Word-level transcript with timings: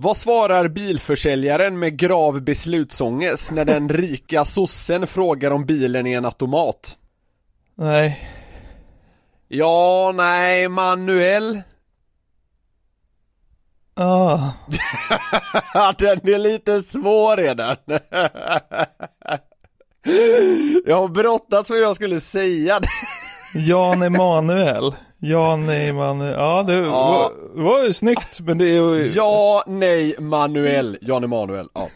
Vad 0.00 0.16
svarar 0.16 0.68
bilförsäljaren 0.68 1.78
med 1.78 1.98
grav 1.98 2.42
beslutsångest 2.42 3.50
när 3.50 3.64
den 3.64 3.88
rika 3.88 4.44
sossen 4.44 5.06
frågar 5.06 5.50
om 5.50 5.64
bilen 5.64 6.06
är 6.06 6.16
en 6.16 6.24
automat? 6.24 6.98
Nej. 7.74 8.30
Ja, 9.48 10.12
nej, 10.14 10.68
manuell. 10.68 11.62
Ah. 13.94 14.50
den 15.98 16.28
är 16.28 16.38
lite 16.38 16.82
svår 16.82 17.36
redan. 17.36 17.76
jag 20.86 20.96
har 20.96 21.08
brottats 21.08 21.70
med 21.70 21.78
vad 21.78 21.88
jag 21.88 21.96
skulle 21.96 22.20
säga. 22.20 22.80
Jan 23.54 24.02
Emanuel. 24.02 24.94
Jan 25.18 25.68
Emanuel. 25.68 26.34
Ja, 26.34 26.62
det 26.62 26.80
var, 26.80 27.32
det 27.56 27.62
var 27.62 27.84
ju 27.84 27.92
snyggt, 27.92 28.40
men 28.40 28.58
det 28.58 28.64
är 28.64 28.94
ju 28.94 29.12
ja, 29.14 29.64
nej, 29.66 30.16
manuell. 30.18 30.98
Jan 31.00 31.24
Emanuel, 31.24 31.68
ja. 31.74 31.88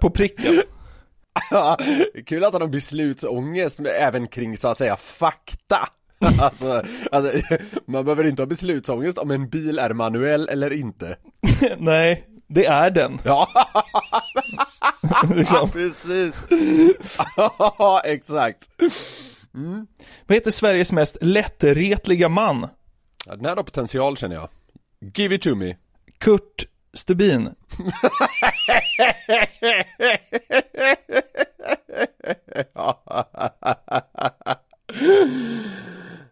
på 0.00 0.10
pricken. 0.10 0.62
Kul 2.26 2.44
att 2.44 2.52
han 2.52 2.62
har 2.62 2.68
beslutsångest, 2.68 3.78
men 3.78 3.92
även 3.98 4.28
kring 4.28 4.58
så 4.58 4.68
att 4.68 4.78
säga 4.78 4.96
fakta. 4.96 5.88
Alltså, 6.40 6.82
alltså, 7.12 7.32
man 7.86 8.04
behöver 8.04 8.24
inte 8.24 8.42
ha 8.42 8.46
beslutsångest 8.46 9.18
om 9.18 9.30
en 9.30 9.48
bil 9.48 9.78
är 9.78 9.92
manuell 9.92 10.48
eller 10.48 10.72
inte. 10.72 11.16
Nej, 11.78 12.24
det 12.46 12.66
är 12.66 12.90
den. 12.90 13.18
Ja, 13.24 13.48
liksom. 15.34 15.70
precis. 15.70 16.34
Ja, 17.36 18.02
exakt. 18.04 18.70
Vad 20.26 20.34
heter 20.34 20.50
Sveriges 20.50 20.92
mest 20.92 21.16
lättretliga 21.20 22.28
man? 22.28 22.68
Ja, 23.26 23.36
den 23.36 23.44
här 23.44 23.56
har 23.56 23.62
potential 23.62 24.16
känner 24.16 24.34
jag. 24.36 24.48
Give 25.14 25.34
it 25.34 25.42
to 25.42 25.54
me. 25.54 25.76
Kurt 26.18 26.66
Stubin. 26.94 27.54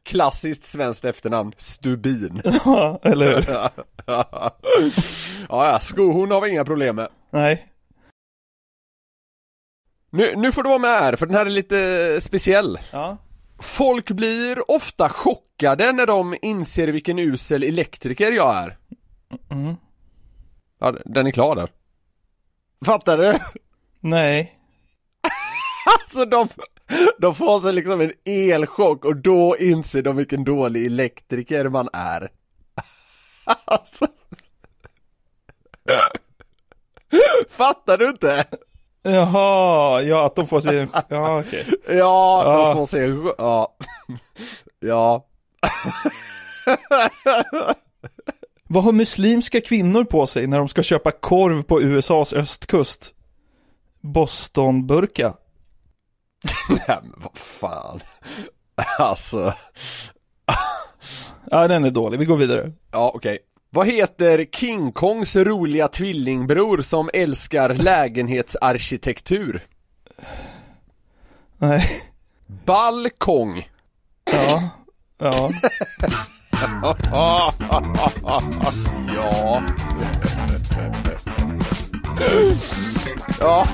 Klassiskt 0.02 0.64
svenskt 0.64 1.05
efternamn, 1.05 1.52
Stubin. 1.56 2.42
Ja, 2.64 3.00
eller 3.02 3.27
hur? 3.27 3.48
ja, 4.06 4.57
ja, 5.48 5.78
skohorn 5.80 6.30
har 6.30 6.40
vi 6.40 6.51
inga 6.51 6.64
problem 6.64 6.96
med. 6.96 7.08
Nej. 7.30 7.73
Nu, 10.18 10.36
nu 10.36 10.52
får 10.52 10.62
du 10.62 10.68
vara 10.68 10.79
med 10.79 10.90
här, 10.90 11.17
för 11.17 11.27
den 11.27 11.34
här 11.34 11.46
är 11.46 11.51
lite 11.51 12.20
speciell. 12.20 12.79
Ja. 12.92 13.17
Folk 13.58 14.11
blir 14.11 14.70
ofta 14.70 15.08
chockade 15.08 15.92
när 15.92 16.06
de 16.06 16.36
inser 16.42 16.89
vilken 16.89 17.18
usel 17.18 17.62
elektriker 17.62 18.33
jag 18.33 18.57
är. 18.57 18.78
Mm. 19.51 19.77
Ja, 20.78 20.95
den 21.05 21.27
är 21.27 21.30
klar 21.30 21.57
där. 21.57 21.68
Fattar 22.84 23.18
du? 23.18 23.39
Nej. 24.01 24.58
Alltså 26.01 26.24
de, 26.24 26.48
de 27.18 27.34
får 27.34 27.61
sig 27.61 27.73
liksom 27.73 28.01
en 28.01 28.12
elchock 28.24 29.05
och 29.05 29.17
då 29.17 29.57
inser 29.58 30.02
de 30.02 30.17
vilken 30.17 30.45
dålig 30.45 30.86
elektriker 30.86 31.68
man 31.68 31.89
är. 31.92 32.30
Alltså. 33.64 34.07
Fattar 37.48 37.98
du 37.98 38.08
inte? 38.08 38.45
Jaha, 39.03 40.03
ja 40.03 40.27
att 40.27 40.36
de 40.36 40.47
får 40.47 40.61
sig, 40.61 40.89
ja 41.09 41.41
okej. 41.41 41.67
Ja, 41.89 42.42
Ja. 42.45 42.69
de 42.69 42.75
får 42.77 42.86
se, 42.86 43.33
ja. 43.39 43.77
Ja. 44.81 45.27
Vad 48.70 48.85
har 48.85 48.92
muslimska 48.92 49.61
kvinnor 49.61 50.05
på 50.05 50.27
sig 50.27 50.47
när 50.47 50.58
de 50.58 50.69
ska 50.69 50.83
köpa 50.83 51.11
korv 51.11 51.63
på 51.63 51.81
USAs 51.83 52.33
östkust? 52.33 53.14
Bostonburka. 54.01 55.35
Nej 56.69 56.98
men 57.03 57.13
vad 57.17 57.39
fan. 57.39 58.01
Alltså. 58.98 59.53
Ja, 61.51 61.69
den 61.69 61.85
är 61.85 61.91
dålig. 61.91 62.19
Vi 62.19 62.25
går 62.25 62.37
vidare. 62.37 62.73
Ja, 62.92 63.13
okej. 63.14 63.39
Vad 63.78 63.86
heter 63.86 64.46
King 64.52 64.92
Kongs 64.92 65.36
roliga 65.36 65.89
tvillingbror 65.89 66.83
som 66.83 67.11
älskar 67.12 67.74
lägenhetsarkitektur? 67.74 69.64
Nej. 71.58 71.90
Balkong. 72.46 73.68
Ja. 74.33 74.62
Ja. 75.18 75.50
ja. 77.12 77.52
Ja. 83.40 83.66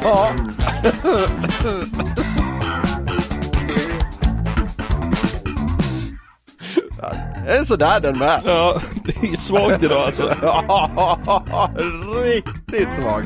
Är 7.47 7.65
sådär 7.65 8.01
den 8.01 8.19
med. 8.19 8.43
Ja, 8.45 8.81
det 9.05 9.27
är 9.27 9.37
svagt 9.37 9.83
idag 9.83 10.03
alltså. 10.07 10.23
Riktigt 12.25 12.89
svag. 12.97 13.25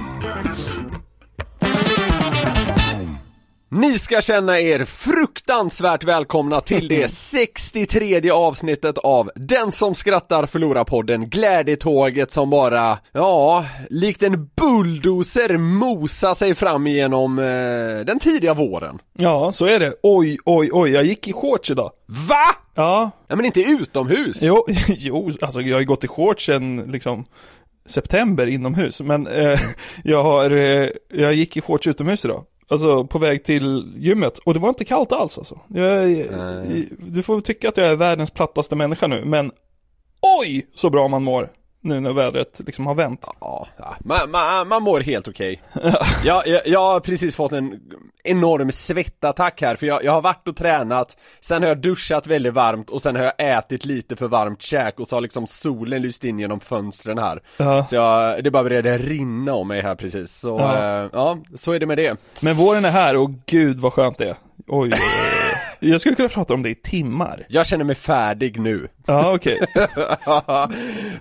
Ni 3.70 3.98
ska 3.98 4.20
känna 4.20 4.60
er 4.60 4.84
fruktansvärt 4.84 6.04
välkomna 6.04 6.60
till 6.60 6.88
det 6.88 7.08
63 7.12 8.30
avsnittet 8.30 8.98
av 8.98 9.30
Den 9.34 9.72
som 9.72 9.94
skrattar 9.94 10.46
förlorar 10.46 10.84
podden 10.84 11.28
Glädjetåget 11.28 12.32
som 12.32 12.50
bara, 12.50 12.98
ja, 13.12 13.64
likt 13.90 14.22
en 14.22 14.50
bulldozer 14.56 15.56
mosar 15.56 16.34
sig 16.34 16.54
fram 16.54 16.86
genom 16.86 17.38
eh, 17.38 18.04
den 18.06 18.18
tidiga 18.18 18.54
våren. 18.54 18.98
Ja, 19.18 19.52
så 19.52 19.66
är 19.66 19.80
det. 19.80 19.94
Oj, 20.02 20.38
oj, 20.44 20.70
oj. 20.72 20.90
Jag 20.90 21.04
gick 21.04 21.28
i 21.28 21.32
shorts 21.32 21.70
idag. 21.70 21.90
Va? 22.06 22.56
Ja. 22.74 23.10
Ja 23.28 23.36
men 23.36 23.44
inte 23.44 23.60
utomhus? 23.60 24.42
Jo, 24.42 24.66
jo 24.88 25.30
alltså 25.40 25.60
jag 25.60 25.76
har 25.76 25.80
ju 25.80 25.86
gått 25.86 26.04
i 26.04 26.08
shorts 26.08 26.46
sen 26.46 26.76
liksom 26.76 27.24
september 27.86 28.46
inomhus. 28.46 29.00
Men 29.00 29.26
eh, 29.26 29.58
jag 30.04 30.22
har, 30.22 30.50
eh, 30.50 30.88
jag 31.12 31.34
gick 31.34 31.56
i 31.56 31.60
shorts 31.60 31.86
utomhus 31.86 32.24
idag. 32.24 32.44
Alltså 32.68 33.04
på 33.04 33.18
väg 33.18 33.44
till 33.44 33.92
gymmet. 33.96 34.38
Och 34.38 34.54
det 34.54 34.60
var 34.60 34.68
inte 34.68 34.84
kallt 34.84 35.12
alls 35.12 35.38
alltså. 35.38 35.60
Jag, 35.68 36.08
du 36.98 37.22
får 37.22 37.40
tycka 37.40 37.68
att 37.68 37.76
jag 37.76 37.86
är 37.86 37.96
världens 37.96 38.30
plattaste 38.30 38.76
människa 38.76 39.06
nu. 39.06 39.24
Men 39.24 39.52
oj 40.40 40.66
så 40.74 40.90
bra 40.90 41.08
man 41.08 41.22
mår. 41.22 41.52
Nu 41.88 42.00
när 42.00 42.12
vädret 42.12 42.60
liksom 42.66 42.86
har 42.86 42.94
vänt. 42.94 43.26
Ja. 43.40 43.66
Man, 44.00 44.30
man, 44.30 44.68
man 44.68 44.82
mår 44.82 45.00
helt 45.00 45.28
okej. 45.28 45.62
jag, 46.24 46.46
jag, 46.46 46.66
jag 46.66 46.80
har 46.80 47.00
precis 47.00 47.36
fått 47.36 47.52
en 47.52 47.80
enorm 48.24 48.72
svettattack 48.72 49.60
här 49.62 49.76
för 49.76 49.86
jag, 49.86 50.04
jag 50.04 50.12
har 50.12 50.22
varit 50.22 50.48
och 50.48 50.56
tränat, 50.56 51.16
sen 51.40 51.62
har 51.62 51.68
jag 51.68 51.78
duschat 51.78 52.26
väldigt 52.26 52.54
varmt 52.54 52.90
och 52.90 53.02
sen 53.02 53.16
har 53.16 53.22
jag 53.22 53.58
ätit 53.58 53.84
lite 53.84 54.16
för 54.16 54.28
varmt 54.28 54.62
käk 54.62 55.00
och 55.00 55.08
så 55.08 55.16
har 55.16 55.20
liksom 55.20 55.46
solen 55.46 56.02
lyst 56.02 56.24
in 56.24 56.38
genom 56.38 56.60
fönstren 56.60 57.18
här. 57.18 57.42
Ja. 57.56 57.84
Så 57.84 57.96
jag, 57.96 58.44
det 58.44 58.50
bara 58.50 58.62
började 58.62 58.98
rinna 58.98 59.54
om 59.54 59.68
mig 59.68 59.80
här 59.80 59.94
precis. 59.94 60.40
Så 60.40 60.48
Ja. 60.48 60.84
ja, 61.02 61.08
ja 61.12 61.38
så 61.54 61.72
är 61.72 61.80
det 61.80 61.86
med 61.86 61.98
det. 61.98 62.16
Men 62.40 62.56
våren 62.56 62.84
är 62.84 62.90
här 62.90 63.16
och 63.16 63.30
gud 63.46 63.80
vad 63.80 63.92
skönt 63.92 64.18
det 64.18 64.28
är. 64.28 64.36
Oj. 64.66 64.92
Jag 65.80 66.00
skulle 66.00 66.16
kunna 66.16 66.28
prata 66.28 66.54
om 66.54 66.62
det 66.62 66.70
i 66.70 66.74
timmar. 66.74 67.46
Jag 67.48 67.66
känner 67.66 67.84
mig 67.84 67.94
färdig 67.94 68.60
nu. 68.60 68.88
Ja, 69.06 69.34
okej. 69.34 69.60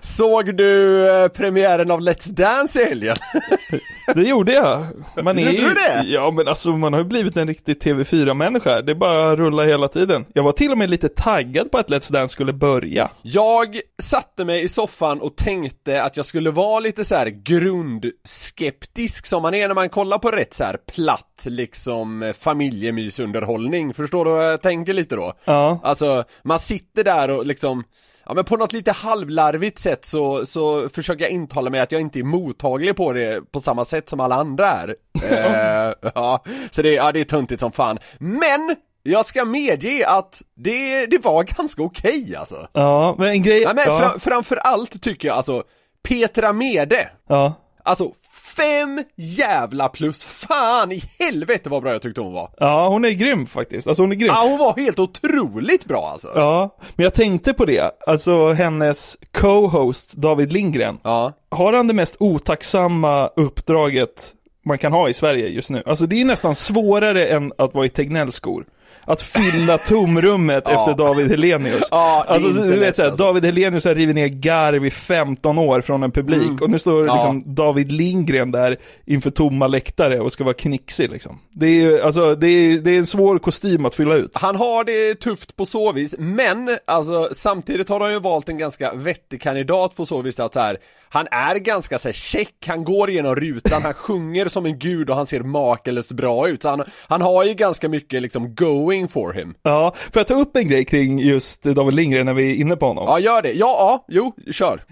Såg 0.00 0.56
du 0.56 1.06
eh, 1.08 1.28
premiären 1.28 1.90
av 1.90 2.00
Let's 2.00 2.30
Dance 2.30 2.82
i 2.82 2.84
helgen? 2.84 3.16
Det 4.14 4.22
gjorde 4.22 4.52
jag. 4.52 4.86
Man 5.22 5.38
är 5.38 5.50
ju, 5.50 5.74
det? 5.74 6.02
Ja 6.06 6.30
men 6.30 6.48
alltså 6.48 6.70
man 6.70 6.92
har 6.92 7.00
ju 7.00 7.06
blivit 7.06 7.36
en 7.36 7.48
riktig 7.48 7.82
TV4-människa. 7.82 8.82
Det 8.82 8.92
är 8.92 8.96
bara 8.96 9.32
att 9.32 9.38
rulla 9.38 9.64
hela 9.64 9.88
tiden. 9.88 10.24
Jag 10.34 10.42
var 10.42 10.52
till 10.52 10.72
och 10.72 10.78
med 10.78 10.90
lite 10.90 11.08
taggad 11.08 11.70
på 11.70 11.78
att 11.78 11.90
Let's 11.90 12.12
Dance 12.12 12.32
skulle 12.32 12.52
börja. 12.52 13.10
Jag 13.22 13.80
satte 14.02 14.44
mig 14.44 14.62
i 14.62 14.68
soffan 14.68 15.20
och 15.20 15.36
tänkte 15.36 16.02
att 16.02 16.16
jag 16.16 16.26
skulle 16.26 16.50
vara 16.50 16.80
lite 16.80 17.04
så 17.04 17.14
här 17.14 17.26
grundskeptisk 17.26 19.26
som 19.26 19.42
man 19.42 19.54
är 19.54 19.68
när 19.68 19.74
man 19.74 19.88
kollar 19.88 20.18
på 20.18 20.30
rätt 20.30 20.54
så 20.54 20.64
här 20.64 20.76
platt 20.94 21.44
liksom 21.46 22.32
familjemysunderhållning. 22.38 23.94
Förstår 23.94 24.24
du 24.24 24.30
vad 24.30 24.52
jag 24.52 24.62
tänker 24.62 24.92
lite 24.92 25.16
då? 25.16 25.32
Ja. 25.44 25.80
Alltså, 25.82 26.24
man 26.42 26.58
sitter 26.58 27.04
där 27.04 27.30
och 27.30 27.46
liksom 27.46 27.84
Ja 28.28 28.34
men 28.34 28.44
på 28.44 28.56
något 28.56 28.72
lite 28.72 28.92
halvlarvigt 28.92 29.78
sätt 29.78 30.04
så, 30.04 30.46
så 30.46 30.88
försöker 30.88 31.24
jag 31.24 31.30
intala 31.30 31.70
mig 31.70 31.80
att 31.80 31.92
jag 31.92 32.00
inte 32.00 32.18
är 32.18 32.24
mottaglig 32.24 32.96
på 32.96 33.12
det 33.12 33.52
på 33.52 33.60
samma 33.60 33.84
sätt 33.84 34.08
som 34.08 34.20
alla 34.20 34.34
andra 34.34 34.66
är. 34.66 34.96
eh, 35.30 36.10
ja, 36.14 36.44
så 36.70 36.82
det, 36.82 36.92
ja, 36.92 37.12
det 37.12 37.20
är 37.20 37.24
töntigt 37.24 37.60
som 37.60 37.72
fan. 37.72 37.98
Men! 38.18 38.76
Jag 39.02 39.26
ska 39.26 39.44
medge 39.44 40.08
att 40.08 40.42
det, 40.54 41.06
det 41.06 41.24
var 41.24 41.44
ganska 41.44 41.82
okej 41.82 42.36
alltså. 42.36 42.68
Ja, 42.72 43.14
men 43.18 43.28
en 43.28 43.42
grej... 43.42 43.62
Ja, 43.62 43.72
men. 43.74 43.84
Fra, 43.84 44.20
framförallt 44.20 45.02
tycker 45.02 45.28
jag 45.28 45.36
alltså, 45.36 45.62
Petra 46.08 46.52
Mede, 46.52 47.08
ja. 47.28 47.54
alltså 47.82 48.12
fem 48.58 49.04
jävla 49.16 49.88
plus, 49.88 50.22
fan 50.22 50.92
i 50.92 51.02
helvete 51.18 51.70
vad 51.70 51.82
bra 51.82 51.92
jag 51.92 52.02
tyckte 52.02 52.20
hon 52.20 52.32
var. 52.32 52.50
Ja, 52.58 52.88
hon 52.88 53.04
är 53.04 53.10
grym 53.10 53.46
faktiskt. 53.46 53.86
Alltså 53.86 54.02
hon 54.02 54.12
är 54.12 54.16
grym. 54.16 54.32
Ja 54.34 54.46
hon 54.48 54.58
var 54.58 54.76
helt 54.76 54.98
otroligt 54.98 55.84
bra 55.84 56.08
alltså. 56.12 56.32
Ja, 56.34 56.76
men 56.96 57.04
jag 57.04 57.14
tänkte 57.14 57.54
på 57.54 57.64
det. 57.64 57.90
Alltså 58.06 58.48
hennes 58.48 59.16
co-host 59.32 60.12
David 60.12 60.52
Lindgren. 60.52 60.98
Ja. 61.02 61.32
Har 61.50 61.72
han 61.72 61.86
det 61.86 61.94
mest 61.94 62.16
otacksamma 62.18 63.30
uppdraget 63.36 64.34
man 64.64 64.78
kan 64.78 64.92
ha 64.92 65.08
i 65.08 65.14
Sverige 65.14 65.48
just 65.48 65.70
nu? 65.70 65.82
Alltså 65.86 66.06
det 66.06 66.20
är 66.20 66.24
nästan 66.24 66.54
svårare 66.54 67.26
än 67.26 67.52
att 67.58 67.74
vara 67.74 67.86
i 67.86 67.88
Tegnells 67.88 68.34
skor. 68.34 68.66
Att 69.08 69.22
fylla 69.22 69.78
tomrummet 69.78 70.68
efter 70.68 70.94
David 70.94 71.30
Helenius. 71.30 71.88
Ja, 71.90 72.24
alltså, 72.28 72.48
du 72.48 72.68
vet 72.68 72.78
lätt, 72.78 72.96
såhär, 72.96 73.10
alltså. 73.10 73.24
David 73.24 73.44
Helenius 73.44 73.84
har 73.84 73.94
rivit 73.94 74.14
ner 74.14 74.28
garv 74.28 74.86
i 74.86 74.90
15 74.90 75.58
år 75.58 75.80
från 75.80 76.02
en 76.02 76.12
publik 76.12 76.60
och 76.60 76.70
nu 76.70 76.78
står 76.78 77.02
liksom 77.04 77.54
David 77.54 77.92
Lindgren 77.92 78.50
där 78.50 78.76
inför 79.06 79.30
tomma 79.30 79.66
läktare 79.66 80.20
och 80.20 80.32
ska 80.32 80.44
vara 80.44 80.54
knixig 80.54 81.10
liksom. 81.10 81.38
Det 81.50 81.66
är 81.66 81.70
ju, 81.70 82.00
alltså 82.00 82.34
det 82.34 82.48
är, 82.48 82.78
det 82.78 82.90
är 82.90 82.98
en 82.98 83.06
svår 83.06 83.38
kostym 83.38 83.84
att 83.84 83.94
fylla 83.94 84.14
ut. 84.14 84.30
Han 84.34 84.56
har 84.56 84.84
det 84.84 85.14
tufft 85.14 85.56
på 85.56 85.66
så 85.66 85.92
vis, 85.92 86.14
men 86.18 86.78
alltså 86.84 87.28
samtidigt 87.32 87.88
har 87.88 88.00
han 88.00 88.12
ju 88.12 88.20
valt 88.20 88.48
en 88.48 88.58
ganska 88.58 88.94
vettig 88.94 89.42
kandidat 89.42 89.96
på 89.96 90.06
så 90.06 90.22
vis 90.22 90.40
att 90.40 90.54
så 90.54 90.60
här, 90.60 90.78
han 91.08 91.26
är 91.30 91.54
ganska 91.54 91.98
så 91.98 92.08
här 92.08 92.12
check, 92.12 92.54
han 92.66 92.84
går 92.84 93.10
igenom 93.10 93.34
rutan, 93.34 93.82
han 93.82 93.94
sjunger 93.94 94.48
som 94.48 94.66
en 94.66 94.78
gud 94.78 95.10
och 95.10 95.16
han 95.16 95.26
ser 95.26 95.40
makalöst 95.40 96.12
bra 96.12 96.48
ut, 96.48 96.62
så 96.62 96.68
han, 96.68 96.84
han 97.08 97.22
har 97.22 97.44
ju 97.44 97.54
ganska 97.54 97.88
mycket 97.88 98.22
liksom 98.22 98.54
going 98.54 98.97
for 99.06 99.32
him. 99.32 99.54
Ja, 99.62 99.94
får 100.12 100.20
jag 100.20 100.26
ta 100.26 100.34
upp 100.34 100.56
en 100.56 100.68
grej 100.68 100.84
kring 100.84 101.18
just 101.18 101.62
David 101.62 101.94
Lindgren 101.94 102.26
när 102.26 102.34
vi 102.34 102.50
är 102.50 102.54
inne 102.54 102.76
på 102.76 102.86
honom? 102.86 103.04
Ja, 103.08 103.18
gör 103.18 103.42
det. 103.42 103.52
Ja, 103.52 103.76
ja, 103.78 104.04
jo, 104.08 104.52
kör. 104.52 104.84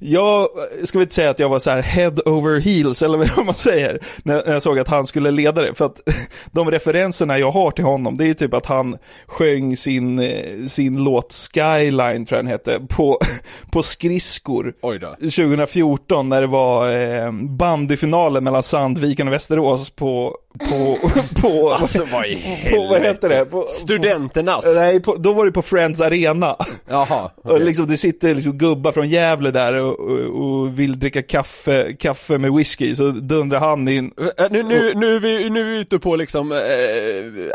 Jag 0.00 0.48
ska 0.84 0.98
väl 0.98 1.02
inte 1.02 1.14
säga 1.14 1.30
att 1.30 1.38
jag 1.38 1.48
var 1.48 1.58
så 1.58 1.70
här 1.70 1.82
head 1.82 2.14
over 2.24 2.60
heels 2.60 3.02
eller 3.02 3.18
vad 3.18 3.46
man 3.46 3.54
säger 3.54 4.00
när 4.24 4.52
jag 4.52 4.62
såg 4.62 4.78
att 4.78 4.88
han 4.88 5.06
skulle 5.06 5.30
leda 5.30 5.62
det 5.62 5.74
för 5.74 5.86
att 5.86 6.00
de 6.52 6.70
referenserna 6.70 7.38
jag 7.38 7.50
har 7.50 7.70
till 7.70 7.84
honom 7.84 8.16
det 8.16 8.30
är 8.30 8.34
typ 8.34 8.54
att 8.54 8.66
han 8.66 8.96
sjöng 9.26 9.76
sin, 9.76 10.18
eh, 10.18 10.66
sin 10.66 11.04
låt 11.04 11.32
Skyline 11.32 12.26
tror 12.26 12.38
jag 12.38 12.44
den 12.44 12.52
hette 12.52 12.80
på, 12.88 13.18
på 13.72 13.82
skridskor 13.82 14.74
Oj 14.82 14.98
då. 14.98 15.14
2014 15.14 16.28
när 16.28 16.40
det 16.40 16.46
var 16.46 16.96
eh, 16.96 17.32
bandyfinalen 17.32 18.44
mellan 18.44 18.62
Sandviken 18.62 19.28
och 19.28 19.34
Västerås 19.34 19.90
på, 19.90 20.36
på, 20.58 20.98
på, 21.40 21.72
Alltså 21.72 22.04
vad 22.12 22.26
i 22.26 22.70
på 22.74 22.86
vad 22.86 23.00
heter 23.00 23.28
det? 23.28 23.44
På, 23.44 23.66
Studenternas. 23.68 24.64
Nej, 24.74 25.00
på, 25.00 25.16
då 25.16 25.32
var 25.32 25.46
det 25.46 25.52
på 25.52 25.62
Friends 25.62 26.00
Arena. 26.00 26.56
Jaha. 26.88 27.24
Och 27.36 27.50
okej. 27.50 27.64
liksom, 27.64 27.86
det 27.86 27.96
sitter 27.96 28.34
liksom 28.34 28.58
gubbar 28.58 28.92
från 28.92 29.08
Gävle 29.08 29.50
där 29.50 29.74
och, 29.74 30.00
och, 30.00 30.18
och 30.18 30.78
vill 30.78 30.98
dricka 30.98 31.22
kaffe, 31.22 31.92
kaffe 31.92 32.38
med 32.38 32.52
whisky, 32.52 32.94
så 32.94 33.10
dundrar 33.10 33.60
han 33.60 33.88
in. 33.88 34.12
Nu, 34.50 34.62
nu, 34.62 34.94
nu, 34.94 35.16
är 35.16 35.20
vi, 35.20 35.50
nu 35.50 35.60
är 35.60 35.64
vi 35.64 35.80
ute 35.80 35.98
på 35.98 36.16
liksom 36.16 36.52
eh, 36.52 36.58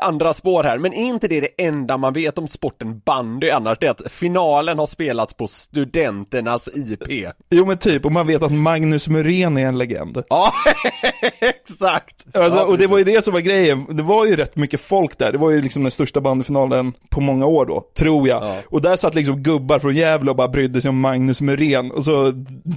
andra 0.08 0.34
spår 0.34 0.64
här, 0.64 0.78
men 0.78 0.94
är 0.94 1.06
inte 1.06 1.28
det 1.28 1.40
det 1.42 1.64
enda 1.64 1.98
man 1.98 2.14
vet 2.14 2.38
om 2.38 2.48
sporten 2.48 3.02
bandy 3.06 3.50
annars? 3.50 3.78
Det 3.80 3.88
är 3.88 3.92
att 3.92 4.12
finalen 4.12 4.80
har 4.80 4.86
spelats 4.86 5.34
på 5.34 5.48
studenternas 5.48 6.70
IP. 6.74 7.28
Jo 7.50 7.66
men 7.66 7.78
typ, 7.78 8.06
och 8.06 8.12
man 8.12 8.28
vet 8.28 8.44
att 8.44 8.52
Magnus 8.52 9.08
Muren 9.08 9.58
är 9.58 9.66
en 9.66 9.78
legend. 9.78 10.24
Ja, 10.30 10.54
exakt! 11.40 12.26
Alltså, 12.34 12.60
och 12.60 12.78
det 12.78 12.85
var 12.88 12.98
ju 12.98 13.04
det 13.04 13.26
som 13.26 13.34
var 13.34 13.42
grejen, 13.42 13.86
det 13.90 14.04
var 14.04 14.26
ju 14.26 14.36
rätt 14.36 14.56
mycket 14.56 14.82
folk 14.82 15.18
där, 15.18 15.32
det 15.32 15.38
var 15.38 15.52
ju 15.52 15.62
liksom 15.62 15.84
den 15.84 15.92
största 15.92 16.22
bandyfinalen 16.22 16.94
på 17.10 17.22
många 17.22 17.46
år 17.46 17.66
då, 17.66 17.84
tror 17.98 18.28
jag. 18.28 18.44
Ja. 18.44 18.58
Och 18.70 18.82
där 18.82 18.96
satt 18.96 19.16
liksom 19.16 19.44
gubbar 19.44 19.80
från 19.80 19.96
Gävle 19.96 20.30
och 20.30 20.36
bara 20.38 20.48
brydde 20.48 20.82
sig 20.82 20.90
om 20.90 21.00
Magnus 21.00 21.42
Muren, 21.42 21.92
och 21.92 22.06
så 22.06 22.32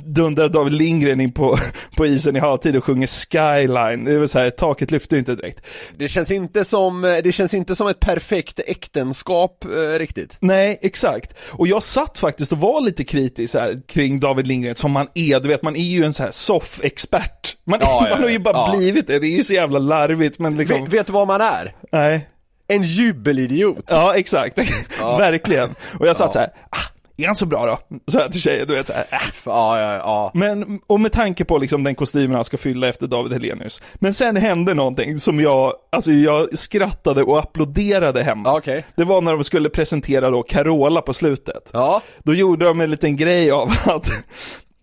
dundrade 0.05 0.49
David 0.49 0.73
Lindgren 0.73 1.21
in 1.21 1.33
på, 1.33 1.59
på 1.97 2.07
isen 2.07 2.37
i 2.37 2.39
halvtid 2.39 2.77
och 2.77 2.85
sjunger 2.85 3.07
Skyline, 3.07 4.05
det 4.05 4.19
var 4.19 4.27
så 4.27 4.39
här, 4.39 4.51
taket 4.51 4.91
lyfte 4.91 5.15
ju 5.15 5.19
inte 5.19 5.35
direkt. 5.35 5.61
Det 5.97 6.09
känns 6.09 6.31
inte 6.31 6.65
som, 6.65 7.21
det 7.25 7.33
känns 7.33 7.55
inte 7.55 7.77
som 7.77 7.89
ett 7.89 8.01
perfekt 8.01 8.61
äktenskap 8.67 9.65
eh, 9.65 9.99
riktigt. 9.99 10.37
Nej, 10.41 10.79
exakt. 10.83 11.35
Och 11.51 11.69
jag 11.69 11.83
satt 11.83 12.19
faktiskt 12.19 12.53
och 12.53 12.59
var 12.59 12.81
lite 12.81 13.05
kritisk 13.05 13.55
här, 13.55 13.81
kring 13.89 14.21
David 14.21 14.47
Lindgren, 14.47 14.75
som 14.75 14.93
man 14.93 15.07
är, 15.15 15.41
du 15.41 15.49
vet, 15.49 15.63
man 15.63 15.77
är 15.77 15.81
ju 15.81 16.05
en 16.05 16.15
så 16.15 16.23
här 16.23 16.31
soff-expert. 16.31 17.57
Man, 17.65 17.79
Ja, 17.81 18.05
ja, 18.09 18.15
man 18.15 18.23
har 18.23 18.31
ju 18.31 18.39
bara 18.39 18.77
blivit 18.77 19.07
det, 19.07 19.19
det 19.19 19.27
är 19.27 19.37
ju 19.37 19.45
så 19.45 19.53
jävla 19.53 19.79
larvigt, 19.99 20.39
men 20.39 20.57
liksom, 20.57 20.85
Vet, 20.85 20.93
vet 20.93 21.07
du 21.07 21.13
vad 21.13 21.27
man 21.27 21.41
är? 21.41 21.75
nej. 21.93 22.29
En 22.71 22.83
jubelidiot! 22.83 23.85
Ja, 23.89 24.15
exakt. 24.17 24.59
Verkligen. 25.01 25.75
Och 26.01 26.07
jag 26.07 26.17
satt 26.17 26.27
Ja. 26.27 26.33
så 26.33 26.39
här, 26.39 26.49
ah, 26.71 26.77
är 27.17 27.27
han 27.27 27.37
så 27.37 27.47
bra 27.47 27.67
då? 27.67 27.79
Så 28.13 28.19
jag 28.19 28.33
till 28.33 28.41
tjejen, 28.41 28.67
du 28.69 28.75
vet 28.75 28.87
så 28.87 28.93
här, 28.93 29.03
äh. 29.13 29.19
Ja, 29.45 29.81
ja, 29.81 29.95
ja. 29.97 30.31
Men, 30.35 30.81
och 30.87 31.01
med 31.01 31.13
tanke 31.13 31.45
på 31.45 31.59
liksom 31.59 31.85
den 31.85 31.95
kostymen 31.95 32.35
han 32.35 32.45
ska 32.45 32.57
fylla 32.57 32.89
efter 32.89 33.07
David 33.07 33.33
Helenius. 33.33 33.81
Men 33.95 34.15
sen 34.15 34.37
hände 34.37 34.75
någonting 34.75 35.21
som 35.21 35.41
jag, 35.41 35.73
alltså 35.93 36.11
jag 36.11 36.59
skrattade 36.59 37.23
och 37.23 37.39
applåderade 37.39 38.23
hemma. 38.23 38.43
Ja, 38.45 38.59
okej. 38.59 38.85
Det 38.97 39.05
var 39.05 39.21
när 39.21 39.33
de 39.33 39.45
skulle 39.45 39.69
presentera 39.71 40.31
då 40.31 40.43
Carola 40.43 41.01
på 41.03 41.15
slutet. 41.15 41.71
Ja, 41.73 42.03
Då 42.23 42.35
gjorde 42.35 42.65
de 42.67 42.81
en 42.81 42.91
liten 42.91 43.17
grej 43.17 43.51
av 43.51 43.71
att 43.87 44.09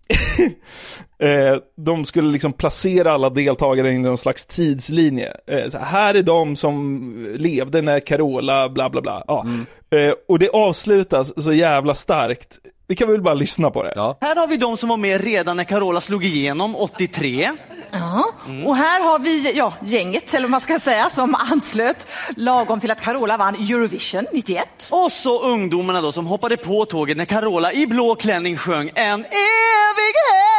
eh, 1.22 1.56
de 1.76 2.04
skulle 2.04 2.32
liksom 2.32 2.52
placera 2.52 3.12
alla 3.12 3.30
deltagare 3.30 3.90
i 3.90 3.98
någon 3.98 4.18
slags 4.18 4.46
tidslinje. 4.46 5.32
Eh, 5.46 5.68
så 5.68 5.78
här, 5.78 6.14
är 6.14 6.22
de 6.22 6.56
som 6.56 7.12
levde 7.38 7.82
när 7.82 8.00
Carola, 8.00 8.68
bla 8.68 8.90
bla 8.90 9.00
bla. 9.00 9.24
Ja. 9.26 9.46
Eh, 9.90 10.14
och 10.28 10.38
det 10.38 10.48
avslutas 10.48 11.42
så 11.44 11.52
jävla 11.52 11.94
starkt. 11.94 12.48
Vi 12.88 12.96
kan 12.96 13.08
väl 13.08 13.22
bara 13.22 13.34
lyssna 13.34 13.70
på 13.70 13.82
det. 13.82 13.92
ja. 13.96 14.18
Här 14.20 14.36
har 14.36 14.46
vi 14.46 14.56
de 14.56 14.76
som 14.76 14.88
var 14.88 14.96
med 14.96 15.20
redan 15.24 15.56
när 15.56 15.64
Carola 15.64 16.00
slog 16.00 16.24
igenom 16.24 16.76
83. 16.76 17.50
Ja, 17.98 18.32
och 18.66 18.76
här 18.76 19.00
har 19.00 19.18
vi 19.18 19.52
ja, 19.52 19.72
gänget, 19.84 20.34
eller 20.34 20.42
vad 20.42 20.50
man 20.50 20.60
ska 20.60 20.78
säga, 20.78 21.10
som 21.10 21.34
anslöt 21.34 22.06
lagom 22.36 22.80
till 22.80 22.90
att 22.90 23.00
Carola 23.00 23.36
vann 23.36 23.54
Eurovision 23.54 24.26
91. 24.32 24.88
Och 24.90 25.12
så 25.12 25.42
ungdomarna 25.42 26.00
då 26.00 26.12
som 26.12 26.26
hoppade 26.26 26.56
på 26.56 26.84
tåget 26.84 27.16
när 27.16 27.24
Carola 27.24 27.72
i 27.72 27.86
blå 27.86 28.14
klänning 28.14 28.56
sjöng 28.56 28.90
En 28.94 29.20
evighet 29.20 30.55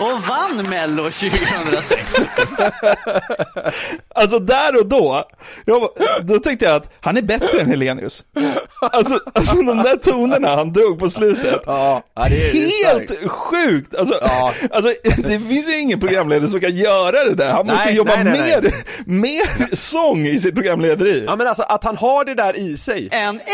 och 0.00 0.22
vann 0.22 0.70
Mello 0.70 1.02
2006. 1.02 2.16
Alltså 4.14 4.38
där 4.38 4.76
och 4.80 4.86
då, 4.86 5.24
jag, 5.64 5.88
då 6.22 6.38
tyckte 6.38 6.64
jag 6.64 6.74
att 6.74 6.92
han 7.00 7.16
är 7.16 7.22
bättre 7.22 7.60
än 7.60 7.66
Helenius. 7.66 8.24
Alltså, 8.80 9.18
alltså 9.34 9.54
de 9.56 9.76
där 9.82 9.96
tonerna 9.96 10.56
han 10.56 10.72
drog 10.72 10.98
på 10.98 11.10
slutet. 11.10 11.60
Ja, 11.66 12.02
det 12.14 12.20
är, 12.22 12.52
Helt 12.52 13.08
starkt. 13.10 13.30
sjukt! 13.30 13.94
Alltså, 13.94 14.18
Ja. 14.22 14.52
alltså, 14.70 14.92
det 15.16 15.38
finns 15.40 15.68
ju 15.68 15.78
ingen 15.80 16.00
programledare 16.00 16.50
som 16.50 16.60
kan 16.60 16.76
göra 16.76 17.24
det 17.24 17.34
där. 17.34 17.50
Han 17.52 17.66
måste 17.66 17.84
Nej, 17.84 17.94
jobba 17.94 18.14
nej, 18.16 18.24
nej, 18.24 18.58
nej. 18.62 18.72
mer, 19.06 19.46
mer 19.66 19.74
sång 19.74 20.26
i 20.26 20.38
sitt 20.38 20.54
programlederi. 20.54 21.24
Ja 21.26 21.36
men 21.36 21.46
alltså 21.46 21.62
att 21.62 21.84
han 21.84 21.96
har 21.96 22.24
det 22.24 22.34
där 22.34 22.56
i 22.56 22.76
sig. 22.76 23.08
En 23.12 23.34
evighet! 23.34 23.46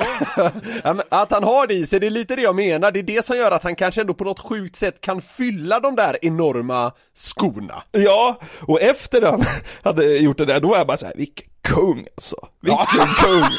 Ja, 0.84 0.92
men 0.94 1.02
att 1.08 1.32
han 1.32 1.44
har 1.44 1.66
det 1.66 1.74
i 1.74 1.86
sig, 1.86 2.00
det 2.00 2.06
är 2.06 2.10
lite 2.10 2.36
det 2.36 2.42
jag 2.42 2.56
menar. 2.56 2.92
Det 2.92 2.98
är 2.98 3.02
det 3.02 3.26
som 3.26 3.36
gör 3.36 3.50
att 3.50 3.64
han 3.64 3.76
kanske 3.76 4.00
ändå 4.00 4.14
på 4.14 4.24
något 4.24 4.40
sjukt 4.40 4.76
sätt 4.76 5.00
kan 5.00 5.22
fylla 5.22 5.80
de 5.80 5.96
där 5.96 6.18
enorma 6.22 6.92
skorna. 7.14 7.82
Ja, 7.92 8.40
och 8.60 8.80
efter 8.80 9.22
han 9.22 9.42
hade 9.82 10.16
gjort 10.16 10.38
det 10.38 10.44
där, 10.44 10.60
då 10.60 10.68
var 10.68 10.78
jag 10.78 10.86
bara 10.86 10.96
så 10.96 11.06
här, 11.06 11.14
vilken 11.16 11.49
kung 11.62 12.06
alltså. 12.16 12.36
Vilken 12.60 13.06
kung! 13.06 13.42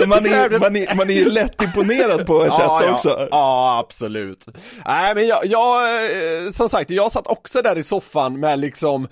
Så 0.00 0.06
man 0.06 0.26
är, 0.26 0.58
man, 0.58 0.76
är, 0.76 0.94
man 0.94 1.10
är 1.10 1.14
ju 1.14 1.30
lätt 1.30 1.62
imponerad 1.62 2.26
på 2.26 2.42
ett 2.42 2.52
sätt 2.52 2.64
ja. 2.64 2.92
också. 2.92 3.28
Ja, 3.30 3.78
absolut. 3.78 4.46
Nej 4.86 5.14
men 5.14 5.26
jag, 5.26 5.46
jag, 5.46 6.04
eh, 6.04 6.50
som 6.50 6.68
sagt, 6.68 6.90
jag 6.90 7.12
satt 7.12 7.26
också 7.26 7.62
där 7.62 7.78
i 7.78 7.82
soffan 7.82 8.40
med 8.40 8.58
liksom 8.58 9.04
eh, 9.04 9.08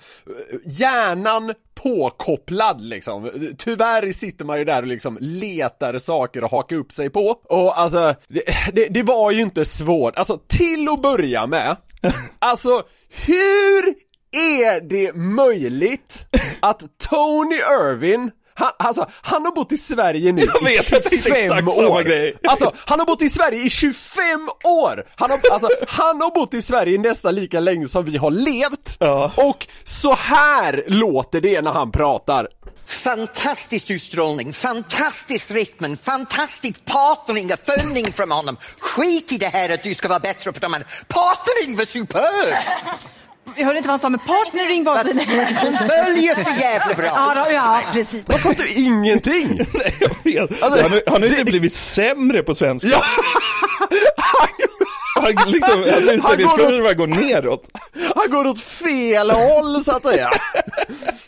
hjärnan 0.65 1.53
påkopplad 1.75 2.81
liksom. 2.81 3.31
Tyvärr 3.57 4.11
sitter 4.11 4.45
man 4.45 4.57
ju 4.57 4.65
där 4.65 4.81
och 4.81 4.87
liksom 4.87 5.17
letar 5.21 5.97
saker 5.97 6.41
att 6.41 6.51
haka 6.51 6.75
upp 6.75 6.91
sig 6.91 7.09
på. 7.09 7.35
Och 7.43 7.79
alltså, 7.79 8.15
det, 8.27 8.43
det, 8.73 8.87
det 8.87 9.03
var 9.03 9.31
ju 9.31 9.41
inte 9.41 9.65
svårt. 9.65 10.15
Alltså 10.15 10.39
till 10.47 10.89
att 10.89 11.01
börja 11.01 11.47
med, 11.47 11.77
alltså 12.39 12.83
hur 13.09 14.10
är 14.31 14.81
det 14.81 15.15
möjligt 15.15 16.25
att 16.59 16.81
Tony 17.09 17.55
Irvin 17.55 18.31
han, 18.53 18.71
alltså, 18.79 19.05
han 19.21 19.45
har 19.45 19.51
bott 19.51 19.71
i 19.71 19.77
Sverige 19.77 20.31
nu 20.31 20.41
Jag 20.41 20.63
vet, 20.63 20.71
i 20.71 20.75
jag 20.75 21.03
tänkte 21.03 21.09
25 21.09 21.31
exakt 21.31 21.75
samma 21.75 21.89
år! 21.89 22.03
grej. 22.03 22.35
Alltså, 22.43 22.71
han 22.85 22.99
har 22.99 23.05
bott 23.05 23.21
i 23.21 23.29
Sverige 23.29 23.61
i 23.61 23.69
25 23.69 24.49
år! 24.67 25.05
Han 25.15 25.31
har, 25.31 25.39
alltså, 25.51 25.69
han 25.87 26.21
har 26.21 26.31
bott 26.31 26.53
i 26.53 26.61
Sverige 26.61 26.97
nästan 26.97 27.35
lika 27.35 27.59
länge 27.59 27.87
som 27.87 28.05
vi 28.05 28.17
har 28.17 28.31
levt! 28.31 28.97
Ja. 28.99 29.31
Och 29.35 29.67
så 29.83 30.13
här 30.13 30.83
låter 30.87 31.41
det 31.41 31.61
när 31.61 31.71
han 31.71 31.91
pratar. 31.91 32.47
Fantastisk 32.87 33.89
utstrålning, 33.89 34.53
fantastisk 34.53 35.51
rytmen, 35.51 35.97
fantastisk 35.97 36.85
partnering 36.85 37.53
och 37.53 37.59
följning 37.59 38.13
från 38.13 38.31
honom. 38.31 38.57
Skit 38.79 39.31
i 39.31 39.37
det 39.37 39.47
här 39.47 39.73
att 39.73 39.83
du 39.83 39.93
ska 39.93 40.07
vara 40.07 40.19
bättre 40.19 40.51
på 40.51 40.59
de 40.59 40.73
här. 40.73 40.85
Partnering 41.07 41.77
var 41.77 41.85
superb! 41.85 42.55
Jag 43.55 43.65
hörde 43.65 43.77
inte 43.77 43.87
vad 43.87 43.93
han 43.93 43.99
sa, 43.99 44.09
men 44.09 44.19
partnering 44.19 44.83
var 44.83 44.97
så... 44.97 45.77
Följer 45.77 46.35
för 46.35 46.61
jävla 46.61 46.93
bra. 46.95 47.05
Ja, 47.05 47.45
då, 47.45 47.51
ja, 47.53 47.81
precis. 47.93 48.23
Jag 48.27 48.39
fattar 48.39 48.63
ju 48.63 48.83
ingenting! 48.83 49.47
Nej, 49.73 49.95
jag 49.99 50.09
vet. 50.49 50.63
Alltså, 50.63 50.81
han, 50.81 50.91
har- 50.91 51.01
han 51.07 51.13
har 51.21 51.29
ju 51.29 51.29
inte 51.29 51.45
blivit 51.45 51.73
sämre 51.73 52.43
på 52.43 52.55
svenska. 52.55 52.89
Ja. 52.89 53.03
Han, 55.21 55.51
liksom, 55.51 55.79
hans 55.79 56.23
Han 56.23 56.39
utveckling 56.39 56.83
går 56.83 56.93
gå 56.93 57.05
neråt. 57.05 57.69
Han 58.15 58.31
går 58.31 58.47
åt 58.47 58.61
fel 58.61 59.31
håll 59.31 59.83
så 59.83 59.91
att 59.91 60.03
säga. 60.03 60.29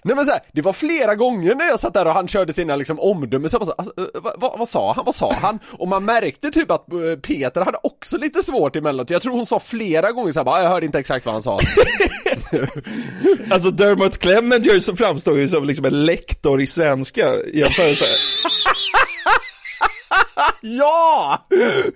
Nej 0.06 0.16
men 0.16 0.26
så 0.26 0.32
här, 0.32 0.42
det 0.52 0.62
var 0.62 0.74
flera 0.74 1.16
gånger 1.16 1.56
när 1.56 1.66
jag 1.66 1.80
satt 1.80 1.94
där 1.94 2.06
och 2.06 2.14
han 2.14 2.28
körde 2.28 2.54
sina 2.54 2.76
liksom 2.76 3.00
omdömen 3.00 3.50
så 3.50 3.56
jag 3.56 3.62
bara 3.62 3.66
så, 3.66 3.72
alltså, 3.78 4.02
eh, 4.02 4.22
vad, 4.22 4.34
vad, 4.38 4.60
vad 4.60 4.70
sa 4.70 4.94
han, 4.94 5.06
vad 5.06 5.16
sa 5.16 5.34
han? 5.34 5.60
Och 5.72 5.88
man 5.88 6.06
märkte 6.06 6.52
typ 6.52 6.72
att 6.72 6.94
eh, 6.94 7.20
Peter 7.22 7.62
hade 7.62 7.78
också 7.84 8.18
lite 8.18 8.44
svårt 8.44 8.76
emellanåt, 8.76 9.10
jag 9.10 9.22
tror 9.22 9.34
hon 9.34 9.46
sa 9.46 9.60
flera 9.60 10.12
gånger 10.12 10.32
så 10.32 10.40
här, 10.40 10.46
bara, 10.46 10.64
jag 10.64 10.70
hörde 10.70 10.86
inte 10.86 11.00
exakt 11.00 11.26
vad 11.26 11.36
han 11.36 11.44
sa. 11.44 11.60
Alltså 13.50 13.72
Dermot 13.72 14.18
Clemenger 14.18 14.80
så 14.80 14.96
framstår 14.96 15.38
ju 15.38 15.48
som 15.48 15.64
liksom 15.64 15.86
en 15.86 16.06
lektor 16.06 16.62
i 16.62 16.68
svenska 16.68 17.36
i 17.36 17.60
jämförelse. 17.60 18.06
ja! 20.62 21.48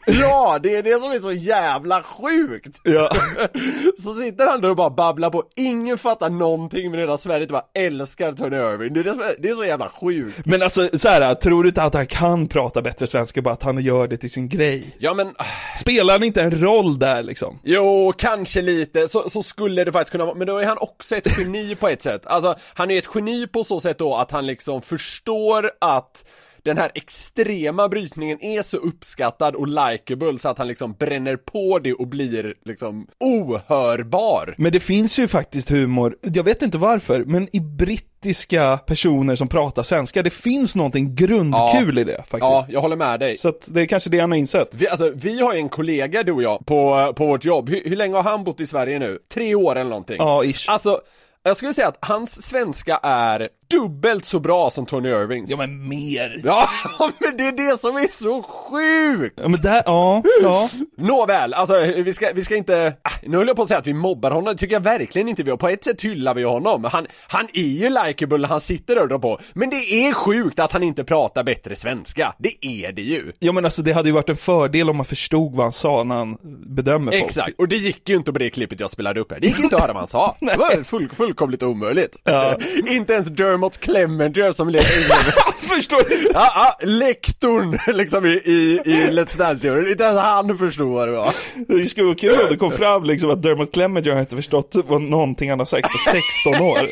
Ja, 0.06 0.60
det 0.63 0.75
är 0.75 0.84
det 0.84 1.01
som 1.01 1.12
är 1.12 1.20
så 1.20 1.32
jävla 1.32 2.03
sjukt! 2.03 2.82
Ja. 2.84 3.12
Så 4.03 4.13
sitter 4.13 4.48
han 4.48 4.62
där 4.62 4.70
och 4.70 4.75
bara 4.75 4.89
babblar 4.89 5.29
på, 5.29 5.44
ingen 5.56 5.98
fattar 5.98 6.29
någonting 6.29 6.91
men 6.91 7.00
hela 7.00 7.17
Sverige 7.17 7.48
bara 7.48 7.63
älskar 7.74 8.34
Tony 8.34 8.58
Irving, 8.58 8.94
det 8.94 9.00
är, 9.00 9.03
det, 9.03 9.12
som 9.12 9.22
är, 9.22 9.36
det 9.39 9.50
är 9.50 9.53
så 9.56 9.65
jävla 9.65 9.89
sjukt. 9.89 10.46
Men 10.46 10.62
alltså 10.62 10.89
så 10.98 11.10
här, 11.10 11.36
tror 11.36 11.63
du 11.63 11.70
inte 11.70 11.84
att 11.84 11.94
han 11.94 12.08
kan 12.08 12.48
prata 12.48 12.82
bättre 12.82 13.08
svenska, 13.08 13.41
bara 13.41 13.53
att 13.53 13.63
han 13.63 13.84
gör 13.84 14.08
det 14.08 14.17
till 14.17 14.32
sin 14.32 14.50
grej? 14.50 14.96
Ja 15.00 15.13
men, 15.13 15.34
Spelar 15.79 16.13
han 16.13 16.24
inte 16.24 16.41
en 16.41 16.62
roll 16.62 17.00
där 17.00 17.24
liksom? 17.24 17.60
Jo, 17.63 18.13
kanske 18.17 18.62
lite, 18.62 19.08
så, 19.08 19.29
så 19.29 19.44
skulle 19.44 19.84
det 19.84 19.91
faktiskt 19.91 20.12
kunna 20.12 20.25
vara, 20.25 20.36
men 20.36 20.48
då 20.48 20.58
är 20.58 20.65
han 20.65 20.77
också 20.77 21.15
ett 21.15 21.39
geni 21.39 21.75
på 21.75 21.88
ett 21.88 22.01
sätt. 22.01 22.25
Alltså, 22.25 22.56
han 22.74 22.91
är 22.91 22.98
ett 22.98 23.10
geni 23.15 23.48
på 23.48 23.63
så 23.63 23.79
sätt 23.79 23.98
då 23.98 24.15
att 24.15 24.32
han 24.32 24.48
liksom 24.48 24.82
förstår 24.82 25.72
att 25.82 26.25
den 26.67 26.77
här 26.77 26.91
extrema 26.95 27.89
brytningen 27.89 28.43
är 28.43 28.63
så 28.63 28.77
uppskattad 28.77 29.55
och 29.55 29.67
likeable 29.67 30.39
så 30.39 30.50
att 30.50 30.57
han 30.57 30.67
liksom 30.67 30.93
bränner 30.93 31.36
på 31.36 31.79
det 31.79 31.93
och 31.93 32.07
blir 32.07 32.53
liksom 32.65 33.07
ohörbar. 33.19 34.55
Men 34.57 34.71
det 34.71 34.79
finns 34.79 35.19
ju 35.19 35.27
faktiskt 35.27 35.69
humor, 35.69 36.17
jag 36.21 36.43
vet 36.43 36.62
inte 36.62 36.77
varför, 36.77 37.24
men 37.24 37.55
i 37.55 37.59
brittiska 37.59 38.77
personer 38.77 39.36
som 39.36 39.47
pratar 39.47 39.83
svenska, 39.83 40.24
det 40.24 40.29
finns 40.29 40.75
någonting 40.75 41.15
grundkul 41.15 41.97
i 41.97 42.03
det 42.03 42.17
faktiskt. 42.17 42.41
Ja, 42.41 42.65
jag 42.69 42.81
håller 42.81 42.95
med 42.95 43.19
dig. 43.19 43.38
Så 43.38 43.50
att 43.50 43.67
det 43.71 43.81
är 43.81 43.86
kanske 43.86 44.09
det 44.09 44.19
han 44.19 44.31
har 44.31 44.38
insett. 44.38 44.75
Vi, 44.75 44.88
alltså, 44.88 45.12
vi 45.15 45.41
har 45.41 45.53
ju 45.53 45.59
en 45.59 45.69
kollega 45.69 46.24
du 46.24 46.31
och 46.31 46.43
jag 46.43 46.65
på, 46.65 47.13
på 47.15 47.25
vårt 47.25 47.45
jobb, 47.45 47.69
hur, 47.69 47.81
hur 47.86 47.95
länge 47.95 48.15
har 48.15 48.24
han 48.24 48.43
bott 48.43 48.59
i 48.59 48.65
Sverige 48.65 49.00
nu? 49.00 49.19
Tre 49.33 49.55
år 49.55 49.75
eller 49.75 49.89
någonting? 49.89 50.17
Ja, 50.19 50.43
ish. 50.43 50.69
Alltså, 50.69 51.01
jag 51.47 51.57
skulle 51.57 51.73
säga 51.73 51.87
att 51.87 51.97
hans 52.01 52.45
svenska 52.45 52.99
är 53.03 53.49
dubbelt 53.69 54.25
så 54.25 54.39
bra 54.39 54.69
som 54.69 54.85
Tony 54.85 55.09
Irvings. 55.09 55.49
Ja 55.49 55.57
men 55.57 55.87
mer. 55.89 56.41
Ja, 56.43 56.69
men 57.19 57.37
det 57.37 57.43
är 57.43 57.51
det 57.51 57.81
som 57.81 57.97
är 57.97 58.07
så 58.11 58.43
sjukt! 58.43 59.39
Ja 59.41 59.47
men 59.47 59.61
där, 59.61 59.83
ja, 59.85 60.23
ja. 60.41 60.69
Nåväl, 60.97 61.53
alltså 61.53 61.73
vi 61.95 62.13
ska, 62.13 62.27
vi 62.35 62.43
ska 62.43 62.55
inte, 62.55 62.93
ah, 63.01 63.09
nu 63.23 63.37
höll 63.37 63.47
jag 63.47 63.55
på 63.55 63.61
att 63.61 63.67
säga 63.67 63.77
att 63.77 63.87
vi 63.87 63.93
mobbar 63.93 64.31
honom, 64.31 64.53
det 64.53 64.59
tycker 64.59 64.75
jag 64.75 64.81
verkligen 64.81 65.27
inte 65.29 65.43
vi 65.43 65.49
gör. 65.49 65.57
På 65.57 65.67
ett 65.69 65.83
sätt 65.83 66.01
hyllar 66.01 66.33
vi 66.33 66.43
honom, 66.43 66.83
han, 66.83 67.07
han 67.27 67.47
är 67.53 67.61
ju 67.61 67.89
likeable 67.89 68.37
när 68.37 68.47
han 68.47 68.61
sitter 68.61 68.95
där 68.95 69.01
och 69.01 69.09
drar 69.09 69.19
på, 69.19 69.39
men 69.53 69.69
det 69.69 69.75
är 69.75 70.13
sjukt 70.13 70.59
att 70.59 70.71
han 70.71 70.83
inte 70.83 71.03
pratar 71.03 71.43
bättre 71.43 71.75
svenska, 71.75 72.33
det 72.37 72.65
är 72.65 72.91
det 72.91 73.01
ju. 73.01 73.31
Ja 73.39 73.51
men 73.51 73.65
alltså 73.65 73.81
det 73.81 73.93
hade 73.93 74.09
ju 74.09 74.13
varit 74.13 74.29
en 74.29 74.37
fördel 74.37 74.89
om 74.89 74.97
man 74.97 75.05
förstod 75.05 75.55
vad 75.55 75.65
han 75.65 75.73
sa 75.73 76.03
när 76.03 76.15
han 76.15 76.37
bedömer 76.75 77.11
folk. 77.11 77.23
Exakt, 77.23 77.59
och 77.59 77.67
det 77.67 77.77
gick 77.77 78.09
ju 78.09 78.15
inte 78.15 78.33
på 78.33 78.39
det 78.39 78.49
klippet 78.49 78.79
jag 78.79 78.91
spelade 78.91 79.19
upp 79.19 79.31
här, 79.31 79.39
det 79.39 79.47
gick 79.47 79.59
inte 79.59 79.75
att 79.75 79.81
höra 79.81 79.93
vad 79.93 80.01
han 80.01 80.07
sa. 80.07 80.35
Det 80.39 80.57
var 80.57 80.83
full, 81.15 81.33
fullkomligt 81.38 81.63
omöjligt. 81.63 82.17
Ja. 82.24 82.58
inte 82.88 83.13
ens 83.13 83.27
Dermot 83.27 83.77
Clemenger 83.77 84.51
som 84.51 84.70
lever 84.70 84.88
Förstår 85.75 86.10
du? 86.10 86.29
Ja, 86.34 86.51
ja, 86.56 86.88
lektorn 86.88 87.79
liksom 87.96 88.25
i, 88.25 88.29
i, 88.29 88.82
i 88.86 89.08
Let's 89.10 89.38
Dance-juryn, 89.38 89.91
inte 89.91 90.03
ens 90.03 90.20
han 90.20 90.58
förstod 90.58 90.94
vad 90.94 91.08
det 91.08 91.12
var. 91.12 91.34
Det 91.67 91.88
skulle 91.88 92.06
vara 92.06 92.15
kul 92.15 92.39
om 92.41 92.48
det 92.50 92.58
kom 92.58 92.72
fram 92.72 93.03
liksom 93.03 93.29
att 93.29 93.44
Dermot 93.44 93.72
Clemenger 93.72 94.12
har 94.12 94.20
inte 94.20 94.36
förstått 94.36 94.75
vad 94.88 95.01
någonting 95.01 95.50
han 95.50 95.60
har 95.60 95.65
sagt 95.65 95.91
på 95.91 95.98
16 95.98 96.53
år. 96.62 96.89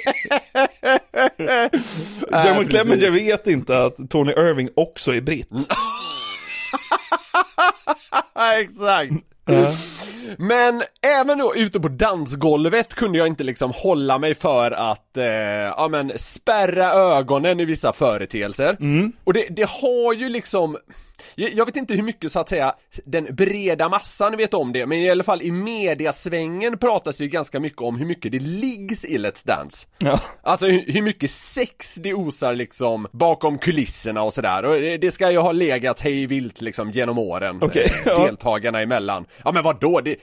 Dermot. 2.45 2.69
Clemenger 2.69 3.11
vet 3.11 3.47
inte 3.47 3.83
att 3.83 4.09
Tony 4.09 4.31
Irving 4.31 4.69
också 4.75 5.13
är 5.13 5.21
britt. 5.21 5.49
Exakt. 8.59 9.11
Men 10.37 10.81
även 11.01 11.37
då 11.37 11.55
ute 11.55 11.79
på 11.79 11.87
dansgolvet 11.87 12.93
kunde 12.93 13.17
jag 13.17 13.27
inte 13.27 13.43
liksom 13.43 13.71
hålla 13.75 14.17
mig 14.19 14.35
för 14.35 14.71
att, 14.71 15.17
eh, 15.17 15.25
ja 15.25 15.87
men 15.91 16.11
spärra 16.15 16.85
ögonen 16.91 17.59
i 17.59 17.65
vissa 17.65 17.93
företeelser. 17.93 18.77
Och 19.23 19.33
det, 19.33 19.47
det 19.49 19.69
har 19.69 20.13
ju 20.13 20.29
liksom, 20.29 20.77
jag, 21.35 21.65
vet 21.65 21.75
inte 21.75 21.93
hur 21.93 22.03
mycket 22.03 22.31
så 22.31 22.39
att 22.39 22.49
säga 22.49 22.75
den 23.05 23.27
breda 23.35 23.89
massan 23.89 24.37
vet 24.37 24.53
om 24.53 24.73
det, 24.73 24.85
men 24.85 24.97
i 24.97 25.09
alla 25.09 25.23
fall 25.23 25.41
i 25.41 25.51
mediasvängen 25.51 26.77
pratas 26.77 27.17
det 27.17 27.23
ju 27.23 27.29
ganska 27.29 27.59
mycket 27.59 27.81
om 27.81 27.97
hur 27.97 28.05
mycket 28.05 28.31
det 28.31 28.39
liggs 28.39 29.05
i 29.05 29.17
Let's 29.17 29.47
Dance. 29.47 29.87
Ja. 29.99 30.19
Alltså 30.41 30.65
hur, 30.65 30.83
hur 30.87 31.01
mycket 31.01 31.31
sex 31.31 31.95
det 31.95 32.13
osar 32.13 32.53
liksom 32.53 33.07
bakom 33.11 33.57
kulisserna 33.57 34.21
och 34.21 34.33
sådär 34.33 34.65
och 34.65 34.99
det, 34.99 35.11
ska 35.11 35.31
ju 35.31 35.37
ha 35.37 35.51
legat 35.51 36.01
hej 36.01 36.25
vilt 36.25 36.61
liksom 36.61 36.91
genom 36.91 37.17
åren 37.17 37.59
Okej, 37.61 37.83
eh, 37.85 37.91
ja. 38.05 38.25
deltagarna 38.25 38.81
emellan. 38.81 39.25
Ja 39.43 39.51
men 39.51 39.63
vadå, 39.63 40.01
det, 40.01 40.15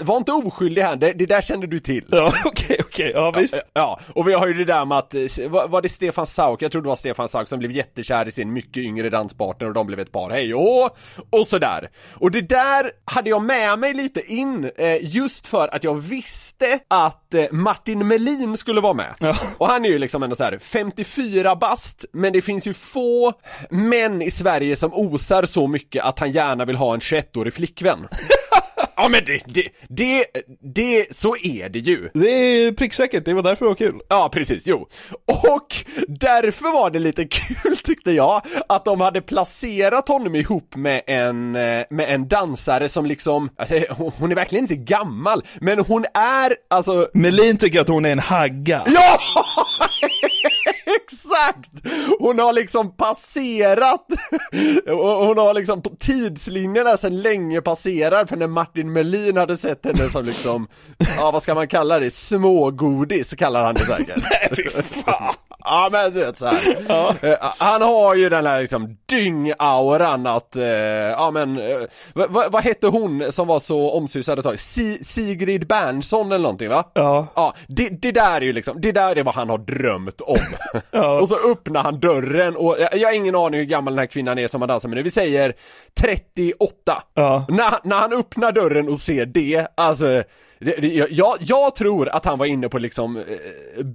var 0.00 0.16
inte 0.16 0.32
oskyldig 0.32 0.82
här, 0.82 0.96
det, 0.96 1.12
det 1.12 1.26
där 1.26 1.40
kände 1.40 1.66
du 1.66 1.80
till. 1.80 2.04
Ja, 2.10 2.32
okej, 2.44 2.76
okej, 2.80 3.12
ja 3.14 3.30
visst. 3.30 3.54
Eh, 3.54 3.60
Ja, 3.74 4.00
och 4.14 4.28
vi 4.28 4.32
har 4.32 4.46
ju 4.46 4.54
det 4.54 4.64
där 4.64 4.84
med 4.84 4.98
att, 4.98 5.14
eh, 5.14 5.48
var, 5.48 5.68
var 5.68 5.82
det 5.82 5.88
Stefan 5.88 6.26
Sauk, 6.26 6.62
jag 6.62 6.72
tror 6.72 6.82
det 6.82 6.88
var 6.88 6.96
Stefan 6.96 7.28
Sauk 7.28 7.48
som 7.48 7.58
blev 7.58 7.70
jättekär 7.70 8.28
i 8.28 8.30
sin 8.30 8.52
mycket 8.52 8.76
yngre 8.76 9.10
danspartner 9.10 9.68
och 9.68 9.74
de 9.74 9.86
blev 9.86 10.00
ett 10.00 10.12
par, 10.12 10.30
hej 10.32 10.54
och, 10.54 10.96
och 11.30 11.48
sådär. 11.48 11.90
Och 12.14 12.30
det 12.30 12.40
där 12.40 12.90
hade 13.04 13.30
jag 13.30 13.42
med 13.42 13.78
mig 13.78 13.94
lite 13.94 14.32
in, 14.32 14.70
eh, 14.76 14.96
just 15.00 15.46
för 15.46 15.74
att 15.74 15.84
jag 15.84 15.94
visste 15.94 16.78
att 16.88 17.34
eh, 17.34 17.44
Martin 17.50 18.08
Melin 18.08 18.56
skulle 18.56 18.80
vara 18.80 18.94
med. 18.94 19.14
Ja. 19.18 19.36
Och 19.58 19.66
han 19.66 19.84
är 19.84 19.88
ju 19.88 19.98
liksom 19.98 20.22
ändå 20.22 20.36
så 20.36 20.44
här 20.44 20.58
54 20.62 21.56
bast, 21.56 22.04
men 22.12 22.32
det 22.32 22.42
finns 22.42 22.66
ju 22.66 22.74
få 22.74 23.32
män 23.70 24.22
i 24.22 24.30
Sverige 24.30 24.76
som 24.76 24.92
osar 24.94 25.44
så 25.44 25.66
mycket 25.66 26.04
att 26.04 26.18
han 26.18 26.32
gärna 26.32 26.64
vill 26.64 26.76
ha 26.76 26.94
en 26.94 27.00
21-årig 27.00 27.54
flickvän. 27.54 28.08
Ja 29.02 29.08
men 29.08 29.20
det, 29.24 29.42
det, 29.46 29.68
det, 29.88 30.24
det, 30.74 31.16
så 31.16 31.36
är 31.36 31.68
det 31.68 31.78
ju. 31.78 32.08
Det 32.14 32.30
är 32.30 32.72
pricksäkert, 32.72 33.24
det 33.24 33.34
var 33.34 33.42
därför 33.42 33.64
det 33.64 33.68
var 33.68 33.74
kul. 33.76 34.00
Ja, 34.08 34.30
precis, 34.32 34.66
jo. 34.66 34.86
Och 35.26 35.74
därför 36.08 36.72
var 36.72 36.90
det 36.90 36.98
lite 36.98 37.24
kul 37.30 37.76
tyckte 37.76 38.10
jag, 38.12 38.42
att 38.68 38.84
de 38.84 39.00
hade 39.00 39.20
placerat 39.20 40.08
honom 40.08 40.34
ihop 40.34 40.74
med 40.76 41.02
en, 41.06 41.56
eh, 41.56 41.84
med 41.90 42.14
en 42.14 42.28
dansare 42.28 42.88
som 42.88 43.06
liksom, 43.06 43.48
alltså, 43.56 43.74
hon- 43.90 44.12
hon 44.18 44.30
är 44.30 44.34
verkligen 44.34 44.64
inte 44.64 44.76
gammal, 44.76 45.42
men 45.60 45.78
hon 45.78 46.04
är 46.14 46.56
alltså 46.70 47.08
Melin 47.14 47.56
tycker 47.56 47.80
att 47.80 47.88
hon 47.88 48.04
är 48.04 48.12
en 48.12 48.18
hagga. 48.18 48.82
Ja! 48.86 49.18
Exakt! 51.02 51.70
Hon 52.18 52.38
har 52.38 52.52
liksom 52.52 52.96
passerat, 52.96 54.06
hon 54.86 55.38
har 55.38 55.54
liksom 55.54 55.82
tidslinjen 55.98 56.84
där 56.84 56.96
sedan 56.96 57.20
länge 57.20 57.60
passerat 57.60 58.28
för 58.28 58.36
när 58.36 58.46
Martin 58.46 58.92
Melin 58.92 59.36
hade 59.36 59.56
sett 59.56 59.84
henne 59.84 60.08
som 60.08 60.24
liksom, 60.24 60.68
ja 61.16 61.30
vad 61.30 61.42
ska 61.42 61.54
man 61.54 61.68
kalla 61.68 62.00
det, 62.00 62.14
smågodis 62.14 63.34
kallar 63.34 63.64
han 63.64 63.74
det 63.74 63.86
säkert. 63.86 64.22
Fy 64.56 64.82
fan. 64.82 65.34
Ja 65.64 65.88
men 65.92 66.12
du 66.12 66.18
vet 66.20 66.38
så 66.38 66.46
här. 66.46 66.76
Eh, 67.22 67.36
Han 67.58 67.82
har 67.82 68.14
ju 68.14 68.28
den 68.28 68.46
här 68.46 68.60
liksom 68.60 68.96
dyng-auran 69.06 70.26
att, 70.26 70.56
eh, 70.56 70.64
ja 70.64 71.30
men, 71.30 71.58
eh, 71.58 71.76
vad, 72.14 72.52
vad, 72.52 72.62
hette 72.62 72.86
hon 72.86 73.32
som 73.32 73.46
var 73.46 73.58
så 73.58 73.90
omsusad 73.90 74.38
ett 74.38 74.44
tag? 74.44 74.58
Si, 74.58 75.04
Sigrid 75.04 75.66
Bernson 75.66 76.26
eller 76.26 76.42
någonting 76.42 76.68
va? 76.68 76.84
Ja. 76.94 77.26
Ja, 77.36 77.54
det, 77.68 77.88
det 77.88 78.12
där 78.12 78.36
är 78.36 78.40
ju 78.40 78.52
liksom, 78.52 78.80
det 78.80 78.92
där 78.92 79.18
är 79.18 79.22
vad 79.22 79.34
han 79.34 79.50
har 79.50 79.58
drömt 79.58 80.20
om. 80.20 80.36
Och 81.20 81.28
så 81.28 81.50
öppnar 81.52 81.82
han 81.82 82.00
dörren 82.00 82.56
och 82.56 82.76
jag, 82.80 82.96
jag 82.96 83.08
har 83.08 83.14
ingen 83.14 83.34
aning 83.34 83.60
hur 83.60 83.66
gammal 83.66 83.92
den 83.92 83.98
här 83.98 84.06
kvinnan 84.06 84.38
är 84.38 84.48
som 84.48 84.62
han 84.62 84.68
dansar 84.68 84.88
med 84.88 84.96
nu, 84.96 85.02
vi 85.02 85.10
säger 85.10 85.54
38. 86.00 87.02
Ja. 87.14 87.46
När, 87.48 87.88
när 87.88 87.96
han 87.96 88.12
öppnar 88.12 88.52
dörren 88.52 88.88
och 88.88 88.98
ser 88.98 89.26
det, 89.26 89.66
alltså 89.74 90.22
jag, 91.10 91.36
jag 91.40 91.74
tror 91.76 92.08
att 92.08 92.24
han 92.24 92.38
var 92.38 92.46
inne 92.46 92.68
på 92.68 92.78
liksom 92.78 93.16
eh, 93.16 93.24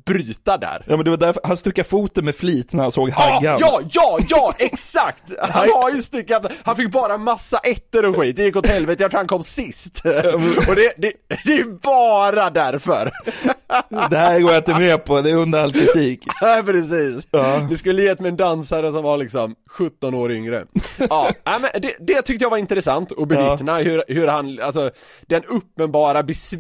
bryta 0.06 0.58
där. 0.58 0.84
Ja 0.88 0.96
men 0.96 1.04
det 1.06 1.10
var 1.10 1.18
därför, 1.18 1.42
han 1.44 1.58
stuckade 1.58 1.88
foten 1.90 2.26
med 2.26 2.36
flit 2.36 2.74
när 2.74 2.84
han 2.84 2.92
såg 2.92 3.10
Ja, 3.10 3.14
Haggan. 3.16 3.58
ja, 3.60 3.82
ja, 3.92 4.20
ja, 4.30 4.54
exakt! 4.60 5.24
Han 5.40 5.70
har 5.70 5.92
ju 5.92 6.02
styckat, 6.02 6.52
han 6.64 6.76
fick 6.76 6.92
bara 6.92 7.18
massa 7.18 7.58
ettor 7.58 8.06
och 8.06 8.16
skit, 8.16 8.36
det 8.36 8.44
gick 8.44 8.56
åt 8.56 8.68
helvete, 8.68 9.04
jag 9.04 9.12
tror 9.12 9.20
han 9.20 9.28
kom 9.28 9.44
sist. 9.44 10.02
Och 10.70 10.76
det, 10.76 10.94
det, 10.98 11.14
det 11.46 11.54
är 11.54 11.82
bara 11.82 12.50
därför. 12.50 13.12
Det 14.10 14.18
här 14.18 14.40
går 14.40 14.52
jag 14.52 14.60
inte 14.60 14.80
med 14.80 15.06
på, 15.06 15.22
det 15.22 15.32
är 15.32 15.36
under 15.36 15.60
all 15.60 15.72
kritik. 15.74 16.24
Ja, 16.42 16.62
precis. 16.66 17.28
Ja. 17.32 17.68
Du 17.70 17.78
skulle 17.78 18.04
gett 18.04 18.20
mig 18.20 18.30
en 18.30 18.38
dansare 18.38 18.92
som 18.92 19.04
var 19.04 19.18
liksom 19.18 19.56
17 19.70 20.14
år 20.14 20.32
yngre. 20.32 20.66
Ja, 21.10 21.32
men 21.44 21.82
det, 21.82 21.96
det 22.00 22.22
tyckte 22.22 22.46
jag 22.46 22.50
var 22.50 22.58
intressant 22.58 23.12
att 23.12 23.28
bevittna 23.28 23.78
hur, 23.78 24.04
hur 24.08 24.28
han, 24.28 24.60
alltså 24.62 24.92
den 25.28 25.44
uppenbara 25.44 26.24
besvikelsen 26.24 26.57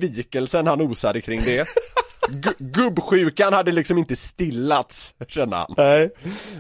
han 0.67 0.81
osade 0.81 1.21
kring 1.21 1.41
det. 1.45 1.67
Gu- 2.29 2.55
Gubbsjukan 2.59 3.53
hade 3.53 3.71
liksom 3.71 3.97
inte 3.97 4.15
stillats, 4.15 5.13
kände 5.27 5.55
han. 5.55 5.73
Nej. 5.77 6.09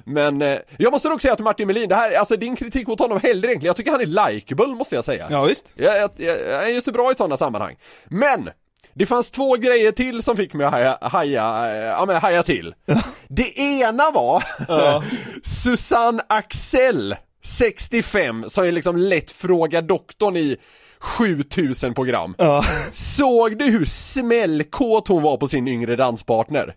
Men 0.05 0.41
eh, 0.41 0.57
jag 0.77 0.91
måste 0.91 1.09
nog 1.09 1.21
säga 1.21 1.33
att 1.33 1.39
Martin 1.39 1.67
Melin, 1.67 1.89
det 1.89 1.95
här, 1.95 2.11
alltså 2.11 2.37
din 2.37 2.55
kritik 2.55 2.87
mot 2.87 2.99
honom 2.99 3.19
heller 3.23 3.47
egentligen, 3.47 3.69
jag 3.69 3.75
tycker 3.75 3.91
han 3.91 4.01
är 4.01 4.31
likeable 4.31 4.67
måste 4.67 4.95
jag 4.95 5.05
säga. 5.05 5.27
Ja 5.29 5.43
visst. 5.43 5.65
Jag, 5.75 5.97
jag, 5.97 6.11
jag, 6.17 6.39
jag 6.41 6.63
är 6.63 6.73
ju 6.73 6.81
så 6.81 6.91
bra 6.91 7.11
i 7.11 7.15
sådana 7.15 7.37
sammanhang. 7.37 7.75
Men! 8.05 8.49
Det 8.93 9.05
fanns 9.05 9.31
två 9.31 9.55
grejer 9.55 9.91
till 9.91 10.23
som 10.23 10.37
fick 10.37 10.53
mig 10.53 10.65
att 10.65 10.71
haja, 10.73 10.97
haja, 11.01 11.71
eh, 11.71 11.77
ja, 11.77 12.03
men 12.07 12.15
haja 12.15 12.43
till. 12.43 12.75
Det 13.27 13.57
ena 13.59 14.11
var 14.11 14.43
Susanne 15.43 16.23
Axel, 16.29 17.15
65, 17.43 18.45
som 18.49 18.63
är 18.63 18.71
liksom 18.71 18.97
lätt 18.97 19.31
fråga 19.31 19.81
doktorn 19.81 20.37
i 20.37 20.57
7000 20.99 21.93
program. 21.93 22.35
Ja. 22.37 22.63
Såg 22.93 23.57
du 23.59 23.65
hur 23.65 23.85
smällkåt 23.85 25.07
hon 25.07 25.23
var 25.23 25.37
på 25.37 25.47
sin 25.47 25.67
yngre 25.67 25.95
danspartner? 25.95 26.75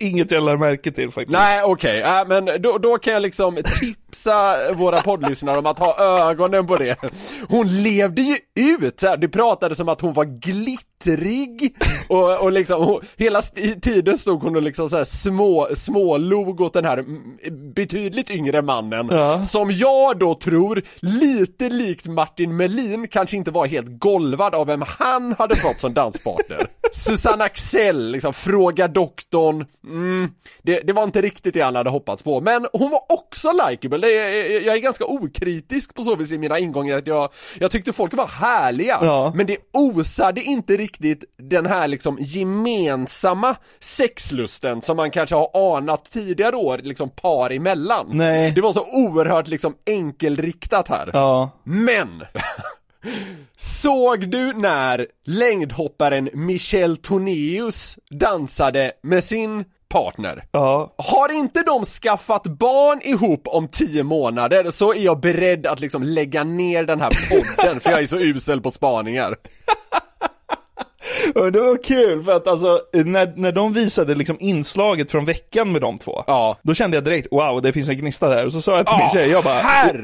Inget 0.00 0.30
jag 0.30 0.44
lär 0.44 0.56
märke 0.56 0.90
till 0.92 1.10
faktiskt. 1.10 1.32
Nej 1.32 1.62
okej, 1.64 2.00
äh, 2.02 2.22
men 2.26 2.62
då, 2.62 2.78
då 2.78 2.98
kan 2.98 3.12
jag 3.12 3.22
liksom 3.22 3.58
tipsa 3.80 4.54
våra 4.74 5.00
poddlyssnare 5.00 5.58
om 5.58 5.66
att 5.66 5.78
ha 5.78 5.96
ögonen 6.30 6.66
på 6.66 6.76
det. 6.76 6.96
Hon 7.48 7.82
levde 7.82 8.22
ju 8.22 8.36
ut, 8.54 9.00
så 9.00 9.06
här. 9.06 9.16
det 9.16 9.28
pratades 9.28 9.80
om 9.80 9.88
att 9.88 10.00
hon 10.00 10.12
var 10.12 10.24
glittrig 10.24 11.74
och, 12.08 12.42
och 12.42 12.52
liksom, 12.52 12.84
hon, 12.84 13.00
hela 13.16 13.42
tiden 13.82 14.18
stod 14.18 14.42
hon 14.42 14.56
och 14.56 14.62
liksom 14.62 14.90
så 14.90 14.96
här 14.96 15.04
små, 15.04 15.68
smålog 15.74 16.60
åt 16.60 16.72
den 16.72 16.84
här 16.84 17.04
betydligt 17.74 18.30
yngre 18.30 18.62
mannen 18.62 19.08
Ja. 19.10 19.42
som 19.42 19.70
jag 19.70 20.18
då 20.18 20.34
tror, 20.34 20.82
lite 21.00 21.68
likt 21.68 22.06
Martin 22.06 22.56
Melin, 22.56 23.08
kanske 23.08 23.36
inte 23.36 23.50
var 23.50 23.61
helt 23.66 23.98
golvad 23.98 24.54
av 24.54 24.66
vem 24.66 24.82
han 24.86 25.34
hade 25.38 25.56
fått 25.56 25.80
som 25.80 25.94
danspartner. 25.94 26.66
Susanne 26.92 27.44
Axel, 27.44 28.10
liksom, 28.10 28.34
fråga 28.34 28.88
doktorn, 28.88 29.66
mm, 29.84 30.30
det, 30.62 30.80
det 30.80 30.92
var 30.92 31.02
inte 31.04 31.22
riktigt 31.22 31.54
det 31.54 31.60
han 31.60 31.76
hade 31.76 31.90
hoppats 31.90 32.22
på, 32.22 32.40
men 32.40 32.66
hon 32.72 32.90
var 32.90 33.00
också 33.12 33.50
likeable, 33.68 34.06
är, 34.06 34.60
jag 34.66 34.76
är 34.76 34.80
ganska 34.80 35.04
okritisk 35.04 35.94
på 35.94 36.02
så 36.02 36.16
vis 36.16 36.32
i 36.32 36.38
mina 36.38 36.58
ingångar 36.58 36.98
att 36.98 37.06
jag, 37.06 37.32
jag 37.58 37.70
tyckte 37.70 37.92
folk 37.92 38.12
var 38.14 38.26
härliga, 38.26 38.98
Ja. 39.02 39.32
men 39.36 39.46
det 39.46 39.56
osade 39.72 40.42
inte 40.42 40.76
riktigt 40.76 41.24
den 41.38 41.66
här 41.66 41.88
liksom 41.88 42.18
gemensamma 42.20 43.56
sexlusten 43.80 44.82
som 44.82 44.96
man 44.96 45.10
kanske 45.10 45.34
har 45.36 45.76
anat 45.76 46.04
tidigare 46.12 46.56
år, 46.56 46.78
liksom 46.82 47.10
par 47.10 47.50
emellan. 47.52 48.06
Nej. 48.12 48.50
Det 48.50 48.60
var 48.60 48.72
så 48.72 48.86
oerhört 48.92 49.48
liksom 49.48 49.74
enkelriktat 49.86 50.88
här. 50.88 51.10
Ja. 51.12 51.50
Men! 51.64 52.22
Såg 53.56 54.30
du 54.30 54.52
när 54.52 55.06
längdhopparen 55.24 56.30
Michel 56.32 56.96
Tornéus 56.96 57.98
dansade 58.10 58.92
med 59.02 59.24
sin 59.24 59.64
partner? 59.88 60.44
Ja. 60.50 60.94
Har 60.98 61.32
inte 61.32 61.62
de 61.62 61.84
skaffat 61.84 62.42
barn 62.42 63.00
ihop 63.02 63.42
om 63.46 63.68
tio 63.68 64.02
månader 64.02 64.70
så 64.70 64.94
är 64.94 65.00
jag 65.00 65.20
beredd 65.20 65.66
att 65.66 65.80
liksom 65.80 66.02
lägga 66.02 66.44
ner 66.44 66.84
den 66.84 67.00
här 67.00 67.10
podden 67.30 67.80
för 67.80 67.90
jag 67.90 68.02
är 68.02 68.06
så 68.06 68.18
usel 68.18 68.60
på 68.60 68.70
spaningar. 68.70 69.36
Och 71.34 71.52
det 71.52 71.60
var 71.60 71.82
kul 71.84 72.22
för 72.22 72.36
att 72.36 72.46
alltså, 72.46 72.80
när, 72.92 73.32
när 73.36 73.52
de 73.52 73.72
visade 73.72 74.14
liksom 74.14 74.36
inslaget 74.40 75.10
från 75.10 75.24
veckan 75.24 75.72
med 75.72 75.80
de 75.80 75.98
två, 75.98 76.24
Ja. 76.26 76.58
då 76.62 76.74
kände 76.74 76.96
jag 76.96 77.04
direkt 77.04 77.28
wow, 77.30 77.62
det 77.62 77.72
finns 77.72 77.88
en 77.88 77.96
gnista 77.98 78.28
där. 78.28 78.46
Och 78.46 78.52
så 78.52 78.62
sa 78.62 78.76
jag 78.76 78.86
till 78.86 78.96
min 78.96 79.06
Ja, 79.06 79.12
tjej, 79.12 79.30
jag 79.30 79.44
bara, 79.44 79.54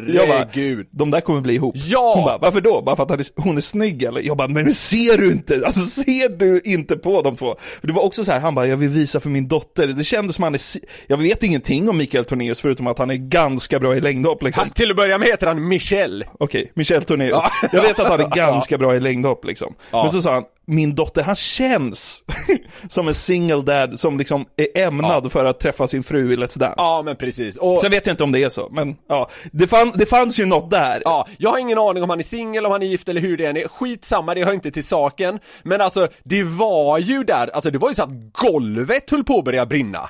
jag 0.08 0.28
bara, 0.28 0.38
herregud. 0.38 0.86
de 0.90 1.10
där 1.10 1.20
kommer 1.20 1.40
bli 1.40 1.54
ihop. 1.54 1.74
Ja. 1.76 2.12
Hon 2.16 2.24
bara, 2.24 2.38
varför 2.38 2.60
då? 2.60 2.82
Bara 2.82 2.96
för 2.96 3.02
att 3.14 3.30
hon 3.36 3.56
är 3.56 3.60
snygg 3.60 4.02
eller? 4.02 4.20
Jag 4.20 4.36
bara, 4.36 4.48
men 4.48 4.74
ser 4.74 5.18
du 5.18 5.32
inte? 5.32 5.62
Alltså 5.66 5.80
ser 5.80 6.28
du 6.28 6.60
inte 6.64 6.96
på 6.96 7.22
de 7.22 7.36
två? 7.36 7.56
För 7.80 7.86
det 7.86 7.92
var 7.92 8.02
också 8.02 8.24
så 8.24 8.32
här, 8.32 8.40
han 8.40 8.54
bara, 8.54 8.66
jag 8.66 8.76
vill 8.76 8.88
visa 8.88 9.20
för 9.20 9.28
min 9.28 9.48
dotter. 9.48 9.86
Det 9.86 10.04
kändes 10.04 10.36
som 10.36 10.42
han 10.42 10.54
är, 10.54 10.60
jag 11.06 11.16
vet 11.16 11.42
ingenting 11.42 11.88
om 11.88 11.96
Mikael 11.96 12.24
Tornéus 12.24 12.60
förutom 12.60 12.86
att 12.86 12.98
han 12.98 13.10
är 13.10 13.14
ganska 13.14 13.78
bra 13.78 13.96
i 13.96 14.00
längdhopp 14.00 14.42
liksom. 14.42 14.60
Han, 14.60 14.70
till 14.70 14.90
att 14.90 14.96
börja 14.96 15.18
med 15.18 15.28
heter 15.28 15.46
han 15.46 15.68
Michel. 15.68 16.24
Okej, 16.38 16.72
Michel 16.74 17.02
Tornéus. 17.02 17.30
Ja. 17.32 17.50
Jag 17.72 17.82
vet 17.82 17.98
att 17.98 18.08
han 18.08 18.20
är 18.20 18.28
ganska 18.36 18.78
bra 18.78 18.96
i 18.96 19.00
längdhopp 19.00 19.44
liksom. 19.44 19.74
Men 19.92 20.10
så 20.10 20.22
sa 20.22 20.34
han, 20.34 20.44
min 20.68 20.94
dotter, 20.94 21.22
han 21.22 21.34
känns 21.34 22.24
som 22.88 23.08
en 23.08 23.14
single 23.14 23.62
dad 23.62 24.00
som 24.00 24.18
liksom 24.18 24.46
är 24.56 24.82
ämnad 24.82 25.32
för 25.32 25.44
att 25.44 25.60
träffa 25.60 25.88
sin 25.88 26.02
fru 26.02 26.32
i 26.32 26.36
Let's 26.36 26.58
Dance. 26.58 26.74
Ja 26.76 27.02
men 27.04 27.16
precis. 27.16 27.56
Och, 27.56 27.80
Sen 27.80 27.90
vet 27.90 28.06
jag 28.06 28.12
inte 28.12 28.24
om 28.24 28.32
det 28.32 28.42
är 28.44 28.48
så, 28.48 28.68
men 28.72 28.96
ja. 29.08 29.30
Det, 29.52 29.66
fann, 29.66 29.92
det 29.94 30.06
fanns 30.06 30.40
ju 30.40 30.46
något 30.46 30.70
där. 30.70 31.02
Ja, 31.04 31.26
jag 31.38 31.50
har 31.50 31.58
ingen 31.58 31.78
aning 31.78 32.02
om 32.02 32.10
han 32.10 32.18
är 32.18 32.24
singel, 32.24 32.66
om 32.66 32.72
han 32.72 32.82
är 32.82 32.86
gift 32.86 33.08
eller 33.08 33.20
hur 33.20 33.36
det 33.36 33.46
än 33.46 33.56
är, 33.56 33.68
skitsamma, 33.68 34.34
det 34.34 34.44
hör 34.44 34.52
inte 34.52 34.70
till 34.70 34.84
saken 34.84 35.38
Men 35.62 35.80
alltså, 35.80 36.08
det 36.24 36.42
var 36.42 36.98
ju 36.98 37.24
där, 37.24 37.50
alltså 37.54 37.70
det 37.70 37.78
var 37.78 37.88
ju 37.88 37.94
så 37.94 38.02
att 38.02 38.32
golvet 38.32 39.10
höll 39.10 39.24
på 39.24 39.38
att 39.38 39.44
börja 39.44 39.66
brinna 39.66 40.06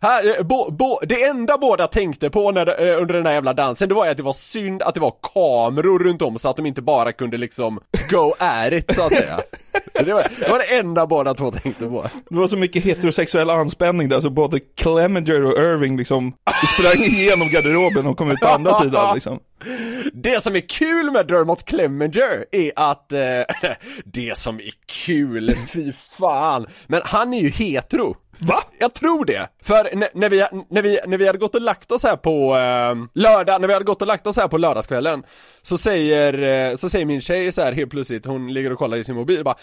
Här, 0.00 0.38
eh, 0.38 0.44
bo, 0.44 0.70
bo, 0.70 0.98
det 1.02 1.24
enda 1.24 1.58
båda 1.58 1.86
tänkte 1.86 2.30
på 2.30 2.50
när, 2.50 2.88
eh, 2.88 3.00
under 3.00 3.14
den 3.14 3.26
här 3.26 3.32
jävla 3.32 3.52
dansen, 3.52 3.88
det 3.88 3.94
var 3.94 4.04
ju 4.04 4.10
att 4.10 4.16
det 4.16 4.22
var 4.22 4.32
synd 4.32 4.82
att 4.82 4.94
det 4.94 5.00
var 5.00 5.14
kameror 5.34 5.98
runt 5.98 6.22
om 6.22 6.38
så 6.38 6.48
att 6.48 6.56
de 6.56 6.66
inte 6.66 6.82
bara 6.82 7.12
kunde 7.12 7.36
liksom 7.36 7.80
go 8.10 8.34
at 8.38 8.72
it 8.72 8.94
så 8.94 9.02
att 9.02 9.12
säga 9.12 9.40
det 10.04 10.12
var, 10.12 10.26
det 10.40 10.48
var 10.48 10.58
det 10.58 10.78
enda 10.78 11.06
båda 11.06 11.34
två 11.34 11.50
tänkte 11.50 11.86
på 11.86 12.06
Det 12.28 12.36
var 12.36 12.46
så 12.46 12.56
mycket 12.56 12.84
heterosexuell 12.84 13.50
anspänning 13.50 14.08
där, 14.08 14.20
så 14.20 14.30
både 14.30 14.60
Clemenger 14.60 15.44
och 15.44 15.58
Irving 15.58 15.96
liksom 15.96 16.32
sprang 16.74 17.02
igenom 17.02 17.48
garderoben 17.48 18.06
och 18.06 18.18
kom 18.18 18.30
ut 18.30 18.40
på 18.40 18.48
andra 18.48 18.74
sidan 18.74 19.14
liksom. 19.14 19.38
Det 20.12 20.42
som 20.42 20.56
är 20.56 20.68
kul 20.68 21.10
med 21.10 21.26
Dermot 21.26 21.64
Clemenger 21.64 22.44
är 22.52 22.72
att, 22.76 23.12
eh, 23.12 23.20
det 24.04 24.38
som 24.38 24.60
är 24.60 24.72
kul, 24.86 25.54
fy 25.72 25.92
fan, 25.92 26.66
men 26.86 27.00
han 27.04 27.34
är 27.34 27.40
ju 27.40 27.48
hetero. 27.48 28.16
Va? 28.38 28.62
Jag 28.78 28.94
tror 28.94 29.24
det! 29.24 29.48
För 29.62 29.96
när, 29.96 30.08
när, 30.14 30.30
vi, 30.30 30.46
när, 30.70 30.82
vi, 30.82 30.98
när 31.06 31.18
vi 31.18 31.26
hade 31.26 31.38
gått 31.38 31.54
och 31.54 31.60
lagt 31.60 31.92
oss 31.92 32.02
här 32.02 32.16
på 32.16 32.56
eh, 32.56 33.20
lördag, 33.20 33.60
när 33.60 33.68
vi 33.68 33.74
hade 33.74 33.84
gått 33.84 34.00
och 34.02 34.08
lagt 34.08 34.26
oss 34.26 34.36
här 34.36 34.48
på 34.48 34.58
lördagskvällen 34.58 35.22
Så 35.62 35.78
säger, 35.78 36.42
eh, 36.70 36.76
så 36.76 36.88
säger 36.88 37.06
min 37.06 37.20
tjej 37.20 37.52
så 37.52 37.62
här 37.62 37.72
helt 37.72 37.90
plötsligt, 37.90 38.26
hon 38.26 38.52
ligger 38.54 38.72
och 38.72 38.78
kollar 38.78 38.96
i 38.96 39.04
sin 39.04 39.14
mobil 39.14 39.44
bara 39.44 39.54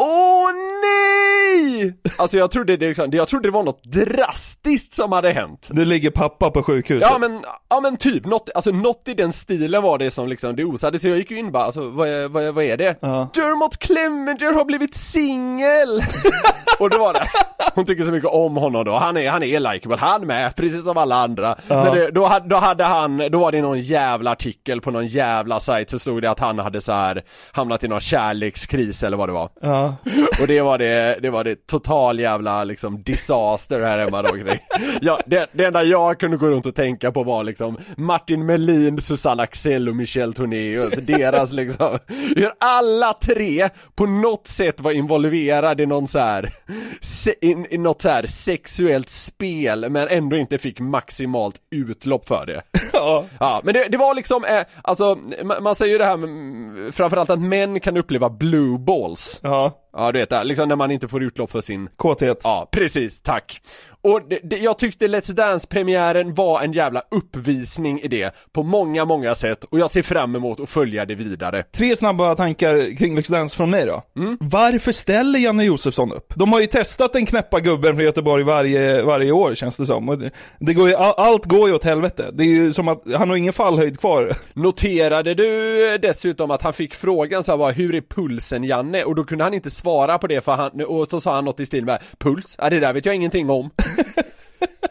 Åh 0.00 0.48
nej! 0.82 1.94
Alltså 2.18 2.38
jag 2.38 2.50
trodde 2.50 2.76
det, 2.76 2.88
liksom, 2.88 3.10
jag 3.12 3.28
trodde 3.28 3.48
det 3.48 3.52
var 3.52 3.62
något 3.62 3.84
drastiskt 3.84 4.94
som 4.94 5.12
hade 5.12 5.32
hänt 5.32 5.68
Nu 5.70 5.84
ligger 5.84 6.10
pappa 6.10 6.50
på 6.50 6.62
sjukhuset. 6.62 7.08
Ja 7.10 7.18
men, 7.18 7.40
ja 7.68 7.80
men 7.80 7.96
typ, 7.96 8.26
något, 8.26 8.50
alltså 8.54 8.70
något 8.70 9.08
i 9.08 9.14
den 9.14 9.32
stilen 9.32 9.82
var 9.82 9.98
det 9.98 10.10
som 10.10 10.28
liksom 10.28 10.56
det 10.56 10.64
osade, 10.64 10.98
så 10.98 11.08
jag 11.08 11.18
gick 11.18 11.30
ju 11.30 11.38
in 11.38 11.52
bara, 11.52 11.64
alltså 11.64 11.88
vad 11.90 12.30
vad 12.30 12.54
vad 12.54 12.64
är 12.64 12.76
det? 12.76 12.98
Ja. 13.00 13.30
Dermot 13.34 13.76
Clemenger 13.78 14.54
har 14.54 14.64
blivit 14.64 14.94
singel! 14.94 16.02
och 16.84 16.90
då 16.90 16.98
var 16.98 17.12
det, 17.12 17.28
hon 17.74 17.86
tycker 17.86 18.04
så 18.04 18.12
mycket 18.12 18.30
om 18.30 18.56
honom 18.56 18.84
då, 18.84 18.96
han 18.96 19.16
är, 19.16 19.30
han 19.30 19.42
är 19.42 19.60
likeable, 19.60 19.96
han 19.96 20.26
med, 20.26 20.56
precis 20.56 20.84
som 20.84 20.96
alla 20.96 21.16
andra. 21.16 21.56
Men 21.68 21.94
det, 21.94 22.10
då, 22.10 22.38
då 22.44 22.56
hade 22.56 22.84
han, 22.84 23.22
då 23.30 23.38
var 23.38 23.52
det 23.52 23.62
någon 23.62 23.80
jävla 23.80 24.30
artikel 24.30 24.80
på 24.80 24.90
någon 24.90 25.06
jävla 25.06 25.60
sajt 25.60 25.90
så 25.90 25.98
stod 25.98 26.22
det 26.22 26.30
att 26.30 26.40
han 26.40 26.58
hade 26.58 26.80
så 26.80 26.92
här 26.92 27.22
hamnat 27.52 27.84
i 27.84 27.88
någon 27.88 28.00
kärlekskris 28.00 29.02
eller 29.02 29.16
vad 29.16 29.28
det 29.28 29.32
var. 29.32 29.48
Ja. 29.60 29.94
Och 30.40 30.46
det 30.46 30.60
var 30.60 30.78
det, 30.78 31.18
det 31.22 31.30
var 31.30 31.44
det 31.44 31.66
total 31.66 32.18
jävla 32.20 32.64
liksom 32.64 33.02
disaster 33.02 33.80
här 33.80 33.98
hemma 33.98 34.22
då 34.22 34.28
kring. 34.28 34.58
Ja, 35.00 35.20
det, 35.26 35.50
det 35.52 35.64
enda 35.64 35.82
jag 35.82 36.20
kunde 36.20 36.36
gå 36.36 36.46
runt 36.46 36.66
och 36.66 36.74
tänka 36.74 37.12
på 37.12 37.22
var 37.22 37.44
liksom 37.44 37.78
Martin 37.96 38.46
Melin, 38.46 39.00
Susanne 39.00 39.42
Axel 39.42 39.88
och 39.88 39.96
Michel 39.96 40.34
Tornéus, 40.34 40.94
deras 40.94 41.52
liksom, 41.52 41.98
hur 42.36 42.50
alla 42.60 43.12
tre 43.12 43.68
på 43.94 44.06
något 44.06 44.48
sätt 44.48 44.80
var 44.80 44.92
involverade 44.92 45.82
i 45.82 45.86
någon 45.86 46.08
så 46.08 46.18
här, 46.18 46.52
se, 47.00 47.34
i, 47.40 47.66
i 47.70 47.78
något 47.78 48.02
så 48.02 48.08
här 48.08 48.26
sexuellt 48.26 49.10
spel 49.10 49.90
men 49.90 50.08
ändå 50.08 50.36
inte 50.36 50.58
fick 50.58 50.80
maximalt 50.80 51.56
utlopp 51.70 52.28
för 52.28 52.46
det. 52.46 52.62
Ja. 52.92 53.24
Ja, 53.40 53.60
men 53.64 53.74
det, 53.74 53.88
det 53.88 53.96
var 53.98 54.14
liksom, 54.14 54.44
eh, 54.44 54.60
alltså, 54.82 55.18
man, 55.44 55.62
man 55.62 55.74
säger 55.74 55.92
ju 55.92 55.98
det 55.98 56.04
här 56.04 56.16
med, 56.16 56.28
mm, 56.28 56.92
framförallt 56.92 57.30
att 57.30 57.40
män 57.40 57.80
kan 57.80 57.96
uppleva 57.96 58.30
blue 58.30 58.78
balls. 58.78 59.40
Ja, 59.42 59.88
Ja, 59.92 60.12
du 60.12 60.18
vet 60.18 60.30
det, 60.30 60.44
liksom 60.44 60.68
när 60.68 60.76
man 60.76 60.90
inte 60.90 61.08
får 61.08 61.22
utlopp 61.22 61.50
för 61.50 61.60
sin 61.60 61.88
kåthet. 61.96 62.40
Ja, 62.44 62.68
precis, 62.72 63.20
tack. 63.20 63.62
Och 64.08 64.22
det, 64.28 64.40
det, 64.42 64.56
jag 64.56 64.78
tyckte 64.78 65.08
Let's 65.08 65.32
Dance-premiären 65.32 66.34
var 66.34 66.62
en 66.62 66.72
jävla 66.72 67.02
uppvisning 67.10 68.00
i 68.00 68.08
det 68.08 68.34
på 68.52 68.62
många, 68.62 69.04
många 69.04 69.34
sätt 69.34 69.64
och 69.64 69.78
jag 69.78 69.90
ser 69.90 70.02
fram 70.02 70.36
emot 70.36 70.60
att 70.60 70.68
följa 70.68 71.04
det 71.04 71.14
vidare. 71.14 71.62
Tre 71.62 71.96
snabba 71.96 72.34
tankar 72.34 72.96
kring 72.96 73.18
Let's 73.18 73.30
Dance 73.30 73.56
från 73.56 73.70
mig 73.70 73.86
då. 73.86 74.02
Varför 74.40 74.92
ställer 74.92 75.38
Janne 75.38 75.64
Josefsson 75.64 76.12
upp? 76.12 76.32
De 76.36 76.52
har 76.52 76.60
ju 76.60 76.66
testat 76.66 77.12
den 77.12 77.26
knäppa 77.26 77.60
gubben 77.60 77.94
från 77.94 78.04
Göteborg 78.04 78.44
varje, 78.44 79.02
varje 79.02 79.32
år 79.32 79.54
känns 79.54 79.76
det 79.76 79.86
som. 79.86 80.08
Och 80.08 80.18
det, 80.60 80.74
går 80.74 80.88
ju, 80.88 80.94
all, 80.94 81.14
allt 81.16 81.44
går 81.44 81.68
ju 81.68 81.74
åt 81.74 81.84
helvete. 81.84 82.30
Det 82.32 82.42
är 82.42 82.46
ju 82.46 82.72
som 82.72 82.88
att 82.88 83.02
han 83.14 83.28
har 83.28 83.36
ingen 83.36 83.52
fallhöjd 83.52 84.00
kvar. 84.00 84.32
Noterade 84.52 85.34
du 85.34 85.98
dessutom 85.98 86.50
att 86.50 86.62
han 86.62 86.72
fick 86.72 86.94
frågan 86.94 87.44
så 87.44 87.52
här, 87.52 87.58
bara, 87.58 87.72
hur 87.72 87.94
är 87.94 88.00
pulsen 88.00 88.64
Janne? 88.64 89.04
Och 89.04 89.14
då 89.14 89.24
kunde 89.24 89.44
han 89.44 89.54
inte 89.54 89.70
svara 89.70 90.18
på 90.18 90.26
det 90.26 90.44
för 90.44 90.52
han, 90.52 90.84
och 90.86 91.08
så 91.08 91.20
sa 91.20 91.34
han 91.34 91.44
något 91.44 91.60
i 91.60 91.66
stil 91.66 91.84
med 91.84 92.02
Puls? 92.18 92.56
Ja 92.58 92.70
det 92.70 92.80
där 92.80 92.92
vet 92.92 93.06
jag 93.06 93.14
ingenting 93.14 93.50
om. 93.50 93.70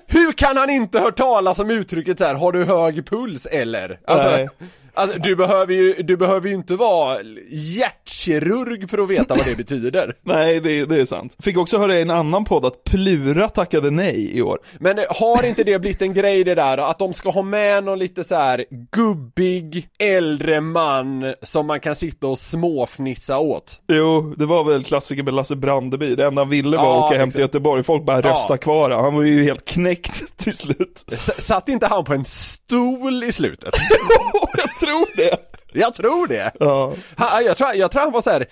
Hur 0.07 0.31
kan 0.31 0.57
han 0.57 0.69
inte 0.69 0.99
hört 0.99 1.17
talas 1.17 1.59
om 1.59 1.71
uttrycket 1.71 2.19
så 2.19 2.25
här, 2.25 2.35
har 2.35 2.51
du 2.51 2.65
hög 2.65 3.05
puls 3.09 3.45
eller? 3.45 3.99
Alltså, 4.05 4.29
Nej 4.29 4.49
alltså 4.97 5.19
du 5.19 5.35
behöver 5.35 5.73
ju, 5.73 5.93
du 5.93 6.17
behöver 6.17 6.49
ju 6.49 6.55
inte 6.55 6.75
vara 6.75 7.17
hjärtkirurg 7.49 8.89
för 8.89 8.97
att 8.97 9.09
veta 9.09 9.35
vad 9.35 9.45
det 9.45 9.55
betyder. 9.57 10.13
Nej, 10.23 10.59
det, 10.59 10.85
det 10.85 10.95
är 11.01 11.05
sant. 11.05 11.35
Fick 11.39 11.57
också 11.57 11.77
höra 11.77 11.99
i 11.99 12.01
en 12.01 12.11
annan 12.11 12.45
podd 12.45 12.65
att 12.65 12.83
Plura 12.83 13.49
tackade 13.49 13.91
nej 13.91 14.37
i 14.37 14.41
år. 14.41 14.59
Men 14.79 14.97
eh, 14.99 15.03
har 15.09 15.45
inte 15.47 15.63
det 15.63 15.79
blivit 15.79 16.01
en 16.01 16.13
grej 16.13 16.43
det 16.43 16.55
där 16.55 16.77
att 16.77 16.99
de 16.99 17.13
ska 17.13 17.29
ha 17.29 17.41
med 17.41 17.83
någon 17.83 17.99
lite 17.99 18.23
så 18.23 18.35
här 18.35 18.65
gubbig, 18.91 19.87
äldre 19.99 20.61
man 20.61 21.33
som 21.41 21.67
man 21.67 21.79
kan 21.79 21.95
sitta 21.95 22.27
och 22.27 22.39
småfnissa 22.39 23.39
åt? 23.39 23.81
Jo, 23.87 24.33
det 24.37 24.45
var 24.45 24.63
väl 24.63 24.83
klassiker 24.83 25.23
med 25.23 25.33
Lasse 25.33 25.55
Brandeby. 25.55 26.15
Det 26.15 26.25
enda 26.27 26.41
han 26.41 26.49
ville 26.49 26.77
var 26.77 26.83
Ja, 26.85 26.99
att 26.99 27.11
åka 27.11 27.19
hem 27.19 27.31
till 27.31 27.39
Göteborg. 27.41 27.83
Folk 27.83 28.03
bara 28.05 28.21
Ja. 28.21 28.31
rösta 28.31 28.57
kvar 28.57 28.89
han. 28.91 29.03
Han 29.03 29.15
var 29.15 29.23
ju 29.23 29.43
helt 29.43 29.65
knäckt 29.65 30.37
till 30.37 30.53
slut. 30.57 31.05
S- 31.11 31.31
satt 31.47 31.69
inte 31.69 31.87
han 31.87 32.03
på 32.03 32.13
en 32.13 32.25
stol 32.25 33.23
i 33.23 33.31
slutet? 33.31 33.73
jag 34.87 35.07
tror 35.07 35.15
det. 35.15 35.37
Jag 35.73 35.93
tror 35.93 36.27
det! 36.27 36.51
Ja. 36.59 36.93
Han, 37.15 37.45
jag, 37.45 37.57
tror, 37.57 37.73
jag 37.73 37.91
tror 37.91 38.01
han 38.01 38.11
var 38.11 38.21
så 38.21 38.29
här 38.29 38.47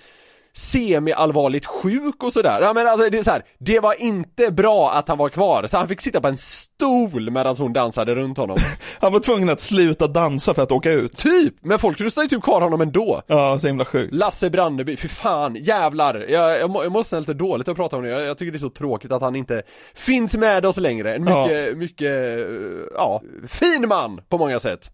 semi-allvarligt 0.56 1.66
sjuk 1.66 2.22
och 2.24 2.32
sådär. 2.32 2.58
Ja 2.60 2.72
men 2.74 2.86
alltså 2.86 3.10
det 3.10 3.18
är 3.18 3.22
så 3.22 3.30
här, 3.30 3.42
det 3.58 3.80
var 3.80 4.02
inte 4.02 4.50
bra 4.52 4.90
att 4.92 5.08
han 5.08 5.18
var 5.18 5.28
kvar, 5.28 5.66
så 5.70 5.76
han 5.76 5.88
fick 5.88 6.00
sitta 6.00 6.20
på 6.20 6.28
en 6.28 6.38
stol 6.38 7.30
medan 7.30 7.56
hon 7.58 7.72
dansade 7.72 8.14
runt 8.14 8.38
honom. 8.38 8.56
Han 9.00 9.12
var 9.12 9.20
tvungen 9.20 9.48
att 9.48 9.60
sluta 9.60 10.06
dansa 10.06 10.54
för 10.54 10.62
att 10.62 10.72
åka 10.72 10.90
ut. 10.92 11.16
typ! 11.16 11.54
Men 11.60 11.78
folk 11.78 12.00
röstade 12.00 12.24
ju 12.24 12.28
typ 12.28 12.42
kvar 12.42 12.60
honom 12.60 12.80
ändå. 12.80 13.22
Ja, 13.26 13.58
så 13.58 13.66
himla 13.66 13.84
sjukt. 13.84 14.14
Lasse 14.14 14.50
Brandeby, 14.50 14.96
för 14.96 15.08
fan, 15.08 15.56
jävlar. 15.56 16.26
Jag, 16.28 16.60
jag, 16.60 16.70
må, 16.70 16.82
jag 16.82 16.92
måste 16.92 17.20
lite 17.20 17.34
dåligt 17.34 17.68
att 17.68 17.76
prata 17.76 17.96
om 17.96 18.02
det, 18.02 18.08
jag, 18.10 18.22
jag 18.22 18.38
tycker 18.38 18.52
det 18.52 18.56
är 18.56 18.60
så 18.60 18.70
tråkigt 18.70 19.12
att 19.12 19.22
han 19.22 19.36
inte 19.36 19.62
finns 19.94 20.34
med 20.36 20.66
oss 20.66 20.76
längre. 20.76 21.14
En 21.14 21.26
Ja. 21.26 21.46
mycket, 21.46 21.76
mycket, 21.78 22.38
eh, 22.38 22.46
ja, 22.94 23.22
fin 23.48 23.88
man 23.88 24.20
på 24.28 24.38
många 24.38 24.60
sätt. 24.60 24.90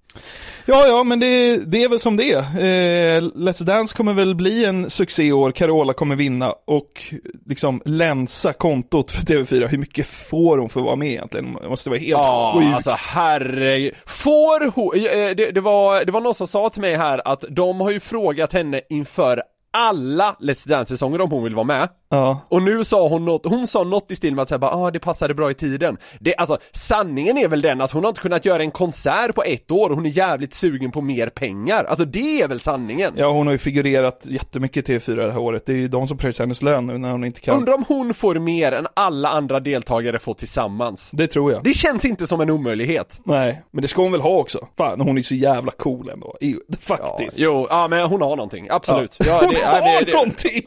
Ja, 0.67 0.87
ja, 0.87 1.05
men 1.05 1.21
det, 1.21 1.57
det 1.57 1.83
är 1.85 1.89
väl 1.89 2.01
som 2.01 2.17
det. 2.17 2.33
Eh, 2.35 3.23
Let's 3.23 3.63
Dance 3.65 3.97
kommer 3.97 4.15
väl 4.15 4.35
bli 4.35 4.65
en 4.65 4.91
succé 4.91 5.23
i 5.23 5.33
Carola 5.53 5.93
kommer 5.93 6.17
vinna 6.17 6.55
och 6.65 7.03
liksom 7.47 7.83
länsa 7.85 8.53
kontot 8.53 9.11
för 9.11 9.23
TV4. 9.23 9.67
Hur 9.67 9.79
mycket 9.79 10.07
får 10.07 10.59
hon 10.59 10.69
för 10.69 10.81
att 10.81 10.87
vara 10.87 10.97
med 10.97 11.09
egentligen? 11.09 11.59
Det 11.63 11.69
måste 11.69 11.91
vara 11.91 11.99
helt 11.99 12.11
Ja, 12.11 12.53
sjukt. 12.57 12.75
alltså 12.75 12.95
herregud. 12.99 13.95
Får 14.07 14.71
hon, 14.71 14.95
eh, 14.97 15.37
det, 15.37 15.51
det, 15.51 15.61
var, 15.61 16.05
det 16.05 16.13
var 16.13 16.21
någon 16.21 16.35
som 16.35 16.47
sa 16.47 16.69
till 16.71 16.81
mig 16.81 16.97
här 16.97 17.23
att 17.29 17.45
de 17.51 17.81
har 17.81 17.91
ju 17.91 18.01
frågat 18.01 18.53
henne 18.53 18.81
inför 18.89 19.43
alla 19.73 20.37
Let's 20.41 20.69
Dance-säsonger 20.69 21.21
om 21.21 21.31
hon 21.31 21.45
vill 21.45 21.55
vara 21.55 21.65
med. 21.65 21.89
Ja. 22.09 22.41
Och 22.49 22.63
nu 22.63 22.85
sa 22.85 23.09
hon 23.09 23.25
något, 23.25 23.47
hon 23.47 23.67
sa 23.67 23.85
något 23.85 24.11
i 24.11 24.17
stil 24.17 24.35
med 24.35 24.43
att 24.43 24.49
säga 24.49 24.59
bara, 24.59 24.71
ah, 24.71 24.91
det 24.91 24.99
passade 24.99 25.35
bra 25.35 25.51
i 25.51 25.55
tiden. 25.55 25.97
Det, 26.21 26.37
alltså, 26.37 26.59
sanningen 26.73 27.39
är 27.39 27.49
väl 27.49 27.61
den 27.61 27.81
att 27.81 27.91
hon 27.91 28.05
har 28.05 28.09
inte 28.09 28.21
kunnat 28.21 28.45
göra 28.45 28.63
en 28.63 28.71
konsert 28.71 29.35
på 29.35 29.43
ett 29.43 29.71
år 29.71 29.91
och 29.91 29.97
hon 29.97 30.07
är 30.07 30.11
jävligt 30.11 30.55
sugen 30.55 30.91
på 30.91 31.01
mer 31.01 31.29
pengar. 31.29 31.85
Alltså 31.85 32.05
det 32.05 32.43
är 32.43 32.49
väl 32.49 32.61
sanningen. 32.61 33.13
Ja, 33.17 33.33
hon 33.33 33.47
har 33.47 33.53
ju 33.53 33.59
figurerat 33.59 34.27
jättemycket 34.31 34.89
i 34.89 34.99
TV4 34.99 35.17
det 35.17 35.33
här 35.33 35.39
året. 35.39 35.67
Det 35.67 35.73
är 35.73 35.77
ju 35.77 35.89
de 35.89 36.09
som 36.09 36.19
pröjsar 36.19 36.45
hennes 36.45 36.63
lön 36.63 36.87
nu 36.87 36.99
när 36.99 37.11
hon 37.11 37.25
inte 37.25 37.41
kan. 37.41 37.59
Undrar 37.59 37.75
om 37.75 37.85
hon 37.89 38.15
får 38.15 38.35
mer 38.35 38.73
än 38.73 38.87
alla 38.95 39.29
andra 39.29 39.61
deltagare 39.61 40.19
får 40.19 40.35
tillsammans. 40.35 41.11
Det 41.13 41.27
tror 41.27 41.53
jag. 41.53 41.65
Det 41.65 41.75
känns 41.75 42.05
inte 42.05 42.27
som 42.27 42.41
en 42.41 42.51
omöjlighet. 42.51 43.21
Nej, 43.25 43.63
men 43.71 43.83
det 43.83 43.89
ska 43.89 44.03
hon 44.03 44.13
väl 44.13 44.21
ha 44.21 44.39
också. 44.39 44.69
Fan, 44.79 45.01
hon 45.01 45.19
är 45.19 45.23
så 45.23 45.35
jävla 45.35 45.71
cool 45.71 46.09
ändå. 46.09 46.37
Faktiskt. 46.81 47.39
Jo, 47.39 47.67
ja 47.71 47.89
men 47.89 48.07
hon 48.07 48.23
har 48.23 48.37
någonting, 48.37 48.69
absolut. 48.71 49.17
Ja. 49.19 49.27
Ja, 49.43 49.49
det, 49.49 49.59
ja, 49.62 49.62
har 49.67 49.81
det, 50.01 50.05
det, 50.05 50.13
någonting! 50.13 50.63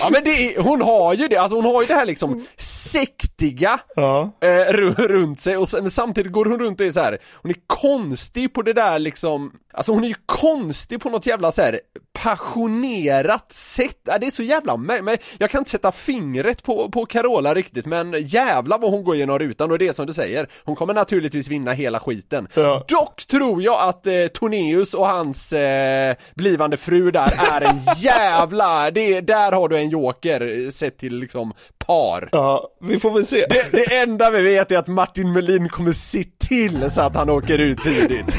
Ja 0.00 0.08
men 0.12 0.24
det, 0.24 0.30
är- 0.30 0.60
hon 0.62 0.82
har 0.82 1.14
ju 1.14 1.28
det, 1.28 1.36
alltså 1.36 1.56
hon 1.56 1.64
har 1.64 1.80
ju 1.82 1.86
det 1.88 1.94
här 1.94 2.06
liksom 2.06 2.46
sektiga 2.58 3.80
Ja. 3.96 4.32
eh, 4.40 4.46
ru- 4.48 5.06
runt 5.08 5.40
sig 5.40 5.56
och 5.56 5.68
samtidigt 5.68 6.32
går 6.32 6.44
hon 6.44 6.58
runt 6.60 6.80
och 6.80 6.86
är 6.86 6.90
så 6.90 7.00
här. 7.00 7.18
hon 7.34 7.50
är 7.50 7.56
konstig 7.66 8.52
på 8.54 8.62
det 8.62 8.72
där 8.72 8.98
liksom, 8.98 9.52
alltså 9.72 9.92
hon 9.92 10.04
är 10.04 10.08
ju 10.08 10.14
konstig 10.26 11.00
på 11.00 11.10
något 11.10 11.26
jävla 11.26 11.52
så 11.52 11.62
här 11.62 11.80
passionerat 12.12 13.52
sätt, 13.52 13.98
det 14.04 14.26
är 14.26 14.30
så 14.30 14.42
jävla 14.42 14.76
men 14.76 15.16
jag 15.38 15.50
kan 15.50 15.58
inte 15.58 15.70
sätta 15.70 15.92
fingret 15.92 16.62
på, 16.62 16.90
på 16.90 17.06
Carola 17.06 17.54
riktigt 17.54 17.86
men 17.86 18.22
jävla 18.22 18.78
vad 18.78 18.90
hon 18.90 19.04
går 19.04 19.16
genom 19.16 19.38
rutan 19.38 19.70
och 19.70 19.78
det 19.78 19.88
är 19.88 19.92
som 19.92 20.06
du 20.06 20.12
säger, 20.12 20.48
hon 20.64 20.76
kommer 20.76 20.94
naturligtvis 20.94 21.48
vinna 21.48 21.72
hela 21.72 22.00
skiten. 22.00 22.48
Ja. 22.54 22.84
Dock 22.88 23.26
tror 23.26 23.62
jag 23.62 23.88
att 23.88 24.06
eh, 24.06 24.26
Tornéus 24.26 24.94
och 24.94 25.06
hans 25.06 25.52
eh, 25.52 26.14
blivande 26.34 26.76
fru 26.76 27.10
där 27.10 27.32
är 27.52 27.60
en 27.60 27.80
jävla, 27.96 28.90
det, 28.90 29.20
där 29.20 29.52
har 29.52 29.68
du 29.68 29.76
en 29.76 29.90
joker 29.90 30.64
eh, 30.66 30.70
sett 30.70 30.98
till 30.98 31.18
liksom 31.18 31.52
par. 31.88 32.28
Ja, 32.32 32.68
vi 32.80 33.00
får 33.00 33.10
väl 33.10 33.26
se. 33.26 33.46
Det, 33.50 33.66
det 33.72 33.96
enda 33.96 34.30
vi 34.30 34.42
vet 34.42 34.70
är 34.70 34.78
att 34.78 34.86
Martin 34.86 35.32
Melin 35.32 35.68
kommer 35.68 35.92
se 35.92 36.24
till 36.38 36.90
så 36.90 37.00
att 37.00 37.16
han 37.16 37.30
åker 37.30 37.58
ut 37.58 37.82
tidigt. 37.82 38.36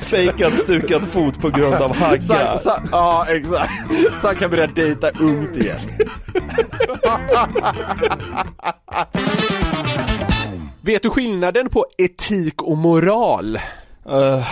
Fejkad 0.00 0.52
stukad 0.52 1.08
fot 1.08 1.40
på 1.40 1.50
grund 1.50 1.74
av 1.74 1.96
hagga. 1.96 2.58
så, 2.58 2.72
ja, 2.92 3.26
exakt. 3.28 3.72
Så 4.20 4.26
han 4.26 4.36
kan 4.36 4.50
börja 4.50 4.66
dejta 4.66 5.10
ungt 5.10 5.56
igen. 5.56 5.78
Vet 10.80 11.02
du 11.02 11.10
skillnaden 11.10 11.68
på 11.68 11.86
etik 11.98 12.62
och 12.62 12.78
moral? 12.78 13.56
Uh, 14.10 14.46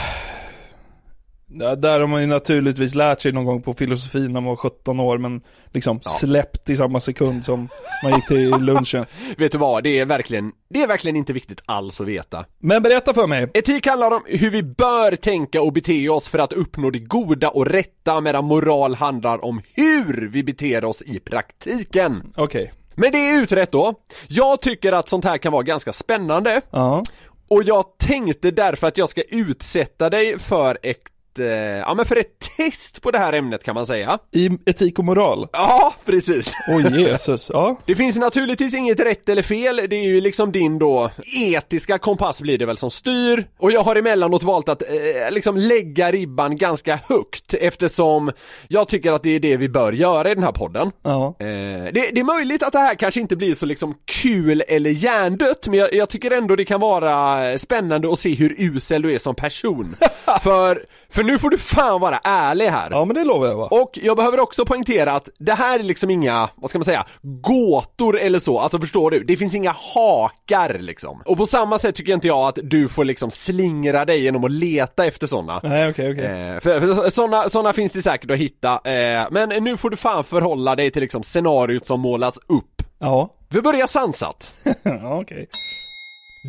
ja, 1.60 1.76
där 1.76 2.00
har 2.00 2.06
man 2.06 2.20
ju 2.20 2.26
naturligtvis 2.26 2.94
lärt 2.94 3.20
sig 3.20 3.32
någon 3.32 3.44
gång 3.44 3.62
på 3.62 3.74
filosofi 3.74 4.18
när 4.18 4.28
man 4.28 4.44
var 4.44 4.56
17 4.56 5.00
år 5.00 5.18
men 5.18 5.40
liksom 5.72 6.00
släppt 6.02 6.70
i 6.70 6.76
samma 6.76 7.00
sekund 7.00 7.44
som 7.44 7.68
man 8.02 8.12
gick 8.12 8.26
till 8.26 8.50
lunchen. 8.50 9.06
Vet 9.36 9.52
du 9.52 9.58
vad, 9.58 9.84
det 9.84 9.98
är 9.98 10.04
verkligen, 10.06 10.52
det 10.68 10.82
är 10.82 10.88
verkligen 10.88 11.16
inte 11.16 11.32
viktigt 11.32 11.62
alls 11.66 12.00
att 12.00 12.06
veta. 12.06 12.44
Men 12.58 12.82
berätta 12.82 13.14
för 13.14 13.26
mig. 13.26 13.50
Etik 13.54 13.86
handlar 13.86 14.10
om 14.10 14.22
hur 14.26 14.50
vi 14.50 14.62
bör 14.62 15.16
tänka 15.16 15.62
och 15.62 15.72
bete 15.72 16.08
oss 16.08 16.28
för 16.28 16.38
att 16.38 16.52
uppnå 16.52 16.90
det 16.90 16.98
goda 16.98 17.48
och 17.48 17.66
rätta 17.66 18.20
medan 18.20 18.44
moral 18.44 18.94
handlar 18.94 19.44
om 19.44 19.60
hur 19.74 20.28
vi 20.28 20.42
beter 20.42 20.84
oss 20.84 21.02
i 21.02 21.18
praktiken. 21.18 22.32
Okej. 22.36 22.72
Men 22.94 23.12
det 23.12 23.18
är 23.18 23.42
utrett 23.42 23.72
då. 23.72 23.94
Jag 24.28 24.60
tycker 24.60 24.92
att 24.92 25.08
sånt 25.08 25.24
här 25.24 25.38
kan 25.38 25.52
vara 25.52 25.62
ganska 25.62 25.92
spännande 25.92 26.60
Ja. 26.70 27.02
och 27.48 27.62
jag 27.62 27.84
tänkte 27.98 28.50
därför 28.50 28.86
att 28.86 28.98
jag 28.98 29.08
ska 29.08 29.22
utsätta 29.28 30.10
dig 30.10 30.38
för 30.38 30.78
ett 30.82 30.98
ja 31.38 31.94
men 31.94 32.06
för 32.06 32.16
ett 32.16 32.50
test 32.56 33.02
på 33.02 33.10
det 33.10 33.18
här 33.18 33.32
ämnet 33.32 33.64
kan 33.64 33.74
man 33.74 33.86
säga. 33.86 34.18
I 34.32 34.50
etik 34.66 34.98
och 34.98 35.04
moral. 35.04 35.48
Ja, 35.52 35.94
precis. 36.04 36.52
Åh 36.68 36.98
Jesus, 36.98 37.50
ja. 37.52 37.80
Det 37.86 37.94
finns 37.94 38.16
naturligtvis 38.16 38.74
inget 38.74 39.00
rätt 39.00 39.28
eller 39.28 39.42
fel, 39.42 39.76
det 39.90 39.96
är 39.96 40.04
ju 40.04 40.20
liksom 40.20 40.52
din 40.52 40.78
då 40.78 41.10
etiska 41.42 41.98
kompass 41.98 42.42
blir 42.42 42.58
det 42.58 42.66
väl 42.66 42.76
som 42.76 42.90
styr. 42.90 43.46
Och 43.58 43.72
jag 43.72 43.82
har 43.82 43.96
emellanåt 43.96 44.42
valt 44.42 44.68
att 44.68 44.82
eh, 44.82 45.30
liksom 45.30 45.56
lägga 45.56 46.12
ribban 46.12 46.56
ganska 46.56 46.98
högt 47.08 47.54
eftersom 47.54 48.32
jag 48.68 48.88
tycker 48.88 49.12
att 49.12 49.22
det 49.22 49.30
är 49.30 49.40
det 49.40 49.56
vi 49.56 49.68
bör 49.68 49.92
göra 49.92 50.30
i 50.30 50.34
den 50.34 50.44
här 50.44 50.52
podden. 50.52 50.92
Ja. 51.02 51.36
Eh, 51.40 51.46
det, 51.46 52.10
det 52.12 52.20
är 52.20 52.24
möjligt 52.24 52.62
att 52.62 52.72
det 52.72 52.78
här 52.78 52.94
kanske 52.94 53.20
inte 53.20 53.36
blir 53.36 53.54
så 53.54 53.66
liksom 53.66 53.94
kul 54.04 54.62
eller 54.68 54.90
hjärndött 54.90 55.66
men 55.68 55.78
jag, 55.78 55.94
jag 55.94 56.08
tycker 56.08 56.30
ändå 56.30 56.56
det 56.56 56.64
kan 56.64 56.80
vara 56.80 57.58
spännande 57.58 58.12
att 58.12 58.18
se 58.18 58.34
hur 58.34 58.54
usel 58.58 59.02
du 59.02 59.14
är 59.14 59.18
som 59.18 59.34
person. 59.34 59.96
för, 60.42 60.84
för 61.10 61.22
nu 61.22 61.38
får 61.38 61.50
du 61.50 61.58
fan 61.58 62.00
vara 62.00 62.20
ärlig 62.24 62.66
här. 62.66 62.90
Ja 62.90 63.04
men 63.04 63.16
det 63.16 63.24
lovar 63.24 63.46
jag 63.46 63.56
va. 63.56 63.68
Och 63.70 63.98
jag 64.02 64.16
behöver 64.16 64.40
också 64.40 64.64
poängtera 64.64 65.12
att 65.12 65.28
det 65.38 65.52
här 65.52 65.78
är 65.78 65.82
liksom 65.82 66.10
inga, 66.10 66.48
vad 66.54 66.70
ska 66.70 66.78
man 66.78 66.84
säga, 66.84 67.06
gåtor 67.22 68.18
eller 68.18 68.38
så, 68.38 68.58
alltså 68.58 68.78
förstår 68.78 69.10
du? 69.10 69.24
Det 69.24 69.36
finns 69.36 69.54
inga 69.54 69.74
hakar 69.94 70.78
liksom. 70.78 71.22
Och 71.26 71.36
på 71.36 71.46
samma 71.46 71.78
sätt 71.78 71.94
tycker 71.94 72.12
inte 72.12 72.26
jag 72.26 72.48
att 72.48 72.58
du 72.62 72.88
får 72.88 73.04
liksom 73.04 73.30
slingra 73.30 74.04
dig 74.04 74.22
genom 74.22 74.44
att 74.44 74.50
leta 74.50 75.06
efter 75.06 75.26
sådana. 75.26 75.60
Nej 75.62 75.90
okej 75.90 76.12
okej. 76.12 76.24
Eh, 76.24 76.60
för, 76.60 76.80
för 76.80 77.10
sådana, 77.10 77.48
sådana 77.48 77.72
finns 77.72 77.92
det 77.92 78.02
säkert 78.02 78.30
att 78.30 78.38
hitta, 78.38 78.72
eh, 78.72 79.26
men 79.30 79.64
nu 79.64 79.76
får 79.76 79.90
du 79.90 79.96
fan 79.96 80.24
förhålla 80.24 80.76
dig 80.76 80.90
till 80.90 81.02
liksom 81.02 81.22
scenariot 81.22 81.86
som 81.86 82.00
målas 82.00 82.38
upp. 82.48 82.82
Ja. 82.98 83.32
Vi 83.48 83.62
börjar 83.62 83.86
sansat. 83.86 84.52
ja 84.82 85.20
okej. 85.20 85.48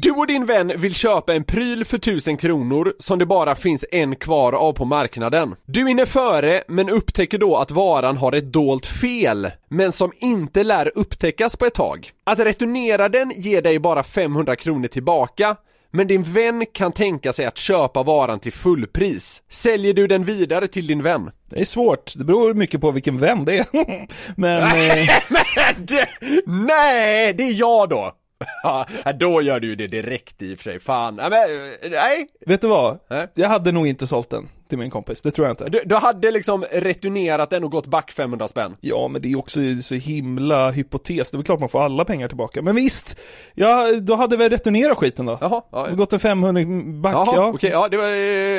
Du 0.01 0.11
och 0.11 0.27
din 0.27 0.45
vän 0.45 0.73
vill 0.77 0.95
köpa 0.95 1.33
en 1.33 1.43
pryl 1.43 1.85
för 1.85 1.97
1000 1.97 2.37
kronor 2.37 2.93
som 2.99 3.19
det 3.19 3.25
bara 3.25 3.55
finns 3.55 3.85
en 3.91 4.15
kvar 4.15 4.53
av 4.53 4.73
på 4.73 4.85
marknaden. 4.85 5.55
Du 5.65 5.87
hinner 5.87 6.05
före 6.05 6.63
men 6.67 6.89
upptäcker 6.89 7.37
då 7.37 7.55
att 7.55 7.71
varan 7.71 8.17
har 8.17 8.31
ett 8.31 8.53
dolt 8.53 8.85
fel, 8.85 9.51
men 9.69 9.91
som 9.91 10.11
inte 10.15 10.63
lär 10.63 10.91
upptäckas 10.95 11.55
på 11.55 11.65
ett 11.65 11.73
tag. 11.73 12.11
Att 12.23 12.39
returnera 12.39 13.09
den 13.09 13.33
ger 13.35 13.61
dig 13.61 13.79
bara 13.79 14.03
500 14.03 14.55
kronor 14.55 14.87
tillbaka, 14.87 15.55
men 15.91 16.07
din 16.07 16.23
vän 16.23 16.65
kan 16.73 16.91
tänka 16.91 17.33
sig 17.33 17.45
att 17.45 17.57
köpa 17.57 18.03
varan 18.03 18.39
till 18.39 18.53
fullpris. 18.53 19.43
Säljer 19.49 19.93
du 19.93 20.07
den 20.07 20.23
vidare 20.23 20.67
till 20.67 20.87
din 20.87 21.03
vän? 21.03 21.31
Det 21.49 21.59
är 21.59 21.65
svårt, 21.65 22.13
det 22.15 22.23
beror 22.23 22.53
mycket 22.53 22.81
på 22.81 22.91
vilken 22.91 23.17
vän 23.17 23.45
det 23.45 23.57
är. 23.57 23.65
men... 24.35 24.63
Eh... 24.63 25.09
Men 25.29 25.85
det, 25.85 26.07
nej, 26.45 27.33
det 27.33 27.43
är 27.43 27.53
jag 27.53 27.89
då! 27.89 28.13
Ja, 28.63 28.85
då 29.19 29.41
gör 29.41 29.59
du 29.59 29.67
ju 29.67 29.75
det 29.75 29.87
direkt 29.87 30.41
i 30.41 30.53
och 30.53 30.57
för 30.57 30.63
sig, 30.63 30.79
fan, 30.79 31.15
nej 31.15 31.29
men, 31.29 31.91
nej 31.91 32.27
Vet 32.45 32.61
du 32.61 32.67
vad? 32.67 32.99
Nej. 33.09 33.27
Jag 33.33 33.49
hade 33.49 33.71
nog 33.71 33.87
inte 33.87 34.07
sålt 34.07 34.29
den 34.29 34.49
till 34.69 34.77
min 34.77 34.89
kompis, 34.89 35.21
det 35.21 35.31
tror 35.31 35.47
jag 35.47 35.53
inte. 35.53 35.69
du, 35.69 35.81
du 35.85 35.95
hade 35.95 36.31
liksom 36.31 36.65
returnerat 36.71 37.49
den 37.49 37.63
och 37.63 37.71
gått 37.71 37.87
back 37.87 38.11
500 38.11 38.47
spänn 38.47 38.75
Ja, 38.81 39.07
men 39.07 39.21
det 39.21 39.31
är 39.31 39.37
också 39.37 39.59
så 39.81 39.95
himla 39.95 40.71
hypotes. 40.71 41.31
Det 41.31 41.35
är 41.35 41.37
väl 41.37 41.45
klart 41.45 41.59
man 41.59 41.69
får 41.69 41.83
alla 41.83 42.05
pengar 42.05 42.27
tillbaka. 42.27 42.61
Men 42.61 42.75
visst, 42.75 43.19
ja, 43.53 43.87
då 44.01 44.15
hade 44.15 44.37
vi 44.37 44.49
returnerat 44.49 44.97
skiten 44.97 45.25
då. 45.25 45.37
Jaha, 45.41 45.61
ja, 45.71 45.87
Och 45.91 45.97
gått 45.97 46.13
en 46.13 46.19
500 46.19 46.65
back, 47.01 47.13
Jaha, 47.13 47.33
ja. 47.35 47.51
okej, 47.55 47.69
ja 47.69 47.87
det 47.89 47.97
var, 47.97 48.07
eh, 48.07 48.13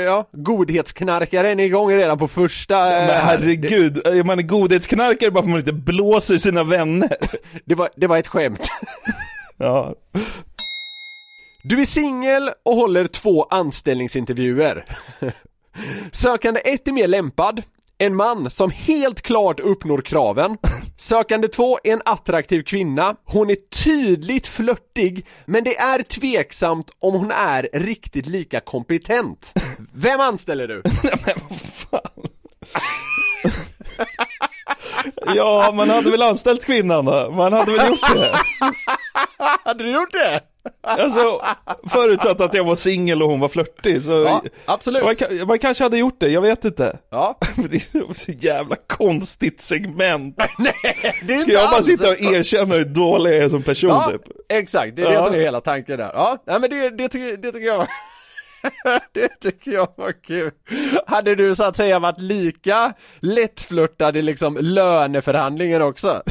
ja, 0.05 0.25
godhetsknarkaren 0.33 1.61
är 1.61 1.64
igång 1.64 1.91
redan 1.91 2.19
på 2.19 2.29
första 2.29 2.75
Ja, 2.75 2.85
Men 3.01 3.09
eh, 3.09 3.14
herregud, 3.14 4.07
är 4.07 4.25
man 4.25 4.38
är 4.38 4.43
godhetsknarkare 4.43 5.31
bara 5.31 5.43
för 5.43 5.49
att 5.49 5.51
man 5.51 5.59
inte 5.59 5.73
blåser 5.73 6.38
sina 6.38 6.64
vänner. 6.64 7.09
det, 7.09 7.29
det, 7.64 7.75
var, 7.75 7.88
det 7.97 8.07
var 8.07 8.19
ett 8.19 8.29
skämt 8.29 8.69
Ja, 9.59 9.94
Du 11.62 11.81
är 11.81 11.85
singel 11.87 12.51
och 12.64 12.75
håller 12.77 13.07
två 13.07 13.44
anställningsintervjuer 13.44 14.85
Sökande 16.12 16.61
1 16.61 16.88
är 16.88 16.92
mer 16.92 17.07
lämpad 17.09 17.62
En 17.99 18.16
man 18.16 18.51
som 18.51 18.71
helt 18.71 19.23
klart 19.23 19.61
uppnår 19.61 20.01
kraven 20.01 20.57
Sökande 20.97 21.49
2 21.49 21.79
är 21.85 21.92
en 21.92 22.03
attraktiv 22.05 22.62
kvinna 22.62 23.16
Hon 23.25 23.51
är 23.51 23.57
tydligt 23.85 24.47
flörtig 24.47 25.27
Men 25.44 25.64
det 25.64 25.77
är 25.77 26.03
tveksamt 26.03 26.90
om 26.99 27.14
hon 27.14 27.31
är 27.31 27.68
riktigt 27.73 28.27
lika 28.27 28.61
kompetent 28.61 29.53
Vem 29.94 30.21
anställer 30.21 30.68
du? 30.68 30.83
men 31.03 31.35
vad 31.49 31.61
fan. 31.61 32.29
Ja, 35.37 35.73
man 35.75 35.90
hade 35.90 36.11
väl 36.11 36.23
anställt 36.23 36.66
kvinnan 36.66 37.05
då? 37.05 37.31
Man 37.31 37.53
hade 37.53 37.73
väl 37.73 37.88
gjort 37.88 38.14
det? 38.14 38.38
Hade 39.68 39.85
du 39.85 39.90
gjort 39.92 40.12
det? 40.12 40.40
Alltså, 40.83 41.40
förutsatt 41.88 42.40
att 42.40 42.54
jag 42.54 42.64
var 42.64 42.76
singel 42.76 43.22
och 43.22 43.31
hon 43.31 43.40
var 43.40 43.48
flörtig 43.48 44.02
så 44.02 44.11
Ja, 44.11 44.42
absolut 44.64 45.02
man, 45.04 45.46
man 45.46 45.59
kanske 45.59 45.85
hade 45.85 45.98
gjort 45.98 46.20
det, 46.20 46.28
jag 46.28 46.40
vet 46.40 46.64
inte 46.64 46.98
Ja, 47.11 47.38
Det 47.70 47.76
är 47.76 48.14
så 48.14 48.31
jävla 48.33 48.76
konstigt 48.87 49.61
segment 49.62 50.37
nej 50.59 50.74
det 51.26 51.35
är 51.35 51.38
Ska 51.38 51.52
jag 51.52 51.70
bara 51.70 51.83
sitta 51.83 52.09
och 52.09 52.20
erkänna 52.20 52.74
hur 52.74 52.85
dålig 52.85 53.31
jag 53.31 53.38
är 53.44 53.48
som 53.48 53.62
person 53.62 53.90
Ja, 53.90 54.11
typ? 54.11 54.22
exakt, 54.48 54.96
det 54.96 55.02
är 55.02 55.07
det 55.07 55.12
Ja. 55.14 55.24
som 55.24 55.35
är 55.35 55.38
hela 55.38 55.61
tanken 55.61 55.98
där. 55.98 56.11
Ja, 56.14 56.38
nej 56.46 56.61
men 56.61 56.70
det, 56.70 56.90
det, 56.90 57.09
tycker, 57.09 57.37
det 57.37 57.52
tycker 57.52 57.66
jag 57.66 57.87
Det 59.12 59.28
tycker 59.40 59.70
jag 59.72 59.88
var 59.96 60.12
kul. 60.22 60.50
Hade 61.07 61.35
du 61.35 61.54
så 61.54 61.64
att 61.64 61.76
säga 61.76 61.98
varit 61.98 62.20
lika 62.20 62.92
lättflörtad 63.20 64.16
i 64.16 64.22
liksom 64.22 64.57
löneförhandlingen 64.61 65.83
också? 65.83 66.22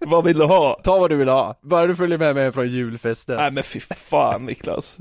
Vad 0.06 0.24
vill 0.24 0.38
du 0.38 0.44
ha? 0.44 0.80
Ta 0.84 0.98
vad 0.98 1.10
du 1.10 1.16
vill 1.16 1.28
ha, 1.28 1.58
bara 1.62 1.86
du 1.86 1.96
följer 1.96 2.18
med 2.18 2.34
mig 2.34 2.52
från 2.52 2.68
julfesten. 2.68 3.36
Nej 3.36 3.50
men 3.50 3.62
fy 3.62 3.80
fan 3.80 4.46
Niklas 4.46 4.96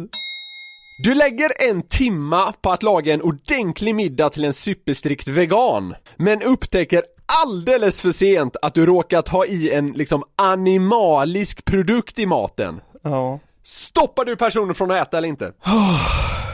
Du 1.04 1.14
lägger 1.14 1.70
en 1.70 1.82
timma 1.82 2.54
på 2.62 2.72
att 2.72 2.84
laga 2.84 3.14
en 3.14 3.22
ordentlig 3.22 3.96
middag 3.96 4.30
till 4.30 4.46
en 4.46 4.54
superstrikt 4.54 5.28
vegan, 5.28 5.96
men 6.18 6.42
upptäcker 6.42 7.04
alldeles 7.44 8.02
för 8.02 8.12
sent 8.12 8.56
att 8.62 8.74
du 8.74 8.86
råkat 8.86 9.28
ha 9.28 9.46
i 9.46 9.72
en 9.72 9.92
liksom 9.92 10.24
animalisk 10.36 11.66
produkt 11.66 12.20
i 12.20 12.26
maten. 12.26 12.82
Ja 13.04 13.40
Stoppar 13.64 14.26
du 14.26 14.36
personen 14.36 14.76
från 14.76 14.92
att 14.92 15.08
äta 15.08 15.18
eller 15.18 15.28
inte? 15.28 15.54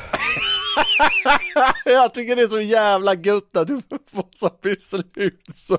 jag 1.86 2.14
tycker 2.14 2.36
det 2.36 2.42
är 2.42 2.48
så 2.48 2.62
jävla 2.62 3.14
gött 3.14 3.58
att 3.58 3.68
du 3.68 3.82
får 4.14 4.26
så 4.36 4.50
så. 5.56 5.78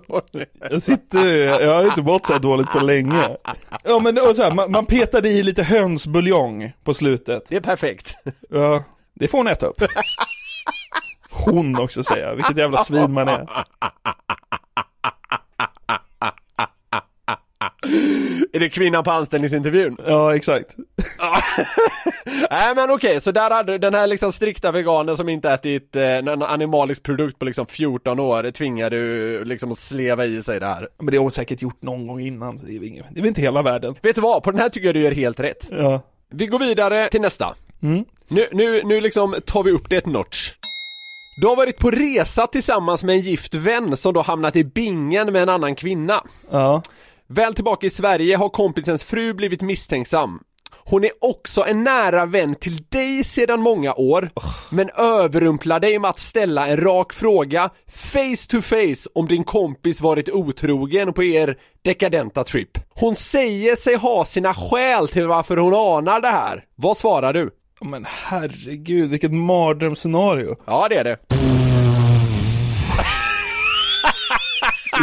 Jag 0.70 0.82
sitter, 0.82 1.34
jag 1.62 1.74
har 1.74 1.84
inte 1.84 2.02
mått 2.02 2.26
så 2.26 2.32
här 2.32 2.40
dåligt 2.40 2.70
på 2.70 2.78
länge. 2.78 3.36
Ja 3.84 3.98
men 3.98 4.18
och 4.18 4.36
så 4.36 4.42
här, 4.42 4.54
man, 4.54 4.70
man 4.70 4.86
petade 4.86 5.28
i 5.28 5.42
lite 5.42 5.62
hönsbuljong 5.62 6.72
på 6.84 6.94
slutet. 6.94 7.44
Det 7.48 7.56
är 7.56 7.60
perfekt. 7.60 8.14
Ja, 8.50 8.84
det 9.14 9.28
får 9.28 9.38
hon 9.38 9.46
äta 9.46 9.66
upp. 9.66 9.82
Hon 11.30 11.80
också 11.80 12.02
säger 12.02 12.34
vilket 12.34 12.56
jävla 12.56 12.78
svin 12.78 13.12
man 13.12 13.28
är 13.28 13.46
Är 18.52 18.60
det 18.60 18.68
kvinnan 18.68 19.04
på 19.04 19.10
anställningsintervjun? 19.10 19.96
Ja 20.06 20.36
exakt 20.36 20.74
Nej 22.50 22.74
men 22.74 22.90
okej, 22.90 23.20
så 23.20 23.32
där 23.32 23.50
hade 23.50 23.72
du 23.72 23.78
den 23.78 23.94
här 23.94 24.06
liksom 24.06 24.32
strikta 24.32 24.72
veganen 24.72 25.16
som 25.16 25.28
inte 25.28 25.50
ätit 25.50 25.96
eh, 25.96 26.16
en 26.16 26.42
animalisk 26.42 27.02
produkt 27.02 27.38
på 27.38 27.44
liksom 27.44 27.66
14 27.66 28.20
år, 28.20 28.50
tvingar 28.50 28.90
du 28.90 29.44
liksom 29.44 29.72
att 29.72 29.78
sleva 29.78 30.26
i 30.26 30.42
sig 30.42 30.60
det 30.60 30.66
här. 30.66 30.88
Men 30.98 31.06
det 31.06 31.16
har 31.16 31.22
hon 31.22 31.30
säkert 31.30 31.62
gjort 31.62 31.82
någon 31.82 32.06
gång 32.06 32.20
innan, 32.20 32.56
det 32.56 32.74
är 32.74 32.78
väl, 32.78 32.88
inget, 32.88 33.06
det 33.10 33.18
är 33.18 33.22
väl 33.22 33.28
inte 33.28 33.40
hela 33.40 33.62
världen 33.62 33.94
Vet 34.02 34.14
du 34.14 34.20
vad? 34.20 34.42
På 34.42 34.50
den 34.50 34.60
här 34.60 34.68
tycker 34.68 34.86
jag 34.86 34.94
du 34.94 35.00
gör 35.00 35.12
helt 35.12 35.40
rätt. 35.40 35.68
Ja 35.70 36.00
Vi 36.30 36.46
går 36.46 36.58
vidare 36.58 37.08
till 37.08 37.20
nästa. 37.20 37.54
Mm. 37.82 38.04
Nu, 38.28 38.46
nu, 38.52 38.82
nu 38.84 39.00
liksom 39.00 39.36
tar 39.46 39.62
vi 39.62 39.70
upp 39.70 39.90
det 39.90 39.96
ett 39.96 40.06
notch. 40.06 40.52
Du 41.40 41.46
har 41.46 41.56
varit 41.56 41.78
på 41.78 41.90
resa 41.90 42.46
tillsammans 42.46 43.04
med 43.04 43.14
en 43.14 43.20
gift 43.20 43.54
vän 43.54 43.96
som 43.96 44.12
då 44.12 44.20
hamnat 44.20 44.56
i 44.56 44.64
bingen 44.64 45.32
med 45.32 45.42
en 45.42 45.48
annan 45.48 45.74
kvinna. 45.74 46.24
Ja 46.50 46.82
Väl 47.28 47.54
tillbaka 47.54 47.86
i 47.86 47.90
Sverige 47.90 48.36
har 48.36 48.48
kompisens 48.48 49.04
fru 49.04 49.34
blivit 49.34 49.62
misstänksam. 49.62 50.40
Hon 50.88 51.04
är 51.04 51.10
också 51.20 51.64
en 51.66 51.84
nära 51.84 52.26
vän 52.26 52.54
till 52.54 52.76
dig 52.88 53.24
sedan 53.24 53.60
många 53.60 53.94
år, 53.94 54.30
men 54.70 54.90
överrumplar 54.90 55.80
dig 55.80 55.98
med 55.98 56.10
att 56.10 56.18
ställa 56.18 56.66
en 56.66 56.76
rak 56.76 57.12
fråga 57.12 57.70
face 57.94 58.46
to 58.48 58.62
face 58.62 59.10
om 59.14 59.26
din 59.28 59.44
kompis 59.44 60.00
varit 60.00 60.28
otrogen 60.28 61.12
på 61.12 61.24
er 61.24 61.56
dekadenta 61.84 62.44
trip. 62.44 62.78
Hon 62.88 63.16
säger 63.16 63.76
sig 63.76 63.96
ha 63.96 64.24
sina 64.24 64.54
skäl 64.54 65.08
till 65.08 65.26
varför 65.26 65.56
hon 65.56 65.74
anar 65.74 66.20
det 66.20 66.28
här. 66.28 66.64
Vad 66.76 66.96
svarar 66.96 67.32
du? 67.32 67.50
Men 67.80 68.06
herregud, 68.08 69.10
vilket 69.10 69.32
mardrömsscenario 69.32 70.56
Ja, 70.66 70.86
det 70.88 70.96
är 70.96 71.04
det. 71.04 71.16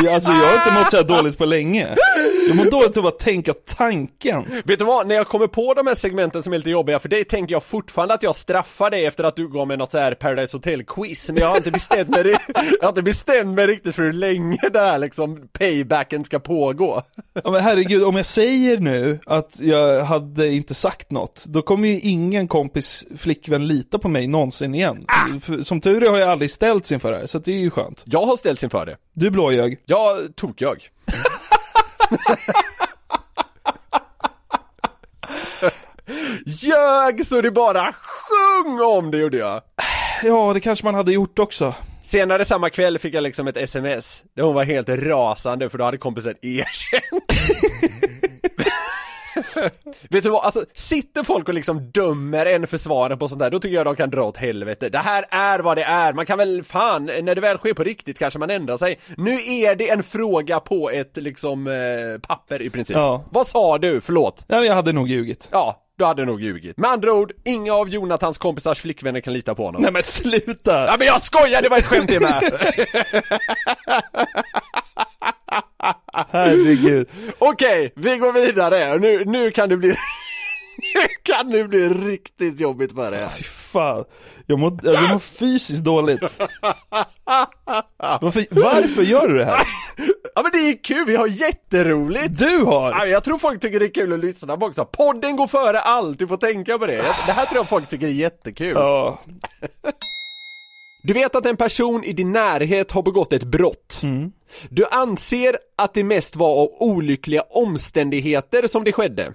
Ja, 0.03 0.15
Alltså 0.15 0.31
jag 0.31 0.47
har 0.47 0.55
inte 0.55 0.71
mått 0.71 0.91
så 0.91 1.01
dåligt 1.03 1.37
på 1.37 1.45
länge 1.45 1.95
Jag 2.47 2.55
mår 2.57 2.71
dåligt 2.71 2.97
av 2.97 3.05
att 3.07 3.19
tänka 3.19 3.53
tanken 3.65 4.43
Vet 4.65 4.79
du 4.79 4.85
vad, 4.85 5.07
när 5.07 5.15
jag 5.15 5.27
kommer 5.27 5.47
på 5.47 5.73
de 5.73 5.87
här 5.87 5.95
segmenten 5.95 6.43
som 6.43 6.53
är 6.53 6.57
lite 6.57 6.69
jobbiga 6.69 6.99
för 6.99 7.09
dig 7.09 7.25
tänker 7.25 7.53
jag 7.55 7.63
fortfarande 7.63 8.13
att 8.13 8.23
jag 8.23 8.35
straffar 8.35 8.89
dig 8.89 9.05
efter 9.05 9.23
att 9.23 9.35
du 9.35 9.47
gav 9.49 9.67
mig 9.67 9.77
något 9.77 9.91
så 9.91 9.97
här 9.97 10.13
Paradise 10.13 10.57
Hotel-quiz 10.57 11.27
Men 11.29 11.37
jag 11.37 11.47
har 11.47 11.57
inte 11.57 11.71
bestämt 11.71 12.09
mig, 12.09 12.23
jag 12.53 12.81
har 12.81 12.89
inte 12.89 13.01
bestämt 13.01 13.55
mig 13.55 13.67
riktigt 13.67 13.95
för 13.95 14.03
hur 14.03 14.13
länge 14.13 14.57
det 14.73 14.79
här 14.79 14.99
liksom 14.99 15.47
paybacken 15.59 16.23
ska 16.23 16.39
pågå 16.39 17.01
Ja 17.43 17.51
men 17.51 17.61
herregud, 17.63 18.03
om 18.03 18.15
jag 18.15 18.25
säger 18.25 18.77
nu 18.79 19.19
att 19.25 19.59
jag 19.61 20.03
hade 20.03 20.49
inte 20.53 20.73
sagt 20.73 21.11
något, 21.11 21.45
då 21.47 21.61
kommer 21.61 21.87
ju 21.87 21.99
ingen 21.99 22.47
kompis 22.47 23.05
flickvän 23.17 23.67
lita 23.67 23.99
på 23.99 24.09
mig 24.09 24.27
någonsin 24.27 24.75
igen. 24.75 25.05
För- 25.43 25.63
Som 25.63 25.81
tur 25.81 26.03
är 26.03 26.09
har 26.09 26.19
jag 26.19 26.29
aldrig 26.29 26.51
ställts 26.51 26.91
inför 26.91 27.11
det 27.11 27.17
här, 27.17 27.25
så 27.25 27.39
det 27.39 27.51
är 27.51 27.59
ju 27.59 27.69
skönt. 27.69 28.03
Jag 28.05 28.25
har 28.25 28.35
ställts 28.35 28.63
inför 28.63 28.85
det 28.85 28.97
Du 29.13 29.29
blåljög. 29.29 29.77
Jag 29.85 30.35
tokjög 30.35 30.89
Ljög 36.45 37.25
så 37.25 37.41
det 37.41 37.51
bara 37.51 37.93
sjung 37.93 38.81
om 38.81 39.11
det 39.11 39.17
gjorde 39.17 39.37
jag 39.37 39.61
Ja, 40.23 40.53
det 40.53 40.59
kanske 40.59 40.85
man 40.85 40.95
hade 40.95 41.11
gjort 41.13 41.39
också. 41.39 41.73
Senare 42.03 42.45
samma 42.45 42.69
kväll 42.69 42.99
fick 42.99 43.13
jag 43.13 43.23
liksom 43.23 43.47
ett 43.47 43.57
sms 43.57 44.23
Där 44.35 44.43
hon 44.43 44.55
var 44.55 44.63
helt 44.63 44.89
rasande 44.89 45.69
för 45.69 45.77
då 45.77 45.83
hade 45.83 45.97
kompisen 45.97 46.35
erkänt 46.41 47.23
Vet 50.09 50.23
du 50.23 50.29
vad, 50.29 50.45
alltså 50.45 50.65
sitter 50.73 51.23
folk 51.23 51.47
och 51.47 51.53
liksom 51.53 51.91
dömer 51.91 52.45
en 52.45 52.67
för 52.67 52.77
svaren 52.77 53.19
på 53.19 53.27
sånt 53.27 53.39
där, 53.39 53.49
då 53.49 53.59
tycker 53.59 53.75
jag 53.75 53.85
de 53.85 53.95
kan 53.95 54.09
dra 54.09 54.23
åt 54.23 54.37
helvete. 54.37 54.89
Det 54.89 54.97
här 54.97 55.25
är 55.29 55.59
vad 55.59 55.77
det 55.77 55.83
är, 55.83 56.13
man 56.13 56.25
kan 56.25 56.37
väl 56.37 56.63
fan, 56.63 57.05
när 57.05 57.35
det 57.35 57.41
väl 57.41 57.57
sker 57.57 57.73
på 57.73 57.83
riktigt 57.83 58.19
kanske 58.19 58.39
man 58.39 58.49
ändrar 58.49 58.77
sig. 58.77 58.99
Nu 59.17 59.31
är 59.31 59.75
det 59.75 59.89
en 59.89 60.03
fråga 60.03 60.59
på 60.59 60.89
ett 60.89 61.17
liksom 61.17 61.67
eh, 61.67 61.73
papper 62.21 62.61
i 62.61 62.69
princip. 62.69 62.97
Ja. 62.97 63.25
Vad 63.31 63.47
sa 63.47 63.77
du? 63.77 64.01
Förlåt. 64.01 64.45
Ja, 64.47 64.65
jag 64.65 64.75
hade 64.75 64.93
nog 64.93 65.07
ljugit. 65.07 65.49
Ja, 65.51 65.79
du 65.97 66.05
hade 66.05 66.25
nog 66.25 66.41
ljugit. 66.41 66.77
Med 66.77 66.89
andra 66.89 67.13
ord, 67.13 67.31
inga 67.43 67.73
av 67.73 67.89
Jonathans 67.89 68.37
kompisars 68.37 68.81
flickvänner 68.81 69.21
kan 69.21 69.33
lita 69.33 69.55
på 69.55 69.65
honom. 69.65 69.81
Nej 69.81 69.91
men 69.91 70.03
sluta! 70.03 70.85
Ja 70.87 70.95
men 70.97 71.07
jag 71.07 71.21
skojar, 71.21 71.61
det 71.61 71.69
var 71.69 71.77
ett 71.77 71.85
skämt 71.85 72.09
det 72.09 72.19
med! 72.19 72.43
Herregud. 76.33 77.07
Okej, 77.39 77.93
vi 77.95 78.17
går 78.17 78.33
vidare. 78.33 78.97
Nu, 78.97 79.25
nu 79.25 79.51
kan 79.51 79.69
det 79.69 79.77
bli... 79.77 79.89
nu 80.95 81.07
kan 81.23 81.49
det 81.49 81.63
bli 81.63 81.89
riktigt 81.89 82.59
jobbigt 82.59 82.93
för 82.93 83.11
dig. 83.11 83.27
Fy 83.37 83.43
fan. 83.43 84.03
Jag 84.45 84.59
mår, 84.59 84.79
jag 84.83 85.09
mår 85.09 85.19
fysiskt 85.19 85.83
dåligt. 85.83 86.39
Varför, 88.21 88.45
varför 88.49 89.01
gör 89.01 89.27
du 89.27 89.37
det 89.37 89.45
här? 89.45 89.61
Ja 90.35 90.41
men 90.41 90.51
det 90.51 90.57
är 90.57 90.83
kul, 90.83 91.05
vi 91.07 91.15
har 91.15 91.27
jätteroligt! 91.27 92.39
Du 92.39 92.57
har! 92.57 92.91
Ja, 92.91 93.05
jag 93.05 93.23
tror 93.23 93.37
folk 93.37 93.61
tycker 93.61 93.79
det 93.79 93.85
är 93.85 93.93
kul 93.93 94.13
att 94.13 94.19
lyssna 94.19 94.57
på 94.57 94.65
också. 94.65 94.85
Podden 94.85 95.35
går 95.35 95.47
före 95.47 95.79
allt, 95.79 96.19
du 96.19 96.27
får 96.27 96.37
tänka 96.37 96.77
på 96.79 96.87
det. 96.87 96.95
Det 97.25 97.31
här 97.31 97.45
tror 97.45 97.57
jag 97.57 97.69
folk 97.69 97.89
tycker 97.89 98.07
är 98.07 98.11
jättekul. 98.11 98.73
Ja. 98.75 99.19
Du 101.03 101.13
vet 101.13 101.35
att 101.35 101.45
en 101.45 101.57
person 101.57 102.03
i 102.03 102.13
din 102.13 102.31
närhet 102.31 102.91
har 102.91 103.01
begått 103.01 103.33
ett 103.33 103.43
brott. 103.43 104.01
Du 104.69 104.85
anser 104.85 105.57
att 105.77 105.93
det 105.93 106.03
mest 106.03 106.35
var 106.35 106.61
av 106.61 106.69
olyckliga 106.79 107.41
omständigheter 107.41 108.67
som 108.67 108.83
det 108.83 108.91
skedde. 108.91 109.33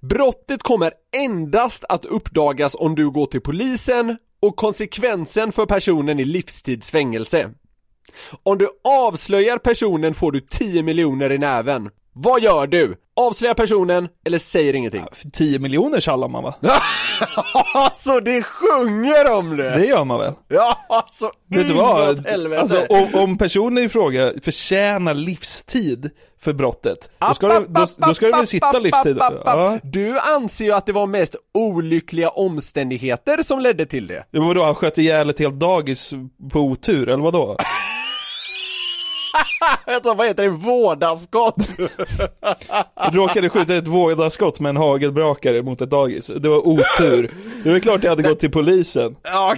Brottet 0.00 0.62
kommer 0.62 0.92
endast 1.16 1.84
att 1.88 2.04
uppdagas 2.04 2.76
om 2.78 2.94
du 2.94 3.10
går 3.10 3.26
till 3.26 3.40
polisen 3.40 4.16
och 4.42 4.56
konsekvensen 4.56 5.52
för 5.52 5.66
personen 5.66 6.20
är 6.20 6.24
livstidsfängelse. 6.24 7.50
Om 8.42 8.58
du 8.58 8.68
avslöjar 8.88 9.58
personen 9.58 10.14
får 10.14 10.32
du 10.32 10.40
10 10.40 10.82
miljoner 10.82 11.32
i 11.32 11.38
näven. 11.38 11.90
Vad 12.12 12.42
gör 12.42 12.66
du? 12.66 12.96
Avslöjar 13.26 13.54
personen 13.54 14.08
eller 14.26 14.38
säger 14.38 14.74
ingenting? 14.74 15.04
10 15.32 15.58
miljoner 15.58 16.00
tjallar 16.00 16.28
man 16.28 16.42
va? 16.42 16.54
alltså 17.74 18.20
det 18.20 18.42
sjunger 18.42 19.32
om 19.32 19.56
det! 19.56 19.70
Det 19.70 19.86
gör 19.86 20.04
man 20.04 20.20
väl? 20.20 20.32
Ja, 20.48 20.80
alltså 20.88 21.30
Vet 21.46 21.68
du 21.68 21.74
vad? 21.74 22.26
helvete. 22.26 22.60
Alltså 22.60 22.86
om, 22.88 23.14
om 23.14 23.38
personen 23.38 23.84
i 23.84 23.88
fråga 23.88 24.32
förtjänar 24.42 25.14
livstid 25.14 26.10
för 26.40 26.52
brottet, 26.52 27.10
då 27.18 27.34
ska, 27.34 27.48
du, 27.48 27.66
då, 27.68 27.86
då 27.96 28.14
ska 28.14 28.26
du 28.26 28.32
väl 28.32 28.46
sitta 28.46 28.78
livstid? 28.78 29.16
Ja. 29.20 29.78
Du 29.82 30.18
anser 30.18 30.64
ju 30.64 30.72
att 30.72 30.86
det 30.86 30.92
var 30.92 31.06
mest 31.06 31.36
olyckliga 31.54 32.28
omständigheter 32.28 33.42
som 33.42 33.60
ledde 33.60 33.86
till 33.86 34.06
det. 34.06 34.24
Ja, 34.30 34.40
men 34.40 34.46
vadå, 34.46 34.64
han 34.64 34.74
sköt 34.74 34.98
ihjäl 34.98 35.30
ett 35.30 35.38
helt 35.38 35.54
dagis 35.54 36.10
på 36.52 36.60
otur, 36.60 37.08
eller 37.08 37.22
vadå? 37.22 37.56
Jag 39.86 40.02
tror, 40.02 40.14
vad 40.14 40.26
heter 40.26 40.42
det? 40.42 40.48
Vårdaskott? 40.48 41.54
Råkade 43.12 43.48
skjuta 43.48 43.76
ett 43.76 43.88
vådaskott 43.88 44.60
med 44.60 44.70
en 44.70 44.76
hagelbrakare 44.76 45.62
mot 45.62 45.80
ett 45.80 45.90
dagis. 45.90 46.26
Det 46.26 46.48
var 46.48 46.66
otur. 46.66 47.30
Det 47.64 47.72
väl 47.72 47.80
klart 47.80 48.02
jag 48.02 48.10
hade 48.10 48.22
gått 48.22 48.40
till 48.40 48.50
polisen. 48.50 49.16
Ja, 49.22 49.54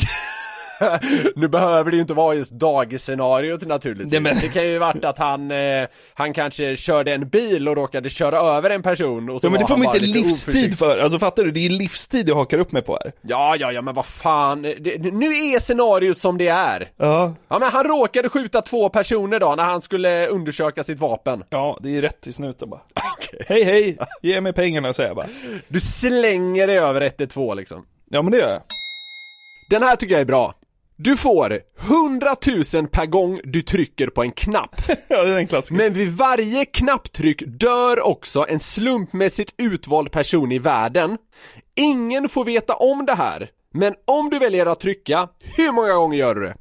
nu 1.37 1.49
behöver 1.49 1.91
det 1.91 1.95
ju 1.97 2.01
inte 2.01 2.15
vara 2.15 2.35
just 2.35 2.51
dagisscenariot 2.51 3.63
naturligtvis. 3.67 4.13
Nej, 4.13 4.21
men- 4.21 4.37
Det 4.41 4.49
kan 4.49 4.65
ju 4.69 4.79
varit 4.79 5.05
att 5.05 5.19
han, 5.19 5.51
eh, 5.51 5.87
han 6.15 6.33
kanske 6.35 6.77
körde 6.77 7.13
en 7.15 7.29
bil 7.29 7.69
och 7.69 7.77
råkade 7.77 8.09
köra 8.11 8.37
över 8.39 8.71
en 8.71 8.83
person 8.83 9.31
och 9.31 9.41
så 9.41 9.47
Ja 9.47 9.51
men 9.51 9.61
det 9.61 9.67
får 9.67 9.77
man 9.77 9.87
inte 9.87 9.99
livstid 10.01 10.25
oförsiktig. 10.53 10.79
för, 10.79 10.99
alltså 10.99 11.19
fattar 11.19 11.45
du? 11.45 11.51
Det 11.51 11.67
är 11.67 11.71
livstid 11.71 12.29
jag 12.29 12.35
hakar 12.35 12.59
upp 12.59 12.73
mig 12.73 12.83
på 12.83 12.99
här. 13.05 13.13
Ja, 13.23 13.57
ja, 13.59 13.73
ja, 13.73 13.83
men 13.83 13.95
vad 13.95 14.07
fan. 14.07 14.63
Det, 14.63 15.13
nu 15.13 15.27
är 15.27 15.61
scenariot 15.61 16.19
som 16.19 16.39
det 16.39 16.49
är. 16.49 16.91
Ja. 16.97 17.35
Ja, 17.49 17.59
men 17.59 17.69
han 17.71 17.85
råkade 17.85 18.29
skjuta 18.29 18.61
två 18.63 18.89
personer 18.89 19.41
då 19.41 19.55
när 19.57 19.65
han 19.65 19.83
skulle 19.83 20.27
undersöka 20.27 20.85
sitt 20.85 21.01
vapen. 21.01 21.45
Ja, 21.51 21.79
det 21.83 21.97
är 21.97 22.03
rätt 22.03 22.27
i 22.27 22.33
snuten 22.33 22.71
bara. 22.71 22.81
Hej 23.47 23.63
hej, 23.65 23.99
ge 24.23 24.41
mig 24.41 24.53
pengarna 24.53 24.93
säger 24.95 25.09
jag 25.09 25.17
bara. 25.17 25.27
Du 25.69 25.81
slänger 25.81 26.67
dig 26.67 26.79
över 26.79 27.01
112 27.01 27.57
liksom. 27.59 27.87
Ja 28.11 28.23
men 28.23 28.33
det 28.33 28.39
gör 28.39 28.51
jag. 28.53 28.63
Den 29.71 29.83
här 29.83 29.97
tycker 29.97 30.15
jag 30.15 30.21
är 30.21 30.25
bra. 30.25 30.55
Du 31.05 31.17
får 31.17 31.61
100 31.81 32.37
000 32.75 32.89
per 32.89 33.07
gång 33.07 33.41
du 33.45 33.63
trycker 33.63 34.07
på 34.07 34.23
en 34.23 34.33
knapp. 34.33 34.75
Ja, 35.09 35.23
det 35.25 35.31
är 35.31 35.37
en 35.37 35.49
klassiker. 35.49 35.75
Men 35.75 35.93
vid 35.93 36.17
varje 36.17 36.65
knapptryck 36.65 37.43
dör 37.47 38.07
också 38.07 38.47
en 38.49 38.61
slumpmässigt 38.61 39.55
utvald 39.59 40.13
person 40.13 40.53
i 40.53 40.59
världen. 40.59 41.19
Ingen 41.77 42.29
får 42.29 42.45
veta 42.45 42.75
om 42.75 43.07
det 43.07 43.15
här. 43.15 43.49
Men 43.75 43.95
om 44.07 44.31
du 44.31 44.39
väljer 44.39 44.67
att 44.67 44.81
trycka, 44.81 45.29
hur 45.57 45.73
många 45.73 45.93
gånger 45.93 46.19
gör 46.19 46.35
du 46.35 46.41
det? 46.41 46.55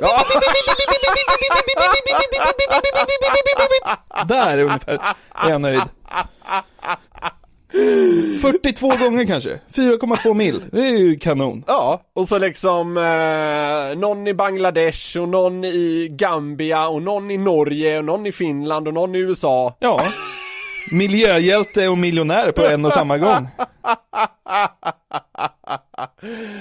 Ja. 0.00 0.24
Där 4.28 4.58
ungefär 4.58 5.00
är 5.34 5.50
jag 5.50 5.60
nöjd. 5.60 5.80
42 8.40 8.88
gånger 8.88 9.26
kanske, 9.26 9.60
4,2 9.74 10.34
mil. 10.34 10.62
Det 10.72 10.80
är 10.80 10.98
ju 10.98 11.18
kanon. 11.18 11.64
Ja, 11.66 12.02
och 12.14 12.28
så 12.28 12.38
liksom 12.38 12.96
eh, 12.96 13.98
någon 13.98 14.26
i 14.26 14.34
Bangladesh 14.34 15.18
och 15.18 15.28
någon 15.28 15.64
i 15.64 16.08
Gambia 16.10 16.88
och 16.88 17.02
någon 17.02 17.30
i 17.30 17.38
Norge 17.38 17.98
och 17.98 18.04
någon 18.04 18.26
i 18.26 18.32
Finland 18.32 18.88
och 18.88 18.94
någon 18.94 19.14
i 19.14 19.18
USA. 19.18 19.76
Ja. 19.78 20.06
Miljöhjälte 20.90 21.88
och 21.88 21.98
miljonär 21.98 22.52
på 22.52 22.62
en 22.62 22.84
och 22.84 22.92
samma 22.92 23.18
gång. 23.18 23.48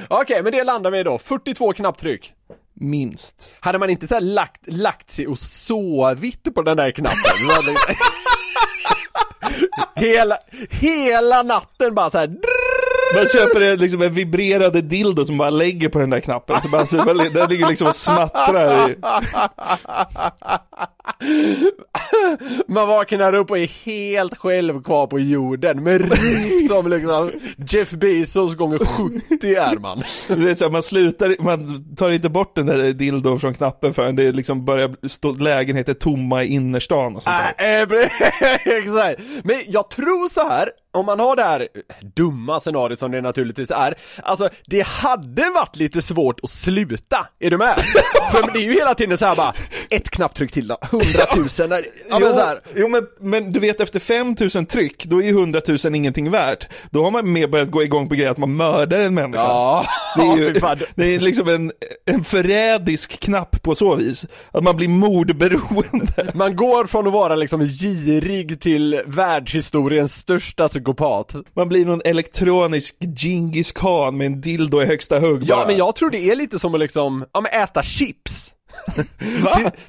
Okej, 0.08 0.44
men 0.44 0.52
det 0.52 0.64
landar 0.64 0.92
vi 0.92 1.04
då. 1.04 1.18
42 1.18 1.74
knapptryck. 1.74 2.34
Minst. 2.74 3.56
Hade 3.60 3.80
man 3.80 3.90
inte 3.90 4.08
så 4.08 4.14
här 4.14 4.22
lagt, 4.22 4.62
lagt 4.68 5.12
sig 5.12 5.28
och 5.28 5.40
sovit 5.40 6.56
på 6.56 6.62
den 6.62 6.78
där 6.78 6.92
knappen? 6.92 7.16
Hela, 9.96 10.38
hela 10.70 11.44
natten 11.44 11.96
bara 11.96 12.12
så 12.12 12.18
här. 12.18 12.28
Man 13.16 13.26
köper 13.28 13.62
en, 13.62 13.80
liksom 13.80 14.02
en 14.02 14.14
vibrerande 14.14 14.82
dildo 14.82 15.26
som 15.26 15.38
bara 15.38 15.50
lägger 15.50 15.90
på 15.90 16.00
den 16.00 16.10
där 16.10 16.20
knappen. 16.20 16.62
Så 16.62 16.68
bara, 16.68 16.86
så 16.86 16.96
den 17.14 17.50
ligger 17.50 17.68
liksom 17.68 17.88
och 17.88 17.96
smattrar 17.96 18.90
i. 18.90 18.96
Man 22.68 22.88
vaknar 22.88 23.36
upp 23.36 23.52
och 23.52 23.58
är 23.58 23.86
helt 23.86 24.38
själv 24.38 24.84
kvar 24.84 25.08
på 25.08 25.20
jorden, 25.20 25.84
men 25.84 26.00
rik 26.00 26.68
som 26.68 26.88
liksom 26.88 27.32
Jeff 27.68 27.92
Bezos 27.92 28.56
gånger 28.56 28.80
70 28.80 29.56
är 29.56 29.80
man. 29.80 30.02
Du 30.28 30.46
vet, 30.46 30.60
så 30.60 30.66
här, 30.66 30.72
man 30.72 30.84
slutar, 30.84 31.44
man 31.44 31.86
tar 31.96 32.12
inte 32.12 32.30
bort 32.30 32.56
den 32.56 32.66
där 32.66 32.94
dildon 32.94 33.40
från 33.40 33.54
knappen 33.54 33.94
förrän 33.94 34.16
det 34.16 34.32
liksom 34.32 34.66
börjar 34.66 35.08
stå 35.08 35.32
lägenheter 35.32 35.94
tomma 35.94 36.44
i 36.44 36.48
innerstan 36.48 37.16
och 37.16 37.24
sånt 37.24 37.36
där. 37.58 37.66
Äh, 37.66 37.82
eh, 37.82 38.10
Exakt. 38.78 39.22
Men 39.44 39.62
jag 39.68 39.90
tror 39.90 40.30
så 40.30 40.48
här 40.50 40.70
om 40.94 41.06
man 41.06 41.20
har 41.20 41.36
det 41.36 41.44
här 41.44 41.68
dumma 42.16 42.60
scenariot 42.60 43.00
som 43.00 43.12
det 43.12 43.22
naturligtvis 43.22 43.72
är, 43.72 43.96
alltså 44.24 44.50
det 44.66 44.88
hade 44.88 45.50
varit 45.50 45.76
lite 45.76 46.02
svårt 46.02 46.40
att 46.44 46.50
sluta, 46.50 47.28
är 47.40 47.50
du 47.50 47.58
med? 47.58 47.76
För 48.32 48.54
det 48.54 48.60
är 48.60 48.64
ju 48.64 48.74
hela 48.74 48.96
tiden 48.96 49.18
så 49.18 49.26
här 49.26 49.36
bara, 49.36 49.54
ett 49.90 50.10
knapptryck 50.10 50.52
till 50.52 50.68
då, 50.68 50.78
hundratusen, 50.94 51.72
ja, 51.72 51.80
ja, 52.10 52.20
men. 52.20 52.34
Jo, 52.36 52.72
jo 52.76 52.88
men, 52.88 53.04
men 53.20 53.52
du 53.54 53.60
vet 53.60 53.80
efter 53.82 54.00
5000 54.00 54.66
tryck, 54.66 55.06
då 55.06 55.22
är 55.22 55.26
ju 55.26 55.30
100 55.30 55.62
000 55.86 55.96
ingenting 55.96 56.32
värt. 56.32 56.68
Då 56.92 57.04
har 57.04 57.12
man 57.12 57.34
mer 57.34 57.48
börjat 57.48 57.72
gå 57.72 57.84
igång 57.84 58.10
på 58.10 58.16
grejer 58.16 58.32
att 58.32 58.38
man 58.38 58.56
mördar 58.56 59.00
en 59.00 59.14
människa. 59.14 59.44
Ja, 59.44 59.86
Det 60.16 60.22
är, 60.22 60.38
ju, 60.38 60.54
det 60.96 61.16
är 61.16 61.20
liksom 61.20 61.48
en, 61.50 61.72
en 62.06 62.24
förrädisk 62.24 63.20
knapp 63.20 63.62
på 63.62 63.76
så 63.76 63.96
vis. 63.96 64.26
Att 64.52 64.64
man 64.64 64.76
blir 64.76 64.88
mordberoende. 64.88 66.32
Man 66.34 66.56
går 66.56 66.86
från 66.88 67.08
att 67.08 67.14
vara 67.14 67.36
liksom 67.36 67.62
girig 67.62 68.60
till 68.62 69.02
världshistoriens 69.06 70.16
största 70.16 70.70
psykopat. 70.70 71.36
Man 71.56 71.70
blir 71.70 71.86
någon 71.86 72.02
elektronisk 72.06 72.96
Genghis 73.18 73.72
khan 73.72 74.18
med 74.18 74.28
en 74.28 74.42
dildo 74.42 74.82
i 74.82 74.86
högsta 74.86 75.20
hugg 75.20 75.44
Ja 75.46 75.56
bara. 75.56 75.68
men 75.68 75.78
jag 75.78 75.96
tror 75.96 76.10
det 76.10 76.32
är 76.32 76.36
lite 76.36 76.60
som 76.60 76.74
att 76.74 76.80
liksom, 76.80 77.26
ja 77.34 77.42
men 77.42 77.62
äta 77.64 77.84
chips. 77.84 78.53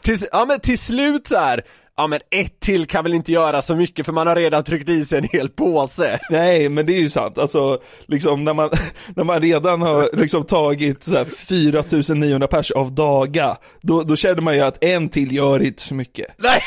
Till, 0.00 0.18
ja 0.32 0.44
men 0.48 0.60
till 0.60 0.78
slut 0.78 1.28
så 1.28 1.38
här. 1.38 1.64
ja 1.96 2.06
men 2.06 2.20
ett 2.30 2.60
till 2.60 2.86
kan 2.86 3.04
väl 3.04 3.14
inte 3.14 3.32
göra 3.32 3.62
så 3.62 3.74
mycket 3.76 4.06
för 4.06 4.12
man 4.12 4.26
har 4.26 4.36
redan 4.36 4.64
tryckt 4.64 4.88
i 4.88 5.04
sig 5.04 5.18
en 5.18 5.28
hel 5.32 5.48
påse. 5.48 6.18
Nej, 6.30 6.68
men 6.68 6.86
det 6.86 6.92
är 6.92 7.00
ju 7.00 7.10
sant. 7.10 7.38
Alltså, 7.38 7.78
liksom 8.06 8.44
när 8.44 8.54
man, 8.54 8.70
när 9.16 9.24
man 9.24 9.40
redan 9.42 9.82
har 9.82 10.08
liksom 10.12 10.42
tagit 10.44 11.04
så 11.04 11.16
här 11.16 11.24
4900 11.24 12.46
pers 12.48 12.70
av 12.70 12.92
daga, 12.92 13.56
då, 13.80 14.02
då 14.02 14.16
känner 14.16 14.42
man 14.42 14.54
ju 14.54 14.60
att 14.60 14.84
en 14.84 15.08
till 15.08 15.34
gör 15.34 15.62
inte 15.62 15.82
så 15.82 15.94
mycket. 15.94 16.26
Nej, 16.38 16.62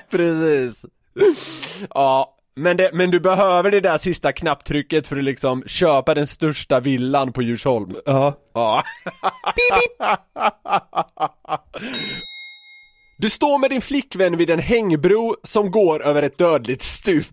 precis. 0.10 0.84
Ja, 1.94 2.36
men, 2.56 2.76
det, 2.76 2.90
men 2.92 3.10
du 3.10 3.20
behöver 3.20 3.70
det 3.70 3.80
där 3.80 3.98
sista 3.98 4.32
knapptrycket 4.32 5.06
för 5.06 5.16
att 5.16 5.24
liksom 5.24 5.62
köpa 5.66 6.14
den 6.14 6.26
största 6.26 6.80
villan 6.80 7.32
på 7.32 7.42
Djursholm. 7.42 7.96
Ja. 8.06 8.36
Ja. 8.54 8.82
Du 13.18 13.30
står 13.30 13.58
med 13.58 13.70
din 13.70 13.80
flickvän 13.80 14.36
vid 14.36 14.50
en 14.50 14.58
hängbro 14.58 15.36
som 15.42 15.70
går 15.70 16.02
över 16.02 16.22
ett 16.22 16.38
dödligt 16.38 16.82
stup. 16.82 17.26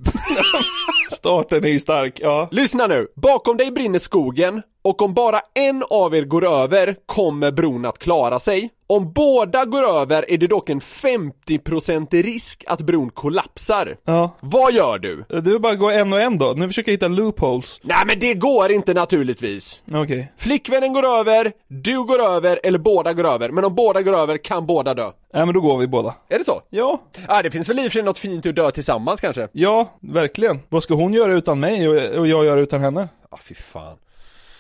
Starten 1.12 1.66
är 1.66 1.70
ju 1.70 1.80
stark, 1.80 2.20
ja. 2.20 2.48
Lyssna 2.52 2.88
nu, 2.88 3.08
bakom 3.16 3.58
dig 3.58 3.72
brinner 3.72 4.00
skogen 4.00 4.62
och 4.82 5.02
om 5.02 5.14
bara 5.14 5.42
en 5.54 5.84
av 5.90 6.16
er 6.16 6.24
går 6.24 6.46
över 6.46 6.96
kommer 7.06 7.52
bron 7.52 7.86
att 7.86 8.00
klara 8.00 8.40
sig. 8.40 8.70
Om 8.90 9.12
båda 9.14 9.66
går 9.66 9.84
över 9.84 10.32
är 10.32 10.38
det 10.38 10.48
dock 10.48 10.70
en 10.70 10.80
50% 10.80 12.24
risk 12.24 12.64
att 12.68 12.82
bron 12.82 13.10
kollapsar. 13.10 13.98
Ja. 14.04 14.36
Vad 14.40 14.74
gör 14.74 15.00
du? 15.00 15.26
Du 15.42 15.60
bara 15.60 15.76
gå 15.76 15.90
en 15.90 16.14
och 16.14 16.22
en 16.22 16.38
då. 16.38 16.54
Nu 16.58 16.68
försöker 16.68 16.92
jag 16.92 16.94
hitta 16.94 17.08
loopholes. 17.08 17.80
Nej 17.84 17.98
men 18.08 18.20
det 18.20 18.34
går 18.34 18.72
inte 18.72 18.94
naturligtvis. 18.94 19.82
Okej. 19.94 20.32
Flickvännen 20.38 20.94
går 20.94 21.06
över, 21.06 21.52
du 21.68 22.04
går 22.04 22.20
över 22.22 22.60
eller 22.64 22.80
båda 22.80 23.14
går 23.14 23.28
över. 23.28 23.50
Men 23.50 23.66
om 23.66 23.76
båda 23.76 24.02
går 24.02 24.18
över 24.18 24.38
kan 24.38 24.66
båda 24.66 24.94
dö. 24.94 25.12
Nej 25.34 25.46
men 25.46 25.54
då 25.54 25.62
går 25.62 25.78
vi 25.78 25.88
båda. 25.88 26.16
Är 26.30 26.40
det 26.40 26.46
så? 26.46 26.62
Ja. 26.70 27.02
Ja, 27.28 27.42
det 27.42 27.52
finns 27.52 27.70
väl 27.70 27.80
i 27.80 27.82
och 27.82 27.84
för 27.84 27.90
sig 27.90 28.04
något 28.04 28.18
fint 28.20 28.46
att 28.46 28.56
dö 28.56 28.72
tillsammans 28.72 29.22
kanske? 29.22 29.48
Ja, 29.52 29.98
verkligen. 30.00 30.60
Vad 30.70 30.84
ska 30.84 30.94
hon 30.94 31.14
göra 31.14 31.34
utan 31.34 31.60
mig 31.60 31.88
och, 31.88 32.28
jag 32.28 32.46
göra 32.46 32.60
utan 32.60 32.82
henne? 32.82 33.08
Ja, 33.32 33.40
fy 33.44 33.56
fan. 33.56 33.98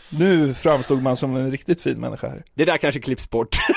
Nu 0.09 0.53
framstod 0.53 1.01
man 1.01 1.17
som 1.17 1.35
en 1.35 1.51
riktigt 1.51 1.81
fin 1.81 1.99
människa 1.99 2.27
här. 2.27 2.43
Det 2.53 2.65
där 2.65 2.77
kanske 2.77 2.99
klipps 3.01 3.29
bort. 3.29 3.57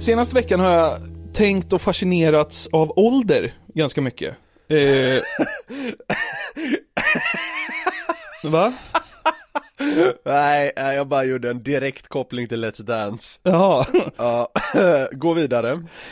Senaste 0.00 0.34
veckan 0.34 0.60
har 0.60 0.70
jag 0.70 0.98
tänkt 1.34 1.72
och 1.72 1.82
fascinerats 1.82 2.68
av 2.72 2.92
ålder 2.98 3.52
ganska 3.74 4.00
mycket. 4.00 4.36
Eh... 4.68 5.22
Va? 8.50 8.72
Nej, 10.24 10.72
nej, 10.76 10.96
jag 10.96 11.08
bara 11.08 11.24
gjorde 11.24 11.50
en 11.50 11.62
direkt 11.62 12.08
koppling 12.08 12.48
till 12.48 12.64
Let's 12.64 12.82
Dance. 12.82 13.40
Jaha. 13.42 13.86
Ja, 14.16 14.48
gå 15.12 15.32
vidare. 15.32 15.70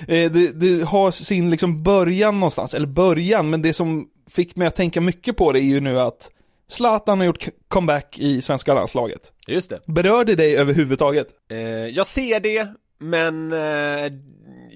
Eh, 0.09 0.33
det, 0.33 0.61
det 0.61 0.85
har 0.85 1.11
sin 1.11 1.51
liksom 1.51 1.83
början 1.83 2.35
någonstans, 2.35 2.75
eller 2.75 2.87
början, 2.87 3.51
men 3.51 3.62
det 3.62 3.73
som 3.73 4.09
fick 4.31 4.57
mig 4.57 4.68
att 4.68 4.77
tänka 4.77 5.01
mycket 5.01 5.37
på 5.37 5.53
det 5.53 5.61
är 5.61 5.62
ju 5.62 5.81
nu 5.81 6.01
att 6.01 6.31
Zlatan 6.68 7.18
har 7.18 7.27
gjort 7.27 7.49
comeback 7.68 8.18
i 8.18 8.43
svenska 8.43 8.75
landslaget. 8.75 9.33
Just 9.47 9.70
det. 9.70 9.81
Berör 9.87 10.25
det 10.25 10.35
dig 10.35 10.57
överhuvudtaget? 10.57 11.27
Eh, 11.51 11.59
jag 11.68 12.07
ser 12.07 12.41
det, 12.41 12.68
men 12.99 13.53
eh, 13.53 14.12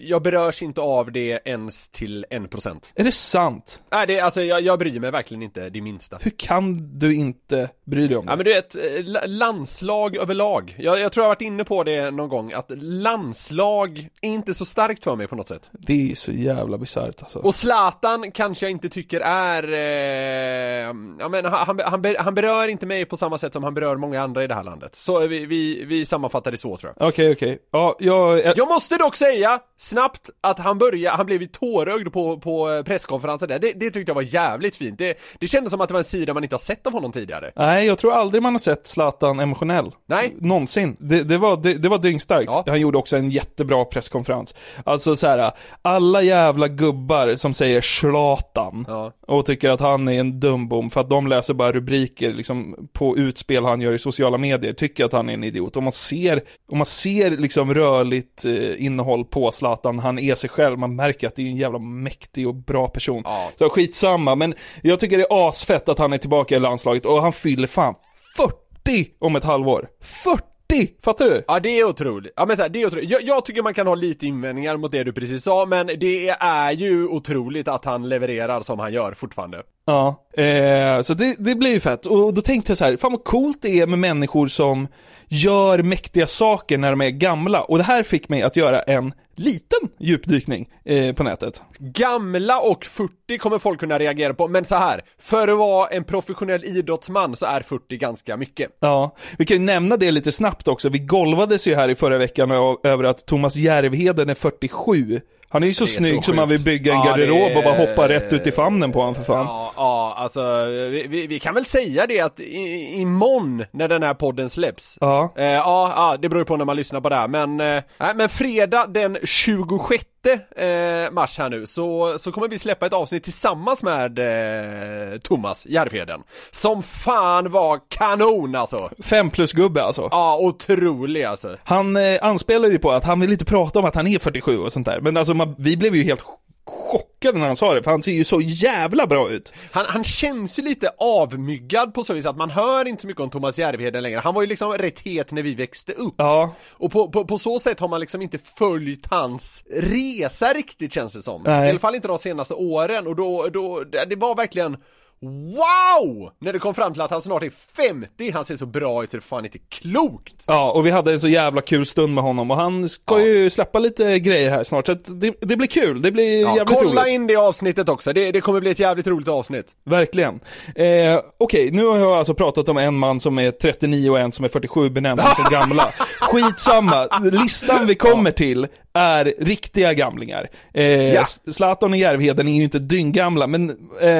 jag 0.05 0.23
berörs 0.23 0.63
inte 0.63 0.81
av 0.81 1.13
det 1.13 1.41
ens 1.45 1.89
till 1.89 2.27
en 2.31 2.49
procent. 2.49 2.93
Är 2.95 3.05
det 3.05 3.13
sant? 3.13 3.83
Nej, 3.93 4.07
det, 4.07 4.21
alltså 4.21 4.43
jag, 4.43 4.61
jag 4.61 4.79
bryr 4.79 5.01
mig 5.01 5.11
verkligen 5.11 5.43
inte 5.43 5.71
det 5.71 5.81
minsta. 5.81 6.19
Hur 6.23 6.31
kan 6.31 6.99
du 6.99 7.15
inte 7.15 7.71
bry 7.85 8.07
dig 8.09 8.17
om 8.17 8.27
det? 8.27 8.33
Ja 8.33 8.37
men 8.37 8.45
du 8.45 8.53
vet, 8.55 8.75
eh, 8.75 8.83
la- 9.05 9.27
landslag 9.27 10.17
överlag. 10.17 10.77
Jag, 10.79 11.01
jag 11.01 11.13
tror 11.13 11.23
jag 11.23 11.29
har 11.29 11.35
varit 11.35 11.43
inne 11.43 11.65
på 11.65 11.85
det 11.85 12.11
någon 12.11 12.29
gång, 12.29 12.53
att 12.53 12.71
landslag 12.77 14.09
är 14.23 14.29
inte 14.29 14.55
så 14.55 14.65
starkt 14.65 15.05
för 15.05 15.17
mig 15.17 15.27
på 15.27 15.37
något 15.37 15.49
sätt. 15.49 15.71
Det 15.73 16.13
är 16.13 16.15
så 16.15 16.33
jävla 16.33 16.79
bisarrt 16.79 17.23
alltså. 17.23 17.39
Och 17.39 17.55
Zlatan 17.55 18.31
kanske 18.33 18.65
jag 18.67 18.71
inte 18.71 18.89
tycker 18.89 19.21
är, 19.21 19.73
eh, 19.73 20.95
ja 21.21 21.29
men 21.29 21.45
han, 21.45 21.53
han, 21.67 21.81
han, 21.85 22.03
ber- 22.03 22.17
han 22.19 22.35
berör 22.35 22.69
inte 22.69 22.87
mig 22.87 23.05
på 23.05 23.17
samma 23.17 23.39
sätt 23.39 23.53
som 23.53 23.65
han 23.65 23.75
berör 23.75 23.97
många 23.97 24.23
andra 24.23 24.45
i 24.45 24.47
det 24.47 24.55
här 24.55 24.65
landet. 24.65 24.97
Så 24.97 25.27
vi, 25.27 25.47
vi, 25.47 25.85
vi 25.85 26.07
sammanfattar 26.07 26.51
det 26.51 26.57
så 26.57 26.77
tror 26.77 26.93
jag. 26.97 27.09
Okej, 27.09 27.33
okej. 27.33 27.59
Ja, 27.73 27.97
jag... 28.01 28.39
jag... 28.45 28.59
Jag 28.59 28.69
måste 28.69 28.97
dock 28.97 29.17
säga, 29.17 29.59
snabbt, 29.87 30.31
att 30.41 30.59
han 30.59 30.79
började, 30.79 31.17
han 31.17 31.27
blev 31.27 31.41
ju 31.41 31.47
tårögd 31.47 32.13
på, 32.13 32.39
på 32.41 32.83
presskonferensen 32.87 33.49
där. 33.49 33.59
Det, 33.59 33.73
det 33.73 33.91
tyckte 33.91 34.11
jag 34.11 34.15
var 34.15 34.23
jävligt 34.35 34.77
fint. 34.77 34.99
Det, 34.99 35.19
det 35.39 35.49
kändes 35.49 35.71
som 35.71 35.81
att 35.81 35.89
det 35.89 35.93
var 35.95 36.01
en 36.01 36.05
sida 36.05 36.35
man 36.35 36.43
inte 36.43 36.55
har 36.55 36.61
sett 36.61 36.87
av 36.87 36.93
honom 36.93 37.13
tidigare. 37.13 37.53
Nej, 37.57 37.87
jag 37.87 37.99
tror 37.99 38.13
aldrig 38.13 38.43
man 38.43 38.55
har 38.55 38.59
sett 38.59 38.87
Zlatan 38.87 39.41
emotionell. 39.41 39.91
Nej. 40.07 40.35
Någonsin. 40.41 40.97
Det, 40.99 41.23
det, 41.23 41.39
var, 41.39 41.57
det, 41.57 41.75
det 41.75 41.89
var 41.89 41.99
dyngstarkt. 41.99 42.47
Ja. 42.47 42.65
Han 42.67 42.81
gjorde 42.81 42.99
också 42.99 43.17
en 43.17 43.31
jättebra 43.31 43.85
presskonferens. 43.85 44.55
Alltså 44.85 45.17
så 45.17 45.27
här, 45.27 45.53
alla 45.83 46.23
jävla 46.23 46.69
gubbar 46.69 47.35
som 47.35 47.55
säger 47.55 47.81
Zlatan 47.81 48.85
Ja. 48.89 49.13
och 49.27 49.47
tycker 49.47 49.71
att 49.71 49.81
han 49.81 50.09
är 50.09 50.21
en 50.21 50.41
dumbom 50.41 50.91
för 50.91 51.01
att 51.01 51.11
de 51.11 51.27
läser 51.27 51.55
bara 51.55 51.73
rubriker 51.73 52.33
liksom, 52.33 52.89
på 52.93 53.17
utspel 53.19 53.65
han 53.65 53.81
gör 53.81 53.93
i 53.93 53.99
sociala 53.99 54.39
medier, 54.39 54.73
tycker 54.73 55.05
att 55.05 55.13
han 55.13 55.29
är 55.29 55.35
en 55.35 55.45
idiot. 55.45 55.77
Om 55.77 55.85
man 55.85 55.93
ser, 55.93 56.43
om 56.71 56.79
man 56.79 56.87
ser 56.87 57.31
liksom 57.31 57.75
rörligt 57.75 58.45
eh, 58.45 58.85
innehåll 58.85 59.25
på 59.25 59.51
Zlatan, 59.51 59.76
han 59.85 60.19
är 60.19 60.35
sig 60.35 60.51
själv, 60.51 60.79
man 60.79 60.97
märker 60.97 61.27
att 61.27 61.35
det 61.37 61.43
är 61.43 61.47
en 61.47 61.57
jävla 61.57 61.79
mäktig 61.79 62.49
och 62.49 62.55
bra 62.55 62.89
person. 62.89 63.23
Ja. 63.25 63.51
Så 63.59 63.69
skitsamma, 63.69 64.35
men 64.35 64.55
jag 64.83 65.01
tycker 65.01 65.19
det 65.19 65.25
är 65.25 65.49
asfett 65.49 65.89
att 65.89 65.99
han 65.99 66.13
är 66.13 66.19
tillbaka 66.19 66.57
i 66.57 66.61
landslaget 66.61 67.05
och 67.05 67.23
han 67.23 67.33
fyller 67.33 67.67
fan 67.67 67.95
40 68.37 69.11
om 69.19 69.37
ett 69.37 69.45
halvår. 69.45 69.89
40! 70.01 70.91
Fattar 71.03 71.25
du? 71.25 71.45
Ja 71.49 71.61
det 71.61 71.81
är 71.81 71.85
otroligt, 71.85 72.33
ja 72.37 72.47
men 72.47 72.57
så 72.57 72.63
här, 72.63 72.69
det 72.69 72.83
är 72.83 72.87
otroligt. 72.87 73.11
Jag, 73.11 73.23
jag 73.23 73.45
tycker 73.45 73.63
man 73.63 73.75
kan 73.75 73.87
ha 73.87 73.95
lite 73.95 74.27
invändningar 74.27 74.77
mot 74.77 74.93
det 74.93 75.05
du 75.05 75.13
precis 75.13 75.45
sa, 75.45 75.67
men 75.67 75.87
det 75.87 76.29
är 76.41 76.73
ju 76.73 77.07
otroligt 77.07 77.69
att 77.69 77.85
han 77.85 78.09
levererar 78.09 78.61
som 78.61 78.79
han 78.79 78.93
gör 78.93 79.15
fortfarande. 79.15 79.63
Ja, 79.87 80.27
eh, 80.33 81.03
så 81.03 81.15
det, 81.15 81.37
det 81.39 81.55
blir 81.55 81.71
ju 81.71 81.81
fett. 81.81 82.07
Och 82.07 82.35
då 82.35 82.41
tänkte 82.41 82.71
jag 82.71 82.79
så 82.79 82.85
här, 82.85 82.97
fan 82.97 83.13
vad 83.13 83.25
coolt 83.25 83.59
det 83.63 83.81
är 83.81 83.87
med 83.87 83.99
människor 83.99 84.49
som 84.49 84.89
gör 85.29 85.83
mäktiga 85.83 86.27
saker 86.27 86.79
när 86.79 86.91
de 86.91 87.01
är 87.01 87.11
gamla. 87.11 87.63
Och 87.63 87.79
det 87.79 87.85
här 87.85 88.03
fick 88.03 88.29
mig 88.29 88.43
att 88.43 88.57
göra 88.57 88.81
en 88.81 89.13
liten 89.35 89.89
djupdykning 89.99 90.69
eh, 90.85 91.15
på 91.15 91.23
nätet. 91.23 91.63
Gamla 91.79 92.61
och 92.61 92.85
40 92.85 93.39
kommer 93.39 93.59
folk 93.59 93.81
kunna 93.81 93.99
reagera 93.99 94.35
på, 94.35 94.49
men 94.49 94.65
så 94.65 94.75
här, 94.75 95.05
för 95.19 95.49
att 95.49 95.59
vara 95.59 95.89
en 95.89 96.05
professionell 96.05 96.65
idrottsman 96.65 97.37
så 97.37 97.47
är 97.47 97.61
40 97.61 97.97
ganska 97.97 98.37
mycket. 98.37 98.77
Ja, 98.81 99.17
vi 99.39 99.47
kan 99.47 99.57
ju 99.57 99.63
nämna 99.63 99.97
det 99.97 100.11
lite 100.11 100.33
snabbt 100.33 100.69
också. 100.69 100.89
Vi 100.89 100.99
golvades 100.99 101.67
ju 101.67 101.75
här 101.75 101.89
i 101.89 101.95
förra 101.95 102.19
veckan 102.19 102.51
över 102.83 103.05
att 103.05 103.27
Thomas 103.27 103.57
Järvheden 103.57 104.29
är 104.29 104.35
47. 104.35 105.21
Han 105.49 105.63
är 105.63 105.67
ju 105.67 105.75
så 105.75 105.85
är 105.85 105.89
snygg 105.89 106.25
så 106.25 106.35
man 106.35 106.49
sjukt. 106.49 106.61
vill 106.61 106.65
bygga 106.65 106.93
en 106.93 106.99
Ja, 106.99 107.05
garderob 107.05 107.39
det 107.51 107.57
och 107.57 107.65
bara 107.65 107.75
är- 107.75 107.87
hoppa 107.87 108.09
rätt 108.09 108.33
ut 108.33 108.47
i 108.47 108.53
famnen 108.53 108.93
på 108.93 108.99
honom 108.99 109.15
för 109.15 109.23
fan. 109.23 109.47
Ja, 109.47 109.73
ja 109.77 110.15
alltså 110.17 110.65
vi, 110.65 111.27
vi, 111.29 111.41
kan 111.41 111.55
väl 111.55 111.67
säga 111.67 112.07
det 112.07 112.21
att 112.21 112.41
i, 112.41 112.95
imorgon 113.01 113.65
när 113.71 113.89
den 113.89 114.03
här 114.03 114.15
podden 114.15 114.51
släpps 114.51 114.99
Ja. 115.01 115.33
Eh, 115.37 115.45
ja, 115.45 115.93
ja, 115.97 116.17
det 116.23 116.29
beror 116.29 116.41
ju 116.41 116.45
på 116.45 116.57
när 116.57 116.65
man 116.65 116.77
lyssnar 116.77 117.01
på 117.01 117.09
det 117.09 117.15
här, 117.17 117.29
men, 117.29 117.61
eh, 117.61 117.83
men 118.15 118.29
fredag 118.29 118.87
den 118.87 119.19
26 119.25 120.05
eh, 120.33 121.13
mars 121.13 121.39
här 121.39 121.51
nu 121.51 121.67
så, 121.67 122.19
så 122.19 122.33
kommer 122.33 122.49
vi 122.49 122.59
släppa 122.59 122.87
ett 122.87 122.93
avsnitt 122.93 123.25
tillsammans 123.25 123.83
med 123.83 124.19
eh, 124.19 125.19
Thomas 125.19 125.67
Järvheden 125.67 126.23
Som 126.51 126.83
fan 126.83 127.51
var 127.53 127.81
kanon 127.89 128.55
alltså! 128.55 128.91
Fem 129.03 129.31
plus 129.31 129.53
gubbe 129.53 129.83
alltså. 129.83 130.09
Ja, 130.11 130.39
otrolig 130.41 131.25
alltså! 131.25 131.57
Han 131.65 131.97
eh, 131.97 132.19
anspelar 132.23 132.69
ju 132.69 132.79
på 132.79 132.91
att 132.93 133.05
han 133.05 133.21
vill 133.21 133.33
inte 133.33 133.45
prata 133.45 133.79
om 133.79 133.85
att 133.85 133.95
han 133.95 134.07
är 134.07 134.19
47 134.19 134.59
och 134.59 134.73
sånt 134.73 134.87
där. 134.87 135.01
Men 135.01 135.17
alltså 135.17 135.35
man, 135.35 135.55
vi 135.59 135.77
blev 135.77 135.97
ju 135.97 136.03
helt 136.03 136.23
chockade 136.67 137.39
när 137.39 137.47
han 137.47 137.57
sa 137.57 137.75
det, 137.75 137.83
för 137.83 137.91
han 137.91 138.03
ser 138.03 138.13
ju 138.13 138.25
så 138.25 138.41
jävla 138.41 139.07
bra 139.07 139.31
ut. 139.31 139.53
Han, 139.71 139.85
han 139.89 140.05
känns 140.05 140.59
ju 140.59 140.63
lite 140.63 140.91
avmyggad 140.99 141.95
på 141.95 142.05
så 142.05 142.15
vis 142.15 142.27
att 142.27 142.37
man 142.37 142.51
hör 142.51 142.89
inte 142.89 143.01
så 143.01 143.07
mycket 143.07 143.23
om 143.23 143.31
Thomas 143.31 143.59
Järvheden 143.59 144.03
längre 144.03 144.21
Han 144.21 144.35
var 144.35 144.43
ju 144.43 144.49
liksom 144.49 144.73
rätt 144.73 144.99
het 144.99 145.31
när 145.31 145.43
vi 145.43 145.55
växte 145.55 145.93
upp 145.93 146.15
Ja, 146.19 146.55
Och 146.73 146.93
på, 146.93 147.11
på, 147.11 147.25
på 147.25 147.39
så 147.39 147.59
sätt 147.59 147.81
har 147.81 147.89
man 147.89 148.01
liksom 148.01 148.23
inte 148.23 148.39
följt 148.59 149.07
hans 149.07 149.65
resa 149.71 150.53
riktigt 150.53 150.93
känns 150.93 151.13
det 151.13 151.23
som. 151.23 151.43
Nej. 151.43 151.67
I 151.67 151.71
alla 151.71 151.79
fall 151.79 151.95
inte 151.95 152.09
de 152.09 152.19
senaste 152.19 152.55
åren 152.55 153.07
och 153.07 153.17
då, 153.17 153.49
då, 153.53 153.85
det 153.85 154.17
var 154.17 154.35
verkligen 154.35 154.77
Wow! 155.21 156.31
När 156.39 156.53
det 156.53 156.59
kom 156.59 156.75
fram 156.75 156.93
till 156.93 157.03
att 157.03 157.11
han 157.11 157.23
snart 157.23 157.43
är 157.43 157.53
50, 157.77 158.31
han 158.31 158.45
ser 158.45 158.57
så 158.57 158.67
bra 158.67 159.05
ut 159.05 159.11
så 159.11 159.17
det 159.17 159.23
fan 159.23 159.45
inte 159.45 159.59
klokt! 159.59 160.45
ja, 160.47 160.71
och 160.71 160.87
vi 160.87 160.91
hade 160.91 161.13
en 161.13 161.21
så 161.21 161.29
jävla 161.29 161.61
kul 161.61 161.87
stund 161.87 162.15
med 162.15 162.25
honom 162.25 162.51
och 162.51 162.57
han 162.57 162.89
ska 162.89 163.21
Ja. 163.21 163.27
ju 163.27 163.51
släppa 163.51 163.79
lite 163.79 164.19
grejer 164.19 164.51
här 164.51 164.65
snart, 164.65 164.87
så 164.87 164.93
att 164.93 165.21
det, 165.21 165.35
det 165.41 165.57
blir 165.57 165.67
kul, 165.67 166.03
det 166.03 166.11
blir 166.13 166.43
Ja, 166.43 166.57
jävligt 166.57 166.79
kolla 166.79 167.03
roligt. 167.03 167.13
in 167.15 167.27
det 167.27 167.37
avsnittet 167.37 167.89
också, 167.89 168.13
det, 168.13 168.33
det 168.33 168.41
kommer 168.41 168.61
bli 168.61 168.71
ett 168.71 168.79
jävligt 168.79 169.07
roligt 169.07 169.29
avsnitt. 169.29 169.73
Verkligen. 169.85 170.41
Eh, 170.75 171.21
Okej, 171.39 171.71
nu 171.71 171.85
har 171.87 171.97
jag 171.99 172.13
alltså 172.13 172.35
pratat 172.35 172.69
om 172.69 172.77
en 172.77 172.95
man 172.99 173.21
som 173.21 173.39
är 173.39 173.51
39 173.51 174.11
och 174.11 174.19
en 174.21 174.33
som 174.33 174.45
är 174.45 174.49
47 174.49 174.91
benämnda 174.91 175.25
som 175.35 175.45
gamla. 175.51 175.93
Skitsamma, 176.21 177.09
listan 177.23 177.87
vi 177.87 177.95
kommer 177.95 178.31
till 178.31 178.67
är 178.97 179.35
riktiga 179.39 179.93
gamlingar. 179.95 180.49
Eh, 180.75 181.15
Ja. 181.15 181.25
Zlatan 181.53 181.91
och 181.93 181.97
Järvheden 181.97 182.49
är 182.49 182.53
ju 182.53 182.63
inte 182.63 182.79
dynggamla, 182.79 183.47
men 183.47 183.71
eh, 184.01 184.11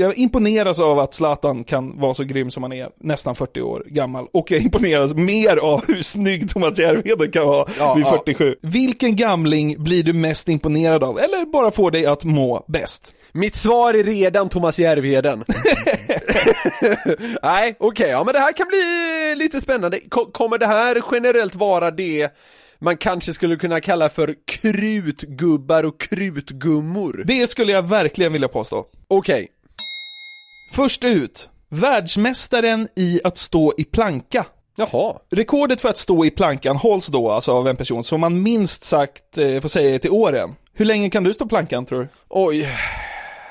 jag 0.00 0.16
imponeras 0.18 0.80
av 0.80 0.98
att 0.98 1.14
Zlatan 1.14 1.64
kan 1.64 2.00
vara 2.00 2.14
så 2.14 2.24
grym 2.24 2.50
som 2.50 2.62
han 2.62 2.72
är, 2.72 2.88
nästan 3.00 3.34
40 3.34 3.60
år 3.60 3.82
gammal. 3.86 4.26
Och 4.32 4.50
jag 4.50 4.60
imponeras 4.60 5.14
mer 5.14 5.56
av 5.56 5.84
hur 5.88 6.02
snygg 6.02 6.50
Thomas 6.50 6.78
Järvheden 6.78 7.30
kan 7.30 7.46
vara 7.46 7.68
Ja, 7.78 7.94
vid 7.94 8.04
ja. 8.04 8.18
47. 8.26 8.54
Vilken 8.62 9.16
gamling 9.16 9.84
blir 9.84 10.02
du 10.02 10.12
mest 10.12 10.48
imponerad 10.48 11.04
av, 11.04 11.18
eller 11.18 11.46
bara 11.52 11.70
får 11.70 11.90
dig 11.90 12.06
att 12.06 12.24
må 12.24 12.64
bäst? 12.68 13.14
Mitt 13.32 13.56
svar 13.56 13.94
är 13.94 14.04
redan 14.04 14.48
Thomas 14.48 14.78
Järvheden. 14.78 15.44
Nej, 17.42 17.76
okej, 17.78 18.08
ja 18.10 18.24
men 18.24 18.32
det 18.34 18.40
här 18.40 18.52
kan 18.52 18.66
bli 18.68 19.34
lite 19.44 19.60
spännande. 19.60 20.00
Ko- 20.08 20.30
kommer 20.32 20.58
det 20.58 20.66
här 20.66 21.02
generellt 21.12 21.54
vara 21.54 21.90
det 21.90 22.28
man 22.78 22.96
kanske 22.96 23.32
skulle 23.32 23.56
kunna 23.56 23.80
kalla 23.80 24.08
för 24.08 24.34
krutgubbar 24.46 25.84
och 25.84 26.00
krutgummor. 26.00 27.22
Det 27.26 27.50
skulle 27.50 27.72
jag 27.72 27.88
verkligen 27.88 28.32
vilja 28.32 28.48
påstå. 28.48 28.86
Okej, 29.08 29.48
Först 30.74 31.04
ut, 31.04 31.50
världsmästaren 31.68 32.88
i 32.96 33.20
att 33.24 33.38
stå 33.38 33.74
i 33.78 33.84
planka. 33.84 34.46
jaha. 34.76 35.14
Rekordet 35.30 35.80
för 35.80 35.88
att 35.88 35.96
stå 35.96 36.24
i 36.24 36.30
plankan 36.30 36.76
hålls 36.76 37.06
då 37.06 37.30
alltså 37.30 37.52
av 37.52 37.68
en 37.68 37.76
person 37.76 38.04
som 38.04 38.20
man 38.20 38.42
minst 38.42 38.84
sagt 38.84 39.38
eh, 39.38 39.60
får 39.60 39.68
säga 39.68 39.98
till 39.98 40.10
åren. 40.10 40.54
Hur 40.72 40.84
länge 40.84 41.10
kan 41.10 41.24
du 41.24 41.32
stå 41.32 41.46
plankan 41.46 41.86
tror 41.86 42.00
du? 42.00 42.08
Oj. 42.28 42.68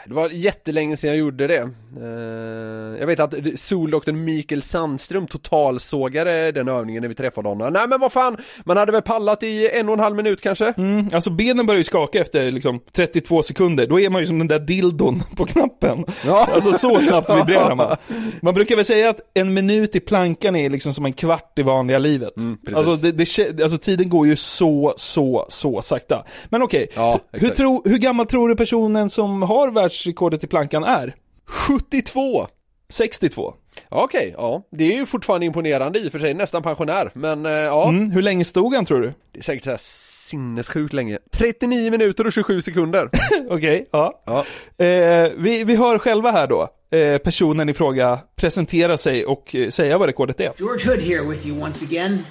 Det 0.05 0.13
var 0.13 0.29
jättelänge 0.29 0.97
sedan 0.97 1.09
jag 1.09 1.17
gjorde 1.17 1.47
det. 1.47 1.69
Eh, 2.01 2.99
jag 2.99 3.07
vet 3.07 3.19
att 3.19 3.33
soldoktorn 3.55 4.25
Mikael 4.25 4.61
Sandström 4.61 5.27
totalsågade 5.27 6.51
den 6.51 6.67
övningen 6.67 7.01
när 7.01 7.09
vi 7.09 7.15
träffade 7.15 7.49
honom. 7.49 7.73
Nej 7.73 7.87
men 7.87 7.99
vad 7.99 8.11
fan, 8.11 8.37
man 8.65 8.77
hade 8.77 8.91
väl 8.91 9.01
pallat 9.01 9.43
i 9.43 9.69
en 9.69 9.89
och 9.89 9.93
en 9.93 9.99
halv 9.99 10.15
minut 10.15 10.41
kanske? 10.41 10.73
Mm, 10.77 11.09
alltså 11.13 11.29
benen 11.29 11.65
börjar 11.65 11.77
ju 11.77 11.83
skaka 11.83 12.21
efter 12.21 12.51
liksom 12.51 12.79
32 12.91 13.43
sekunder, 13.43 13.87
då 13.87 13.99
är 13.99 14.09
man 14.09 14.21
ju 14.21 14.27
som 14.27 14.39
den 14.39 14.47
där 14.47 14.59
dildon 14.59 15.23
på 15.35 15.45
knappen. 15.45 16.05
Ja. 16.25 16.47
Alltså 16.53 16.73
så 16.73 16.99
snabbt 16.99 17.29
vibrerar 17.29 17.75
man. 17.75 17.95
Man 18.41 18.53
brukar 18.53 18.75
väl 18.75 18.85
säga 18.85 19.09
att 19.09 19.19
en 19.33 19.53
minut 19.53 19.95
i 19.95 19.99
plankan 19.99 20.55
är 20.55 20.69
liksom 20.69 20.93
som 20.93 21.05
en 21.05 21.13
kvart 21.13 21.59
i 21.59 21.61
vanliga 21.61 21.97
livet. 21.99 22.37
Mm, 22.37 22.57
alltså, 22.75 22.95
det, 22.95 23.11
det, 23.11 23.63
alltså 23.63 23.77
tiden 23.77 24.09
går 24.09 24.27
ju 24.27 24.35
så, 24.35 24.93
så, 24.97 25.45
så 25.49 25.81
sakta. 25.81 26.23
Men 26.49 26.61
okej, 26.61 26.87
Ja, 26.95 27.19
hur, 27.31 27.89
hur 27.89 27.97
gammal 27.97 28.25
tror 28.25 28.49
du 28.49 28.55
personen 28.55 29.09
som 29.09 29.41
har 29.41 29.71
världsrekordet 29.71 30.43
i 30.43 30.47
plankan 30.47 30.83
är? 30.83 31.15
72! 31.47 32.47
62. 32.89 33.53
Okej, 33.89 34.33
ja. 34.37 34.63
Det 34.71 34.83
är 34.93 34.97
ju 34.99 35.05
fortfarande 35.05 35.45
imponerande 35.45 35.99
i 35.99 36.07
och 36.07 36.11
för 36.11 36.19
sig, 36.19 36.33
nästan 36.33 36.63
pensionär. 36.63 37.11
Men 37.13 37.45
eh, 37.45 37.51
ja, 37.51 37.89
Mm, 37.89 38.11
hur 38.11 38.21
länge 38.21 38.45
stod 38.45 38.73
han 38.75 38.85
tror 38.85 39.01
du? 39.01 39.13
det 39.31 39.39
är 39.39 39.43
säkert 39.43 39.63
så 39.63 39.69
här 39.69 39.77
sinnessjukt 39.81 40.93
länge. 40.93 41.19
39 41.31 41.91
minuter 41.91 42.25
och 42.27 42.33
27 42.33 42.61
sekunder. 42.61 43.09
Okej, 43.49 43.85
ja. 43.91 44.23
Ja. 44.25 44.39
Eh, 44.85 45.31
vi, 45.37 45.63
vi 45.63 45.75
hör 45.75 45.97
själva 45.99 46.31
här 46.31 46.47
då, 46.47 46.69
eh, 46.97 47.17
personen 47.17 47.69
i 47.69 47.73
fråga 47.73 48.19
presentera 48.35 48.97
sig 48.97 49.25
och 49.25 49.55
eh, 49.55 49.69
säga 49.69 49.97
vad 49.97 50.07
rekordet 50.07 50.39
är. 50.39 50.51
George 50.57 50.87
Hood 50.89 50.99
here 50.99 51.21
with 51.21 51.47
you 51.47 51.63
once 51.63 51.85
again. 51.85 52.25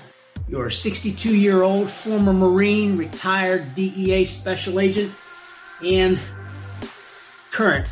Your 0.52 0.70
62 0.70 1.28
year 1.28 1.62
old 1.62 1.90
former 1.90 2.32
Marine, 2.32 2.98
retired 2.98 3.62
DEA 3.76 4.26
special 4.26 4.78
agent, 4.78 5.12
and 5.82 6.18
current 7.52 7.86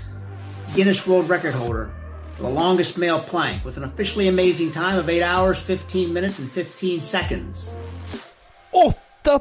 Guinness 0.75 1.07
World 1.07 1.31
Record 1.31 1.55
holder 1.55 1.89
for 2.37 2.43
the 2.49 2.51
longest 2.55 2.97
male 2.97 3.21
plank 3.31 3.65
with 3.65 3.77
an 3.79 3.85
officially 3.85 4.29
amazing 4.29 4.71
time 4.73 4.99
of 4.99 5.09
8 5.09 5.23
hours, 5.23 5.59
15 5.59 6.13
minutes, 6.13 6.39
and 6.41 6.51
15 6.51 7.01
seconds. 7.01 7.71
8 8.73 8.95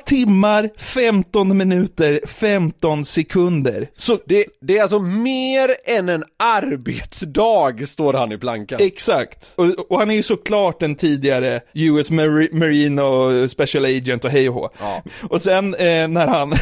timmar, 0.05 0.69
15 0.77 1.57
minuter, 1.57 2.19
15 2.27 3.05
sekunder. 3.05 3.87
Så 3.97 4.19
Det, 4.25 4.45
det 4.61 4.77
är 4.77 4.81
alltså 4.81 4.99
mer 4.99 5.75
än 5.85 6.09
en 6.09 6.23
arbetsdag, 6.43 7.87
står 7.87 8.13
han 8.13 8.31
i 8.31 8.37
plankan. 8.37 8.79
Exakt. 8.81 9.53
Och, 9.55 9.91
och 9.91 9.99
han 9.99 10.11
är 10.11 10.15
ju 10.15 10.23
såklart 10.23 10.83
en 10.83 10.95
tidigare 10.95 11.61
US 11.73 12.11
Mari- 12.11 12.53
Marine 12.53 13.01
och 13.01 13.51
Special 13.51 13.85
Agent 13.85 14.25
och 14.25 14.31
hej 14.31 14.49
och 14.49 14.55
hå. 14.55 14.69
Ja. 14.79 15.03
Och 15.29 15.41
sen 15.41 15.73
eh, 15.75 16.07
när 16.07 16.27
han 16.27 16.53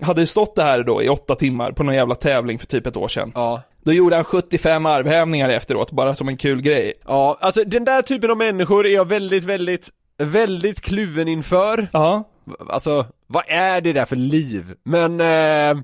hade 0.00 0.26
stått 0.26 0.56
det 0.56 0.62
här 0.62 0.82
då 0.82 1.02
i 1.02 1.08
åtta 1.08 1.34
timmar 1.34 1.72
på 1.72 1.82
någon 1.82 1.94
jävla 1.94 2.14
tävling 2.14 2.58
för 2.58 2.66
typ 2.66 2.86
ett 2.86 2.96
år 2.96 3.08
sedan. 3.08 3.32
Ja. 3.34 3.62
Då 3.84 3.92
gjorde 3.92 4.16
han 4.16 4.24
75 4.24 4.86
armhävningar 4.86 5.48
efteråt, 5.48 5.90
bara 5.90 6.14
som 6.14 6.28
en 6.28 6.36
kul 6.36 6.62
grej. 6.62 6.92
Ja, 7.06 7.38
alltså 7.40 7.64
den 7.64 7.84
där 7.84 8.02
typen 8.02 8.30
av 8.30 8.36
människor 8.36 8.86
är 8.86 8.94
jag 8.94 9.08
väldigt, 9.08 9.44
väldigt, 9.44 9.90
väldigt 10.18 10.80
kluven 10.80 11.28
inför. 11.28 11.88
Ja. 11.92 12.24
Alltså, 12.68 13.06
vad 13.26 13.44
är 13.48 13.80
det 13.80 13.92
där 13.92 14.04
för 14.04 14.16
liv? 14.16 14.74
Men, 14.82 15.20
eh, 15.20 15.82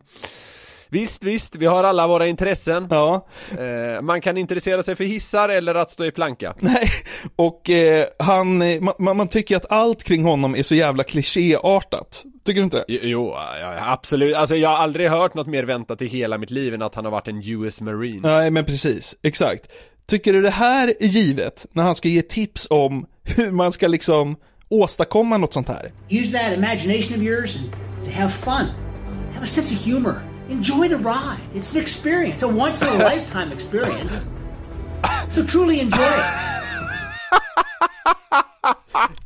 visst, 0.88 1.24
visst, 1.24 1.56
vi 1.56 1.66
har 1.66 1.84
alla 1.84 2.06
våra 2.06 2.26
intressen. 2.26 2.86
Ja. 2.90 3.26
Eh, 3.50 4.02
man 4.02 4.20
kan 4.20 4.36
intressera 4.36 4.82
sig 4.82 4.96
för 4.96 5.04
hissar 5.04 5.48
eller 5.48 5.74
att 5.74 5.90
stå 5.90 6.04
i 6.04 6.10
planka. 6.10 6.54
Nej, 6.60 6.90
och 7.36 7.70
eh, 7.70 8.06
han, 8.18 8.62
eh, 8.62 8.80
man, 8.98 9.16
man 9.16 9.28
tycker 9.28 9.56
att 9.56 9.72
allt 9.72 10.04
kring 10.04 10.24
honom 10.24 10.54
är 10.56 10.62
så 10.62 10.74
jävla 10.74 11.04
klichéartat. 11.04 12.24
Tycker 12.44 12.60
du 12.60 12.64
inte 12.64 12.76
det? 12.76 12.84
Jo, 12.88 13.30
ja, 13.60 13.92
absolut. 13.92 14.36
Alltså 14.36 14.56
jag 14.56 14.68
har 14.68 14.76
aldrig 14.76 15.10
hört 15.10 15.34
något 15.34 15.46
mer 15.46 15.64
väntat 15.64 16.02
i 16.02 16.06
hela 16.06 16.38
mitt 16.38 16.50
liv 16.50 16.74
än 16.74 16.82
att 16.82 16.94
han 16.94 17.04
har 17.04 17.12
varit 17.12 17.28
en 17.28 17.42
US 17.44 17.80
Marine. 17.80 18.28
Nej, 18.28 18.50
men 18.50 18.64
precis. 18.64 19.14
Exakt. 19.22 19.66
Tycker 20.06 20.32
du 20.32 20.42
det 20.42 20.50
här 20.50 20.94
är 21.00 21.06
givet 21.06 21.66
när 21.72 21.82
han 21.82 21.94
ska 21.94 22.08
ge 22.08 22.22
tips 22.22 22.66
om 22.70 23.06
hur 23.24 23.50
man 23.50 23.72
ska 23.72 23.88
liksom 23.88 24.36
åstadkomma 24.68 25.36
något 25.36 25.52
sånt 25.52 25.68
här? 25.68 25.92
Use 26.10 26.38
that 26.38 26.52
imagination 26.52 27.16
of 27.16 27.22
yours 27.22 27.58
to 28.04 28.10
have 28.10 28.30
fun. 28.30 28.66
Have 29.34 29.44
a 29.44 29.46
sense 29.46 29.74
of 29.74 29.84
humor. 29.84 30.14
Enjoy 30.50 30.88
the 30.88 30.96
ride. 30.96 31.40
It's 31.54 31.76
an 31.76 31.82
experience, 31.82 32.46
a 32.46 32.48
once 32.48 32.82
in 32.82 33.00
a 33.00 33.14
lifetime 33.14 33.52
experience. 33.52 34.26
So 35.30 35.44
truly 35.44 35.80
enjoy 35.80 36.02
it. 36.02 36.61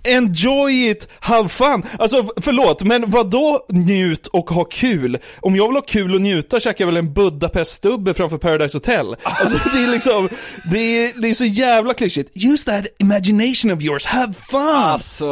Enjoy 0.07 0.91
it, 0.91 1.09
have 1.21 1.49
fun! 1.49 1.83
Alltså 1.99 2.29
förlåt, 2.37 2.83
men 2.83 3.11
vad 3.11 3.31
då 3.31 3.67
njut 3.69 4.27
och 4.27 4.51
ha 4.51 4.65
kul? 4.65 5.19
Om 5.41 5.57
jag 5.57 5.69
vill 5.69 5.77
ha 5.77 5.83
kul 5.83 6.15
och 6.15 6.21
njuta 6.21 6.61
käkar 6.61 6.85
jag 6.85 6.93
väl 6.93 6.97
en 6.97 7.15
Budapest-stubbe 7.15 8.15
framför 8.15 8.39
Paradise 8.39 8.77
Hotel? 8.77 9.17
Alltså 9.23 9.59
det 9.75 9.85
är 9.85 9.89
liksom, 9.89 10.29
det 10.71 10.79
är, 10.79 11.21
det 11.21 11.29
är 11.29 11.35
så 11.35 11.45
jävla 11.45 11.95
klyschigt. 11.95 12.45
Use 12.45 12.65
that 12.71 12.87
imagination 12.99 13.71
of 13.73 13.83
yours, 13.83 14.07
have 14.07 14.35
fun! 14.51 14.61
Alltså, 14.61 15.27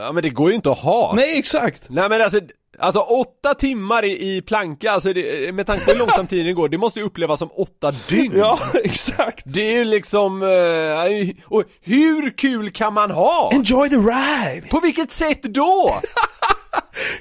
ja 0.00 0.12
men 0.12 0.22
det 0.22 0.30
går 0.30 0.50
ju 0.50 0.56
inte 0.56 0.70
att 0.70 0.78
ha. 0.78 1.12
Nej, 1.16 1.38
exakt! 1.38 1.86
Nej 1.88 2.08
men 2.08 2.22
alltså, 2.22 2.40
alltså 2.78 3.00
åtta 3.00 3.54
timmar 3.54 4.04
i, 4.04 4.36
i 4.36 4.42
planka, 4.42 4.90
alltså 4.90 5.12
det, 5.12 5.54
med 5.54 5.66
tanke 5.66 5.84
på 5.84 5.90
hur 5.90 5.98
långsamt 5.98 6.30
tiden 6.30 6.54
går, 6.54 6.68
det 6.68 6.78
måste 6.78 7.00
ju 7.00 7.06
upplevas 7.06 7.38
som 7.38 7.50
åtta 7.56 7.92
dygn. 8.08 8.32
Ja, 8.36 8.58
exakt! 8.84 9.42
Det 9.54 9.60
är 9.60 9.72
ju 9.72 9.84
liksom, 9.84 10.42
eh, 10.42 11.28
och 11.44 11.64
hur 11.80 12.36
kul 12.36 12.70
kan 12.70 12.94
man 12.94 13.10
ha? 13.10 13.50
Enjoy 13.52 13.90
the 13.90 13.96
ride! 13.96 14.66
På 14.70 14.80
vilket 14.80 15.12
sätt 15.12 15.42
då? 15.42 16.00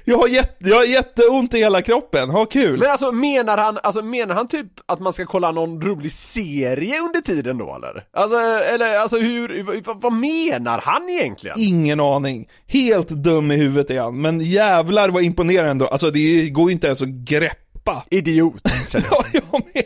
Jag 0.06 0.18
har, 0.18 0.28
jätte, 0.28 0.70
jag 0.70 0.76
har 0.76 0.84
jätteont 0.84 1.54
i 1.54 1.58
hela 1.58 1.82
kroppen, 1.82 2.30
ha 2.30 2.46
kul! 2.46 2.80
Men 2.80 2.92
alltså 2.92 3.12
menar 3.12 3.58
han, 3.58 3.78
alltså 3.84 4.02
menar 4.02 4.36
han 4.36 4.48
typ 4.48 4.68
att 4.86 5.00
man 5.00 5.14
ska 5.14 5.26
kolla 5.26 5.52
någon 5.52 5.82
rolig 5.82 6.12
serie 6.12 7.00
under 7.00 7.22
tiden 7.22 7.58
då 7.58 7.76
eller? 7.76 8.04
Alltså, 8.14 8.38
eller 8.74 9.00
alltså 9.00 9.18
hur, 9.18 9.64
vad, 9.84 10.02
vad 10.02 10.14
menar 10.14 10.82
han 10.84 11.10
egentligen? 11.10 11.56
Ingen 11.60 12.00
aning. 12.00 12.48
Helt 12.68 13.10
dum 13.10 13.52
i 13.52 13.56
huvudet 13.56 13.90
är 13.90 14.02
han, 14.02 14.22
men 14.22 14.40
jävlar 14.40 15.10
vad 15.10 15.24
imponerande 15.24 15.72
ändå. 15.72 15.88
Alltså 15.88 16.12
det 16.12 16.50
går 16.50 16.70
ju 16.70 16.74
inte 16.74 16.88
ens 16.88 17.02
att 17.02 17.08
greppa. 17.08 18.04
Idiot, 18.10 18.62
känner 18.90 19.08
jag. 19.12 19.26
Ja, 19.34 19.42
jag 19.52 19.62
med. 19.74 19.84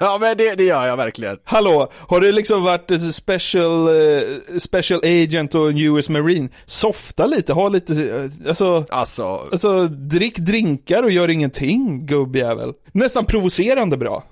Ja 0.00 0.18
men 0.20 0.36
det, 0.36 0.54
det 0.54 0.64
gör 0.64 0.86
jag 0.86 0.96
verkligen. 0.96 1.38
Hallå, 1.44 1.92
har 1.94 2.20
du 2.20 2.32
liksom 2.32 2.62
varit 2.64 2.90
eh, 2.90 2.98
special, 2.98 3.88
eh, 3.88 4.22
special 4.58 5.00
agent 5.04 5.54
och 5.54 5.70
US 5.74 6.08
Marine? 6.08 6.48
Softa 6.66 7.26
lite, 7.26 7.52
ha 7.52 7.68
lite, 7.68 7.92
eh, 7.94 8.48
alltså, 8.48 8.84
Alltså, 8.88 9.48
alltså 9.52 9.86
drick 9.86 10.38
drinkar 10.38 11.02
och 11.02 11.10
gör 11.10 11.30
ingenting, 11.30 12.06
gubbjävel. 12.06 12.72
Nästan 12.92 13.24
provocerande 13.24 13.96
bra. 13.96 14.24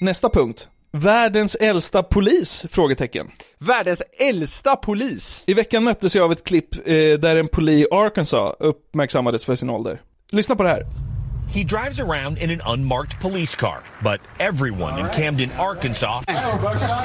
Nästa 0.00 0.28
punkt. 0.30 0.68
Världens 0.92 1.54
äldsta 1.54 2.02
polis? 2.02 2.64
Frågetecken. 2.70 3.30
världens 3.58 4.02
äldsta 4.18 4.76
polis. 4.76 5.42
I 5.46 5.54
veckan 5.54 5.84
möttes 5.84 6.14
jag 6.16 6.24
av 6.24 6.32
ett 6.32 6.44
klipp 6.44 6.74
eh, 6.74 6.94
där 7.18 7.36
en 7.36 7.48
polis 7.48 7.86
i 7.86 7.88
Arkansas 7.90 8.54
uppmärksammades 8.60 9.44
för 9.44 9.56
sin 9.56 9.70
ålder. 9.70 10.00
Lyssna 10.32 10.56
på 10.56 10.62
det 10.62 10.68
här. 10.68 11.05
He 11.48 11.64
drives 11.64 12.00
around 12.00 12.38
in 12.38 12.50
an 12.50 12.60
unmarked 12.66 13.20
police 13.20 13.54
car, 13.54 13.82
but 14.02 14.20
everyone 14.38 14.98
in 14.98 15.08
Camden, 15.08 15.50
Arkansas 15.58 16.22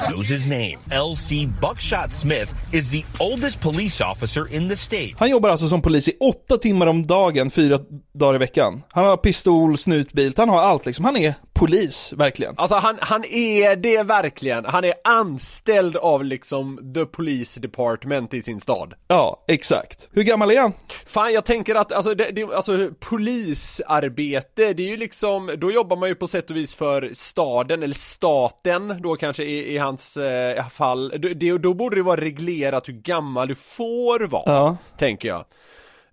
knows 0.10 0.30
his 0.30 0.48
name. 0.48 0.80
L.C. 0.92 1.46
Buckshot 1.62 2.12
Smith 2.12 2.54
is 2.74 2.90
the 2.90 3.06
oldest 3.20 3.62
police 3.62 4.02
officer 4.02 4.48
in 4.48 4.68
the 4.68 4.76
state. 4.76 5.14
Han 5.18 5.30
jobbar 5.30 5.50
alltså 5.50 5.68
som 5.68 5.82
polis 5.82 6.08
i 6.08 6.18
åtta 6.20 6.58
timmar 6.58 6.88
om 6.88 7.08
dagen, 7.08 7.50
fyra 7.50 7.80
dagar 8.14 8.36
i 8.36 8.38
veckan. 8.38 8.84
Han 8.92 9.06
har 9.06 9.18
pistol, 9.18 9.78
snutbilt, 9.78 10.38
han 10.38 10.50
har 10.50 10.62
allt 10.62 10.86
liksom. 10.86 11.06
Han 11.06 11.18
är 11.18 11.34
polis, 11.66 12.14
verkligen. 12.18 12.54
Alltså 12.58 12.76
han, 12.76 12.98
han 13.02 13.26
är 13.26 13.76
det 13.76 14.04
verkligen. 14.04 14.66
Han 14.66 14.84
är 14.84 14.94
anställd 15.04 15.96
av 15.98 16.24
liksom 16.24 16.94
the 16.96 17.06
police 17.06 17.60
department 17.60 18.34
i 18.34 18.42
sin 18.42 18.60
stad. 18.62 18.94
Ja, 19.08 19.44
exakt. 19.48 20.10
Hur 20.12 20.24
gammal 20.24 20.52
är 20.52 20.60
han? 20.60 20.74
Fan 21.06 21.34
jag 21.34 21.46
tänker 21.46 21.76
att 21.76 21.92
alltså, 21.92 22.16
det, 22.16 22.32
det, 22.32 22.44
alltså 22.44 22.90
polisarbete, 23.00 24.74
det 24.74 24.84
är 24.84 24.88
ju 24.90 24.98
liksom, 24.98 25.52
då 25.58 25.72
jobbar 25.72 25.98
man 25.98 26.10
ju 26.10 26.16
på 26.16 26.28
sätt 26.28 26.50
och 26.50 26.56
vis 26.56 26.76
för 26.76 27.10
staden, 27.14 27.84
eller 27.84 27.96
staten 27.96 29.02
då 29.04 29.16
kanske 29.16 29.44
i, 29.44 29.74
i 29.74 29.78
hans 29.78 30.18
eh, 30.18 30.68
fall. 30.70 31.10
Det, 31.36 31.58
då 31.58 31.74
borde 31.74 31.96
det 31.96 32.02
vara 32.04 32.22
reglerat 32.22 32.88
hur 32.88 32.94
gammal 32.94 33.48
du 33.48 33.56
får 33.56 34.28
vara, 34.28 34.44
Ja. 34.46 34.78
tänker 34.98 35.28
jag. 35.28 35.46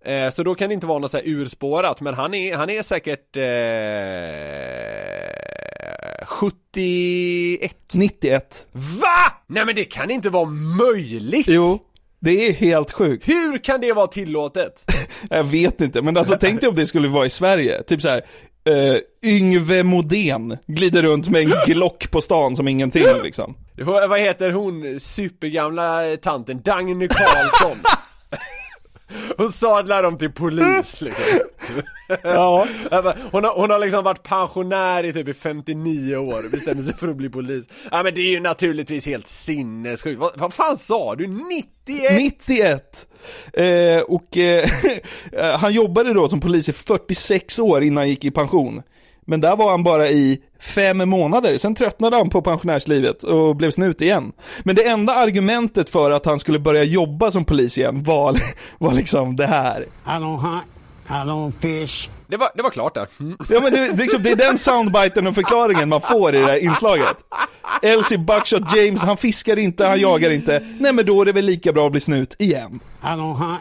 Eh, 0.08 0.30
så 0.30 0.42
då 0.42 0.54
kan 0.54 0.68
det 0.68 0.74
inte 0.74 0.86
vara 0.86 0.98
något 0.98 1.10
så 1.10 1.16
här 1.16 1.28
urspårat, 1.28 2.00
men 2.00 2.14
han 2.14 2.34
är, 2.34 2.56
han 2.56 2.70
är 2.70 2.82
säkert 2.82 3.36
eh, 3.36 3.42
71 6.26 7.72
91. 7.92 8.66
VA? 8.72 9.32
Nej 9.46 9.64
men 9.64 9.74
det 9.74 9.84
kan 9.84 10.10
inte 10.10 10.30
vara 10.30 10.44
möjligt! 10.78 11.48
Jo. 11.48 11.78
Det 12.20 12.48
är 12.48 12.52
helt 12.52 12.92
sjukt. 12.92 13.28
Hur 13.28 13.58
kan 13.58 13.80
det 13.80 13.92
vara 13.92 14.06
tillåtet? 14.06 14.90
Jag 15.30 15.44
vet 15.44 15.80
inte, 15.80 16.02
men 16.02 16.16
alltså 16.16 16.36
tänk 16.40 16.60
dig 16.60 16.68
om 16.68 16.74
det 16.74 16.86
skulle 16.86 17.08
vara 17.08 17.26
i 17.26 17.30
Sverige. 17.30 17.82
Typ 17.82 18.02
så 18.02 18.08
här. 18.08 18.22
Uh, 18.68 18.98
Yngve 19.24 19.82
Modén 19.82 20.58
glider 20.66 21.02
runt 21.02 21.28
med 21.28 21.42
en 21.42 21.52
Glock 21.66 22.10
på 22.10 22.20
stan 22.20 22.56
som 22.56 22.68
ingenting 22.68 23.04
liksom. 23.22 23.54
Vad 23.84 24.20
heter 24.20 24.50
hon 24.50 25.00
supergamla 25.00 26.16
tanten? 26.22 26.62
Dagny 26.62 27.08
Karlsson. 27.08 27.78
Hon 29.36 29.52
sadlar 29.52 30.02
dem 30.02 30.18
till 30.18 30.32
polis 30.32 31.00
liksom. 31.00 31.24
Ja. 32.22 32.66
Hon 33.32 33.44
har, 33.44 33.60
hon 33.60 33.70
har 33.70 33.78
liksom 33.78 34.04
varit 34.04 34.22
pensionär 34.22 35.04
i 35.04 35.12
typ 35.12 35.28
i 35.28 35.34
59 35.34 36.16
år 36.16 36.44
och 36.44 36.50
bestämde 36.50 36.82
sig 36.82 36.96
för 36.96 37.08
att 37.08 37.16
bli 37.16 37.30
polis. 37.30 37.64
Ja 37.90 38.02
men 38.02 38.14
det 38.14 38.20
är 38.20 38.30
ju 38.30 38.40
naturligtvis 38.40 39.06
helt 39.06 39.28
sinnessjukt. 39.28 40.20
Vad, 40.20 40.38
vad 40.38 40.54
fan 40.54 40.76
sa 40.76 41.14
du? 41.14 41.26
91? 41.26 42.12
91! 42.18 43.06
Eh, 43.52 44.00
och 44.00 44.36
eh, 44.36 44.68
han 45.58 45.72
jobbade 45.72 46.12
då 46.12 46.28
som 46.28 46.40
polis 46.40 46.68
i 46.68 46.72
46 46.72 47.58
år 47.58 47.82
innan 47.82 47.96
han 47.96 48.08
gick 48.08 48.24
i 48.24 48.30
pension. 48.30 48.82
Men 49.28 49.40
där 49.40 49.56
var 49.56 49.70
han 49.70 49.82
bara 49.82 50.08
i 50.08 50.40
fem 50.60 51.08
månader, 51.08 51.58
sen 51.58 51.74
tröttnade 51.74 52.16
han 52.16 52.30
på 52.30 52.42
pensionärslivet 52.42 53.22
och 53.22 53.56
blev 53.56 53.70
snut 53.70 54.00
igen. 54.00 54.32
Men 54.62 54.76
det 54.76 54.88
enda 54.88 55.14
argumentet 55.14 55.90
för 55.90 56.10
att 56.10 56.26
han 56.26 56.38
skulle 56.38 56.58
börja 56.58 56.84
jobba 56.84 57.30
som 57.30 57.44
polis 57.44 57.78
igen 57.78 58.02
var, 58.02 58.36
var 58.78 58.92
liksom 58.92 59.36
det 59.36 59.46
här. 59.46 59.82
I 61.08 61.10
don't 61.10 61.52
fish. 61.60 62.10
Det 62.26 62.36
var, 62.36 62.48
det 62.54 62.62
var 62.62 62.70
klart 62.70 62.94
där. 62.94 63.08
Mm. 63.20 63.36
Ja 63.50 63.60
men 63.60 63.72
det, 63.72 63.92
det, 63.92 64.02
liksom, 64.02 64.22
det 64.22 64.30
är 64.30 64.36
den 64.36 64.58
soundbiten 64.58 65.26
och 65.26 65.34
förklaringen 65.34 65.88
man 65.88 66.00
får 66.00 66.34
i 66.34 66.38
det 66.38 66.46
här 66.46 66.64
inslaget. 66.64 67.16
Elsie 67.82 68.18
Buckshot 68.18 68.76
James, 68.76 69.00
han 69.00 69.16
fiskar 69.16 69.58
inte, 69.58 69.86
han 69.86 70.00
jagar 70.00 70.30
inte. 70.30 70.62
Nej 70.78 70.92
men 70.92 71.06
då 71.06 71.20
är 71.20 71.24
det 71.24 71.32
väl 71.32 71.44
lika 71.44 71.72
bra 71.72 71.86
att 71.86 71.92
bli 71.92 72.00
snut 72.00 72.36
igen. 72.38 72.80
I 73.02 73.06
don't 73.06 73.56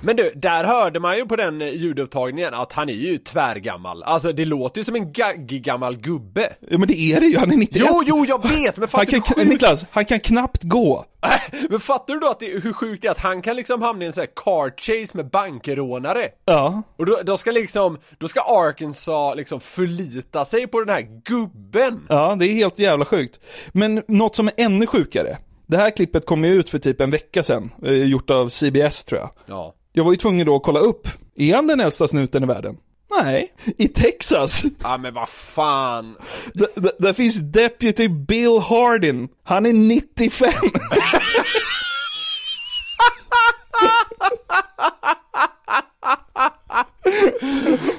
Men 0.00 0.16
du, 0.16 0.32
där 0.34 0.64
hörde 0.64 1.00
man 1.00 1.16
ju 1.16 1.26
på 1.26 1.36
den 1.36 1.60
ljudupptagningen 1.60 2.54
att 2.54 2.72
han 2.72 2.88
är 2.88 2.92
ju 2.92 3.18
tvärgammal. 3.18 4.02
Alltså 4.02 4.32
det 4.32 4.44
låter 4.44 4.80
ju 4.80 4.84
som 4.84 4.94
en 4.94 5.12
gaggig 5.12 5.62
gammal 5.62 5.96
gubbe. 5.96 6.52
Ja 6.60 6.78
men 6.78 6.88
det 6.88 6.98
är 6.98 7.20
det 7.20 7.26
ju, 7.26 7.38
han 7.38 7.52
är 7.52 7.56
91. 7.56 7.86
Jo, 7.88 8.02
jo, 8.06 8.24
jag 8.28 8.42
vet, 8.42 8.76
men 8.76 8.82
han 8.82 8.88
fattar 8.88 9.04
kan, 9.04 9.22
du 9.36 9.42
hur 9.42 9.50
Niklas, 9.50 9.84
han 9.90 10.04
kan 10.04 10.20
knappt 10.20 10.62
gå. 10.62 11.04
Men 11.70 11.80
fattar 11.80 12.14
du 12.14 12.20
då 12.20 12.28
att 12.30 12.40
det, 12.40 12.46
hur 12.46 12.72
sjukt 12.72 13.02
det 13.02 13.08
är 13.08 13.12
att 13.12 13.18
han 13.18 13.42
kan 13.42 13.56
liksom 13.56 13.82
hamna 13.82 14.04
i 14.04 14.06
en 14.06 14.12
sån 14.12 14.20
här 14.20 14.30
car 14.44 14.74
chase 14.76 15.16
med 15.16 15.30
bankrånare? 15.30 16.28
Ja. 16.44 16.82
Och 16.96 17.06
då, 17.06 17.18
då 17.24 17.36
ska 17.36 17.50
liksom, 17.50 17.98
då 18.18 18.28
ska 18.28 18.40
Arkansas 18.40 19.36
liksom 19.36 19.60
förlita 19.60 20.44
sig 20.44 20.66
på 20.66 20.80
den 20.80 20.88
här 20.88 21.22
gubben. 21.24 22.06
Ja, 22.08 22.36
det 22.38 22.46
är 22.46 22.54
helt 22.54 22.78
jävla 22.78 23.04
sjukt. 23.04 23.40
Men 23.72 24.02
något 24.08 24.36
som 24.36 24.48
är 24.48 24.54
ännu 24.56 24.86
sjukare. 24.86 25.38
Det 25.68 25.76
här 25.76 25.90
klippet 25.90 26.26
kom 26.26 26.44
ju 26.44 26.54
ut 26.54 26.70
för 26.70 26.78
typ 26.78 27.00
en 27.00 27.10
vecka 27.10 27.42
sedan, 27.42 27.70
eh, 27.84 27.92
gjort 27.92 28.30
av 28.30 28.48
CBS 28.48 29.04
tror 29.04 29.20
jag. 29.20 29.30
Ja. 29.46 29.74
Jag 29.92 30.04
var 30.04 30.10
ju 30.12 30.16
tvungen 30.16 30.46
då 30.46 30.56
att 30.56 30.62
kolla 30.62 30.80
upp, 30.80 31.08
är 31.36 31.54
han 31.54 31.66
den 31.66 31.80
äldsta 31.80 32.08
snuten 32.08 32.42
i 32.42 32.46
världen? 32.46 32.76
Nej, 33.22 33.52
i 33.78 33.88
Texas. 33.88 34.62
Ja 34.82 34.96
men 34.96 35.14
vad 35.14 35.28
fan. 35.28 36.16
D- 36.54 36.66
där 36.98 37.12
finns 37.12 37.36
Deputy 37.40 38.08
Bill 38.08 38.58
Hardin. 38.58 39.28
Han 39.44 39.66
är 39.66 39.72
95. 39.72 40.52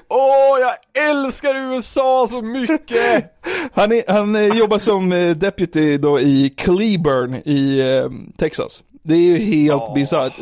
Åh, 0.10 0.18
oh, 0.18 0.60
jag 0.60 0.72
älskar 1.10 1.56
USA 1.56 2.28
så 2.30 2.42
mycket! 2.42 3.26
Han, 3.74 3.92
är, 3.92 4.12
han 4.12 4.36
eh, 4.36 4.58
jobbar 4.58 4.78
som 4.78 5.12
eh, 5.12 5.36
deputy 5.36 5.98
då 5.98 6.20
i 6.20 6.50
Cleburne 6.58 7.42
i 7.46 7.80
eh, 7.80 8.10
Texas. 8.38 8.84
Det 9.04 9.16
är 9.16 9.20
ju 9.20 9.38
helt 9.38 9.84
Ja. 9.88 9.92
bisarrt. 9.96 10.34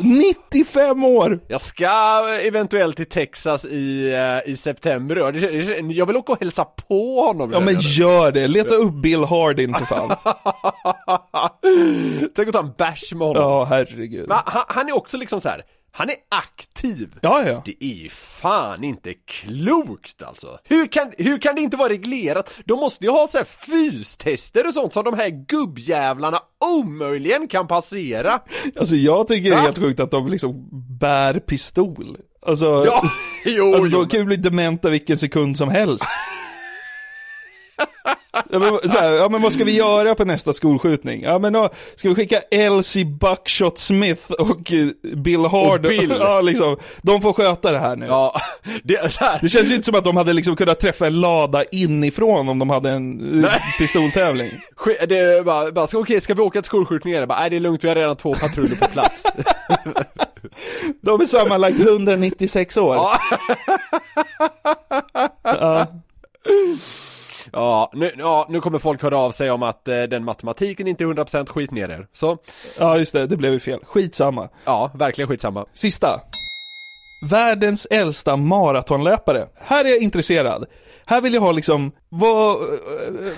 95 0.50 1.04
år! 1.04 1.40
Jag 1.48 1.60
ska 1.60 1.90
eventuellt 2.46 2.96
till 2.96 3.06
Texas 3.06 3.64
i, 3.64 4.12
eh, 4.44 4.50
i 4.52 4.56
september 4.56 5.16
Jag 5.92 6.06
vill 6.06 6.16
åka 6.16 6.32
och 6.32 6.40
hälsa 6.40 6.64
på 6.64 7.20
honom. 7.26 7.52
Ja 7.52 7.60
men 7.60 7.74
gör 7.78 8.32
det, 8.32 8.48
leta 8.48 8.74
upp 8.74 8.92
Bill 8.92 9.24
Hardin 9.24 9.74
för 9.74 9.84
fan. 9.84 10.08
Tänk 12.36 12.48
att 12.48 12.52
ta 12.54 12.58
en 12.60 12.72
bärs 12.78 13.12
med 13.14 13.26
honom. 13.28 13.42
Ja, 13.42 13.64
herregud. 13.64 14.28
Men 14.28 14.38
han, 14.44 14.64
han 14.68 14.88
är 14.88 14.96
också 14.96 15.16
liksom 15.16 15.40
så 15.40 15.48
här. 15.48 15.62
Han 15.90 16.10
är 16.10 16.16
aktiv. 16.28 17.14
Ja, 17.22 17.48
ja. 17.48 17.62
Det 17.64 17.84
är 17.84 17.94
ju 17.94 18.08
fan 18.08 18.84
inte 18.84 19.14
klokt 19.14 20.22
alltså. 20.22 20.58
Hur 20.64 20.86
kan, 20.86 21.12
hur 21.18 21.38
kan 21.38 21.54
det 21.54 21.60
inte 21.60 21.76
vara 21.76 21.88
reglerat? 21.88 22.50
De 22.64 22.80
måste 22.80 23.04
ju 23.04 23.10
ha 23.10 23.28
så 23.28 23.38
här 23.38 23.44
fystester 23.44 24.66
och 24.66 24.74
sånt 24.74 24.94
som 24.94 25.04
de 25.04 25.14
här 25.14 25.28
gubbjävlarna 25.28 26.40
omöjligen 26.74 27.48
kan 27.48 27.66
passera. 27.66 28.40
Alltså 28.76 28.94
jag 28.94 29.28
tycker 29.28 29.50
det 29.50 29.56
är 29.56 29.60
helt 29.60 29.78
sjukt 29.78 30.00
att 30.00 30.10
de 30.10 30.28
liksom 30.28 30.68
bär 30.98 31.40
pistol. 31.40 32.16
Alltså, 32.46 32.66
Ja, 32.86 33.10
jo, 33.44 33.74
alltså 33.74 33.88
de 33.90 34.08
kan 34.08 34.20
ju 34.20 34.26
bli 34.26 34.36
dementa 34.36 34.90
vilken 34.90 35.18
sekund 35.18 35.56
som 35.56 35.68
helst. 35.68 36.04
Ja 38.50 38.58
men, 38.58 38.90
så 38.90 38.98
här, 38.98 39.12
ja 39.12 39.28
men 39.28 39.42
vad 39.42 39.52
ska 39.52 39.64
vi 39.64 39.76
göra 39.76 40.14
på 40.14 40.24
nästa 40.24 40.52
skolskjutning? 40.52 41.22
Ja 41.22 41.38
men 41.38 41.52
då 41.52 41.70
ska 41.96 42.08
vi 42.08 42.14
skicka 42.14 42.40
Elsie 42.50 43.04
Buckshot 43.04 43.78
Smith 43.78 44.30
och 44.32 44.72
eh, 44.72 44.88
Bill 45.16 45.40
Hard. 45.40 45.84
Och 45.84 45.90
Bill. 45.90 46.14
Ja 46.20 46.40
liksom, 46.40 46.76
de 47.02 47.22
får 47.22 47.32
sköta 47.32 47.72
det 47.72 47.78
här 47.78 47.96
nu. 47.96 48.06
Ja, 48.06 48.40
det 48.82 49.12
så 49.12 49.24
här. 49.24 49.38
Det 49.42 49.48
känns 49.48 49.70
ju 49.70 49.74
inte 49.74 49.86
som 49.86 49.94
att 49.94 50.04
de 50.04 50.16
hade 50.16 50.32
liksom 50.32 50.56
kunnat 50.56 50.80
träffa 50.80 51.06
en 51.06 51.20
lada 51.20 51.64
inifrån 51.64 52.48
om 52.48 52.58
de 52.58 52.70
hade 52.70 52.90
en 52.90 53.34
eh, 53.34 53.50
Nej. 53.50 53.74
pistoltävling. 53.78 54.50
Det 55.08 55.18
är 55.18 55.42
bara, 55.42 55.72
bara 55.72 55.86
okej 55.94 56.20
ska 56.20 56.34
vi 56.34 56.42
åka 56.42 56.62
till 56.62 56.66
skolskjutningar? 56.66 57.18
Jag 57.18 57.28
Bara, 57.28 57.40
nej 57.40 57.50
det 57.50 57.56
är 57.56 57.60
lugnt, 57.60 57.84
vi 57.84 57.88
har 57.88 57.94
redan 57.94 58.16
två 58.16 58.34
patruller 58.34 58.76
på 58.76 58.88
plats. 58.88 59.22
De 61.00 61.20
är 61.20 61.24
sammanlagt 61.24 61.80
196 61.80 62.76
år. 62.76 62.94
Ja. 62.94 63.18
Ja. 65.42 65.86
Ja, 67.52 67.90
nu, 67.94 68.14
ja, 68.18 68.46
nu 68.48 68.60
kommer 68.60 68.78
folk 68.78 69.02
höra 69.02 69.18
av 69.18 69.30
sig 69.30 69.50
om 69.50 69.62
att 69.62 69.88
eh, 69.88 70.02
den 70.02 70.24
matematiken 70.24 70.86
inte 70.86 71.04
är 71.04 71.08
100% 71.08 71.46
skit 71.46 71.70
ner 71.70 71.88
er. 71.88 72.06
Så, 72.12 72.38
ja 72.78 72.98
just 72.98 73.12
det, 73.12 73.26
det 73.26 73.36
blev 73.36 73.52
ju 73.52 73.60
fel. 73.60 73.80
Skitsamma. 73.84 74.48
ja, 74.64 74.90
verkligen 74.94 75.28
skitsamma. 75.28 75.66
Sista. 75.72 76.20
Världens 77.30 77.86
äldsta 77.90 78.36
maratonlöpare. 78.36 79.48
Här 79.56 79.84
är 79.84 79.88
jag 79.88 80.02
intresserad. 80.02 80.66
Här 81.10 81.20
vill 81.20 81.34
jag 81.34 81.40
ha 81.40 81.52
liksom, 81.52 81.92
vad, 82.08 82.54
eh, 82.54 82.68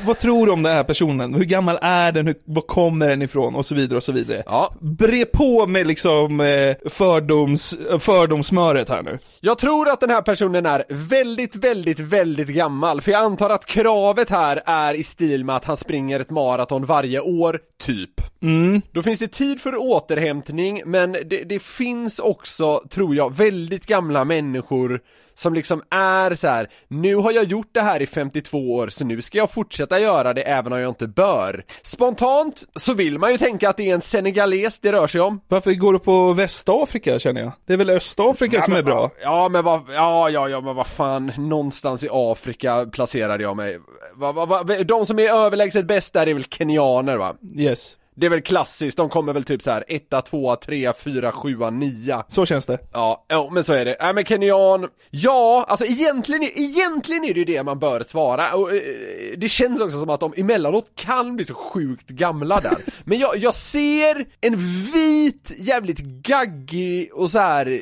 vad 0.07 0.18
tror 0.18 0.47
du 0.47 0.53
om 0.53 0.62
den 0.62 0.73
här 0.73 0.85
personen? 0.85 1.35
Hur 1.35 1.45
gammal 1.45 1.79
är 1.83 2.12
den? 2.12 2.27
Hur, 2.27 2.35
var 2.45 2.62
kommer 2.62 3.09
den 3.09 3.23
ifrån? 3.23 3.55
Och 3.55 3.66
så 3.66 3.75
vidare 3.75 3.97
och 3.97 4.03
så 4.03 4.12
vidare. 4.12 4.43
Ja. 4.47 4.75
Bre 4.81 5.25
på 5.25 5.66
med 5.66 5.87
liksom 5.87 6.41
eh, 6.41 6.77
fördoms, 6.91 7.77
fördomsmöret 7.99 8.89
här 8.89 9.03
nu. 9.03 9.18
Jag 9.41 9.59
tror 9.59 9.89
att 9.89 10.01
den 10.01 10.11
här 10.11 10.23
personen 10.23 10.66
är 10.66 10.85
väldigt, 10.89 11.57
väldigt, 11.57 12.01
väldigt 12.01 12.49
gammal, 12.49 13.01
för 13.01 13.12
jag 13.12 13.25
antar 13.25 13.51
att 13.51 13.66
kravet 13.66 14.31
här 14.31 14.61
är 14.66 14.95
i 14.95 15.05
stil 15.05 15.45
med 15.45 15.57
att 15.57 15.64
han 15.64 15.77
springer 15.77 16.21
ett 16.21 16.31
maraton 16.31 16.87
varje 16.87 17.21
år, 17.21 17.61
typ. 17.83 18.11
Mm. 18.43 18.83
Då 18.93 19.03
finns 19.03 19.18
det 19.18 19.29
tid 19.29 19.61
för 19.61 19.77
återhämtning, 19.77 20.83
men 20.87 21.12
det, 21.12 21.45
det 21.45 21.62
finns 21.62 22.18
också, 22.18 22.83
tror 22.91 23.14
jag, 23.14 23.37
väldigt 23.37 23.87
gamla 23.87 24.25
människor 24.25 25.01
som 25.41 25.55
liksom 25.55 25.82
är 25.91 26.34
så 26.34 26.49
här. 26.49 26.68
nu 26.88 27.14
har 27.14 27.32
jag 27.32 27.45
gjort 27.45 27.68
det 27.72 27.80
här 27.80 28.03
i 28.03 28.07
52 28.07 28.74
år, 28.74 28.88
så 28.88 29.05
nu 29.05 29.22
ska 29.22 29.38
jag 29.38 29.51
fortsätta 29.51 30.01
göra 30.01 30.34
det 30.34 30.43
även 30.43 30.72
om 30.72 30.78
jag 30.78 30.88
inte 30.88 31.09
bör. 31.09 31.64
Spontant 31.82 32.62
så 32.74 32.95
vill 32.95 33.18
man 33.18 33.32
ju 33.32 33.38
tänka 33.38 33.70
att 33.70 33.76
det 33.76 33.91
är 33.91 33.95
en 33.95 34.01
senegales 34.01 34.80
det 34.80 34.93
rör 34.93 35.07
sig 35.07 35.20
om. 35.20 35.41
Varför 35.49 35.72
går 35.72 35.93
du 35.93 35.99
på 35.99 36.32
Västafrika 36.32 37.18
känner 37.18 37.41
jag? 37.41 37.53
Det 37.66 37.72
är 37.72 37.76
väl 37.76 37.91
Östafrika 37.91 38.62
som 38.62 38.72
är 38.72 38.82
bra? 38.82 39.11
Ja 39.22 39.49
men 39.49 39.64
vad, 39.64 39.82
ja 39.95 40.30
ja 40.30 40.49
ja 40.49 40.61
men 40.61 40.76
vad 40.76 40.86
fan, 40.86 41.32
någonstans 41.36 42.05
i 42.05 42.09
Afrika 42.11 42.86
placerade 42.93 43.43
jag 43.43 43.57
mig. 43.57 43.78
Va, 44.14 44.32
va, 44.32 44.47
va, 44.47 44.62
de 44.62 45.07
som 45.07 45.18
är 45.18 45.34
överlägset 45.34 45.86
bäst 45.86 46.12
där 46.12 46.26
är 46.26 46.34
väl 46.34 46.45
kenyaner 46.45 47.16
va? 47.16 47.34
Yes. 47.57 47.97
Det 48.17 48.27
är 48.27 48.31
väl 48.31 48.43
klassiskt, 48.43 48.97
de 48.97 49.09
kommer 49.09 49.33
väl 49.33 49.45
typ 49.45 49.63
så 49.63 49.71
här 49.71 49.85
1, 49.89 50.03
2, 50.27 50.57
3, 50.57 50.93
4, 50.93 51.33
7, 51.33 51.71
9 51.71 52.23
Så 52.29 52.47
känns 52.47 52.67
det. 52.67 52.79
Ja, 52.93 53.25
ja 53.29 53.51
men 53.53 53.65
så 53.65 53.73
är 53.73 53.85
det. 53.85 53.97
Nej 54.01 54.15
men 54.15 54.25
kenyan, 54.25 54.89
ja, 55.11 55.67
alltså 55.69 55.87
egentligen, 55.87 56.43
egentligen 56.43 57.25
är 57.25 57.35
det 57.35 57.39
ju 57.39 57.45
det 57.45 57.63
man 57.63 57.79
bör 57.79 58.03
svara 58.03 58.55
och 58.55 58.75
eh, 58.75 58.83
det 59.37 59.49
känns 59.49 59.81
också 59.81 60.01
som 60.01 60.11
att 60.11 60.21
de 60.21 60.33
emellanåt 60.37 60.93
kan 60.95 61.37
bli 61.37 61.45
så 61.45 61.55
sjukt 61.55 62.09
gamla 62.09 62.61
där. 62.61 62.79
Men 63.05 63.19
jag, 63.19 63.37
jag 63.37 63.55
ser 63.55 64.27
en 64.41 64.57
vit, 64.93 65.53
jävligt 65.59 65.99
gaggig 65.99 67.11
och 67.15 67.31
så 67.31 67.39
här 67.39 67.81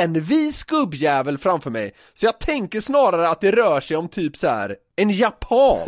envis 0.00 0.64
gubbjävel 0.64 1.38
framför 1.38 1.70
mig. 1.70 1.94
Så 2.14 2.26
jag 2.26 2.40
tänker 2.40 2.80
snarare 2.80 3.28
att 3.28 3.40
det 3.40 3.50
rör 3.50 3.80
sig 3.80 3.96
om 3.96 4.08
typ 4.08 4.36
så 4.36 4.48
här 4.48 4.76
En 4.96 5.10
japan! 5.10 5.78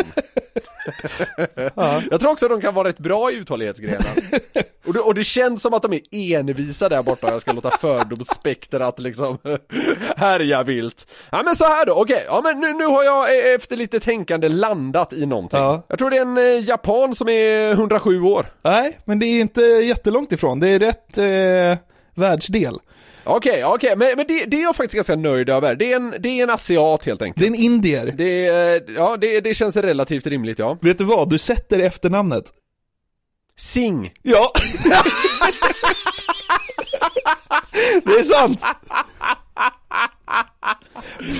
Jag 2.11 2.21
tror 2.21 2.33
också 2.33 2.47
att 2.47 2.51
de 2.53 2.61
kan 2.61 2.75
vara 2.75 2.89
rätt 2.89 2.99
bra 2.99 3.31
i 3.31 3.35
uthållighetsgrenar. 3.35 4.07
och, 4.87 4.95
det, 4.95 5.01
och 5.01 5.15
det 5.15 5.25
känns 5.25 5.63
som 5.63 5.75
att 5.75 5.83
de 5.83 5.93
är 5.93 6.01
envisa 6.11 6.89
där 6.89 7.03
borta, 7.03 7.31
jag 7.31 7.41
ska 7.41 7.53
låta 7.53 7.71
fördomsspektrat 7.71 8.99
liksom 8.99 9.39
härja 10.17 10.63
vilt. 10.63 11.07
Ja 11.31 11.43
men 11.45 11.57
så 11.57 11.65
här 11.65 11.87
då, 11.87 11.93
okej, 11.95 12.25
ja 12.27 12.41
men 12.45 12.61
nu, 12.61 12.73
nu 12.73 12.85
har 12.85 13.05
jag 13.05 13.39
eh, 13.39 13.55
efter 13.55 13.77
lite 13.77 14.01
tänkande 14.01 14.49
landat 14.49 15.13
i 15.13 15.27
någonting. 15.27 15.61
Ja. 15.61 15.83
Jag 15.89 15.99
tror 15.99 16.11
det 16.11 16.17
är 16.17 16.23
en 16.23 16.39
eh, 16.39 16.69
japan 16.69 17.15
som 17.15 17.29
är 17.29 17.73
107 17.73 18.23
år. 18.23 18.47
Nej, 18.63 18.99
men 19.05 19.19
det 19.19 19.27
är 19.27 19.41
inte 19.41 19.63
jättelångt 19.63 20.33
ifrån. 20.33 20.61
Det 20.61 20.69
är 20.69 20.79
rätt 20.79 21.19
eh, 21.19 21.85
världsdel. 22.15 22.79
Okej, 23.25 23.65
okej, 23.65 23.97
men, 23.97 24.09
men 24.17 24.27
det, 24.27 24.45
det 24.45 24.57
är 24.57 24.63
jag 24.63 24.77
faktiskt 24.77 24.95
ganska 24.95 25.17
nöjd 25.17 25.49
över. 25.49 25.75
Det 25.75 25.93
är 25.93 25.97
en, 25.97 26.15
det 26.19 26.29
är 26.29 26.43
en 26.43 26.51
asiat 26.51 27.07
helt 27.07 27.23
enkelt. 27.23 27.41
Det 27.41 27.45
är 27.45 27.51
en 27.51 27.65
indier. 27.65 28.15
Det, 28.17 28.45
ja, 28.97 29.17
det, 29.17 29.41
det 29.41 29.55
känns 29.55 29.77
relativt 29.77 30.27
rimligt 30.27 30.59
ja. 30.59 30.79
Vet 30.81 30.99
du 30.99 31.05
vad? 31.05 31.31
Du 31.31 31.39
sätter 31.39 31.79
efternamnet. 31.79 32.45
Sing. 33.57 34.13
Ja. 34.23 34.53
det 38.05 38.13
är 38.13 38.23
sant. 38.23 38.61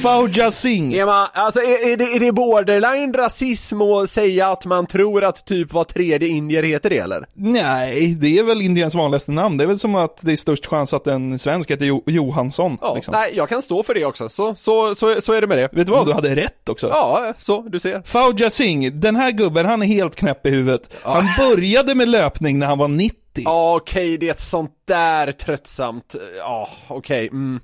Fauja 0.03 0.51
Singh. 0.51 1.07
Man, 1.07 1.29
alltså, 1.33 1.61
är, 1.61 1.93
är, 1.93 1.97
det, 1.97 2.05
är 2.05 2.21
det 2.21 2.33
borderline 2.33 3.13
rasism 3.13 3.81
att 3.81 4.11
säga 4.11 4.49
att 4.49 4.65
man 4.65 4.87
tror 4.87 5.25
att 5.25 5.47
typ 5.47 5.73
var 5.73 5.85
tredje 5.85 6.29
indier 6.29 6.63
heter 6.63 6.91
det 6.91 6.99
eller? 6.99 7.27
Nej, 7.35 8.15
det 8.15 8.39
är 8.39 8.43
väl 8.43 8.63
Indiens 8.63 8.95
vanligaste 8.95 9.31
namn. 9.31 9.57
Det 9.57 9.65
är 9.65 9.69
väl 9.69 9.79
som 9.79 9.95
att 9.95 10.19
det 10.21 10.33
är 10.33 10.37
störst 10.37 10.67
chans 10.67 10.95
att 10.95 11.07
en 11.07 11.39
svensk 11.39 11.71
heter 11.71 11.85
jo- 11.85 12.03
Johansson. 12.07 12.79
Ja, 12.81 12.95
liksom. 12.95 13.13
nej 13.13 13.33
jag 13.35 13.49
kan 13.49 13.63
stå 13.63 13.83
för 13.83 13.95
det 13.95 14.05
också, 14.05 14.29
så, 14.29 14.55
så, 14.55 14.95
så, 14.95 15.21
så 15.21 15.33
är 15.33 15.41
det 15.41 15.47
med 15.47 15.59
det. 15.59 15.69
Vet 15.73 15.87
du 15.87 15.93
vad? 15.93 16.07
Du 16.07 16.13
hade 16.13 16.37
rätt 16.37 16.69
också. 16.69 16.89
Ja, 16.89 17.33
så, 17.39 17.63
du 17.63 17.81
ser. 17.81 18.03
Fauja 18.03 18.51
Singh, 18.51 18.93
den 18.93 19.17
här 19.17 19.31
gubben, 19.31 19.67
han 19.67 19.83
är 19.83 19.87
helt 19.87 20.17
knäpp 20.17 20.47
i 20.47 20.51
huvudet. 20.51 20.91
Han 21.03 21.25
började 21.39 21.95
med 21.95 22.09
löpning 22.09 22.59
när 22.59 22.67
han 22.67 22.79
var 22.79 22.89
90. 22.89 23.15
Ja, 23.45 23.77
okej, 23.77 24.19
det 24.19 24.29
är 24.29 24.31
ett 24.31 24.41
sånt 24.43 24.73
där 24.87 25.33
tröttsamt, 25.33 26.15
ja, 26.39 26.69
okej, 26.89 27.29
mm. 27.29 27.61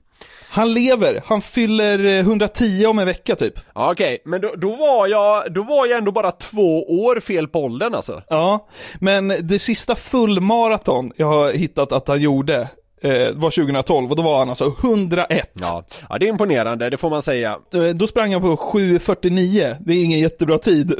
Han 0.52 0.74
lever, 0.74 1.22
han 1.26 1.42
fyller 1.42 2.04
eh, 2.04 2.18
110 2.18 2.86
om 2.86 2.98
en 2.98 3.06
vecka 3.06 3.36
typ. 3.36 3.54
Ja, 3.74 3.92
okej, 3.92 4.18
men 4.24 4.40
då, 4.40 4.54
då 4.56 4.76
var 4.76 5.06
jag, 5.06 5.52
då 5.54 5.62
var 5.62 5.86
jag 5.86 5.98
ändå 5.98 6.12
bara 6.12 6.32
två 6.32 6.82
år 7.04 7.20
fel 7.20 7.48
på 7.48 7.64
åldern 7.64 7.94
alltså. 7.94 8.22
Ja, 8.28 8.68
men 9.00 9.28
det 9.40 9.58
sista 9.58 9.94
fullmaraton 9.96 11.12
jag 11.16 11.26
har 11.26 11.52
hittat 11.52 11.92
att 11.92 12.08
han 12.08 12.20
gjorde 12.20 12.68
eh, 13.02 13.30
var 13.34 13.50
2012 13.50 14.10
och 14.10 14.16
då 14.16 14.22
var 14.22 14.38
han 14.38 14.48
alltså 14.48 14.74
101. 14.82 15.50
Ja, 15.54 15.84
ja 16.08 16.18
det 16.18 16.26
är 16.26 16.28
imponerande, 16.28 16.90
det 16.90 16.96
får 16.96 17.10
man 17.10 17.22
säga. 17.22 17.58
Eh, 17.74 17.82
Då 17.82 18.06
sprang 18.06 18.32
han 18.32 18.42
på 18.42 18.56
7.49, 18.56 19.76
det 19.80 19.92
är 19.92 20.04
ingen 20.04 20.18
jättebra 20.18 20.58
tid. 20.58 20.94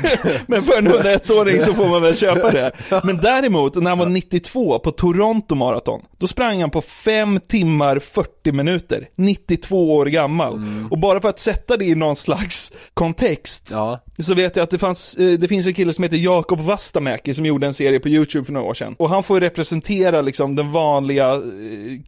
Men 0.46 0.62
för 0.62 0.78
en 0.78 0.88
101-åring 0.88 1.60
så 1.60 1.74
får 1.74 1.86
man 1.88 2.02
väl 2.02 2.16
köpa 2.16 2.50
det. 2.50 2.72
Men 3.04 3.16
däremot, 3.16 3.74
när 3.74 3.90
han 3.90 3.98
var 3.98 4.06
92 4.06 4.78
på 4.78 4.90
Toronto 4.90 5.54
Marathon, 5.54 6.00
då 6.20 6.26
sprang 6.26 6.60
han 6.60 6.70
på 6.70 6.82
5 6.82 7.40
timmar 7.48 7.98
40 7.98 8.52
minuter, 8.52 9.08
92 9.16 9.94
år 9.96 10.06
gammal. 10.06 10.60
Och 10.90 10.98
bara 10.98 11.20
för 11.20 11.28
att 11.28 11.38
sätta 11.38 11.76
det 11.76 11.84
i 11.84 11.94
någon 11.94 12.16
slags 12.16 12.72
kontext, 12.94 13.68
Ja. 13.72 14.00
så 14.18 14.34
vet 14.34 14.56
jag 14.56 14.62
att 14.64 14.70
det, 14.70 14.78
fanns, 14.78 15.14
eh, 15.14 15.38
det 15.38 15.48
finns 15.48 15.66
en 15.66 15.74
kille 15.74 15.92
som 15.92 16.02
heter 16.04 16.16
Jakob 16.16 16.60
Vastamäki 16.60 17.34
som 17.34 17.46
gjorde 17.46 17.66
en 17.66 17.74
serie 17.74 18.00
på 18.00 18.08
YouTube 18.08 18.44
för 18.44 18.52
några 18.52 18.66
år 18.66 18.74
sedan. 18.74 18.94
Och 18.98 19.10
han 19.10 19.22
får 19.22 19.40
representera 19.40 20.20
liksom 20.22 20.56
den 20.56 20.72
vanliga 20.72 21.32
eh, 21.34 21.40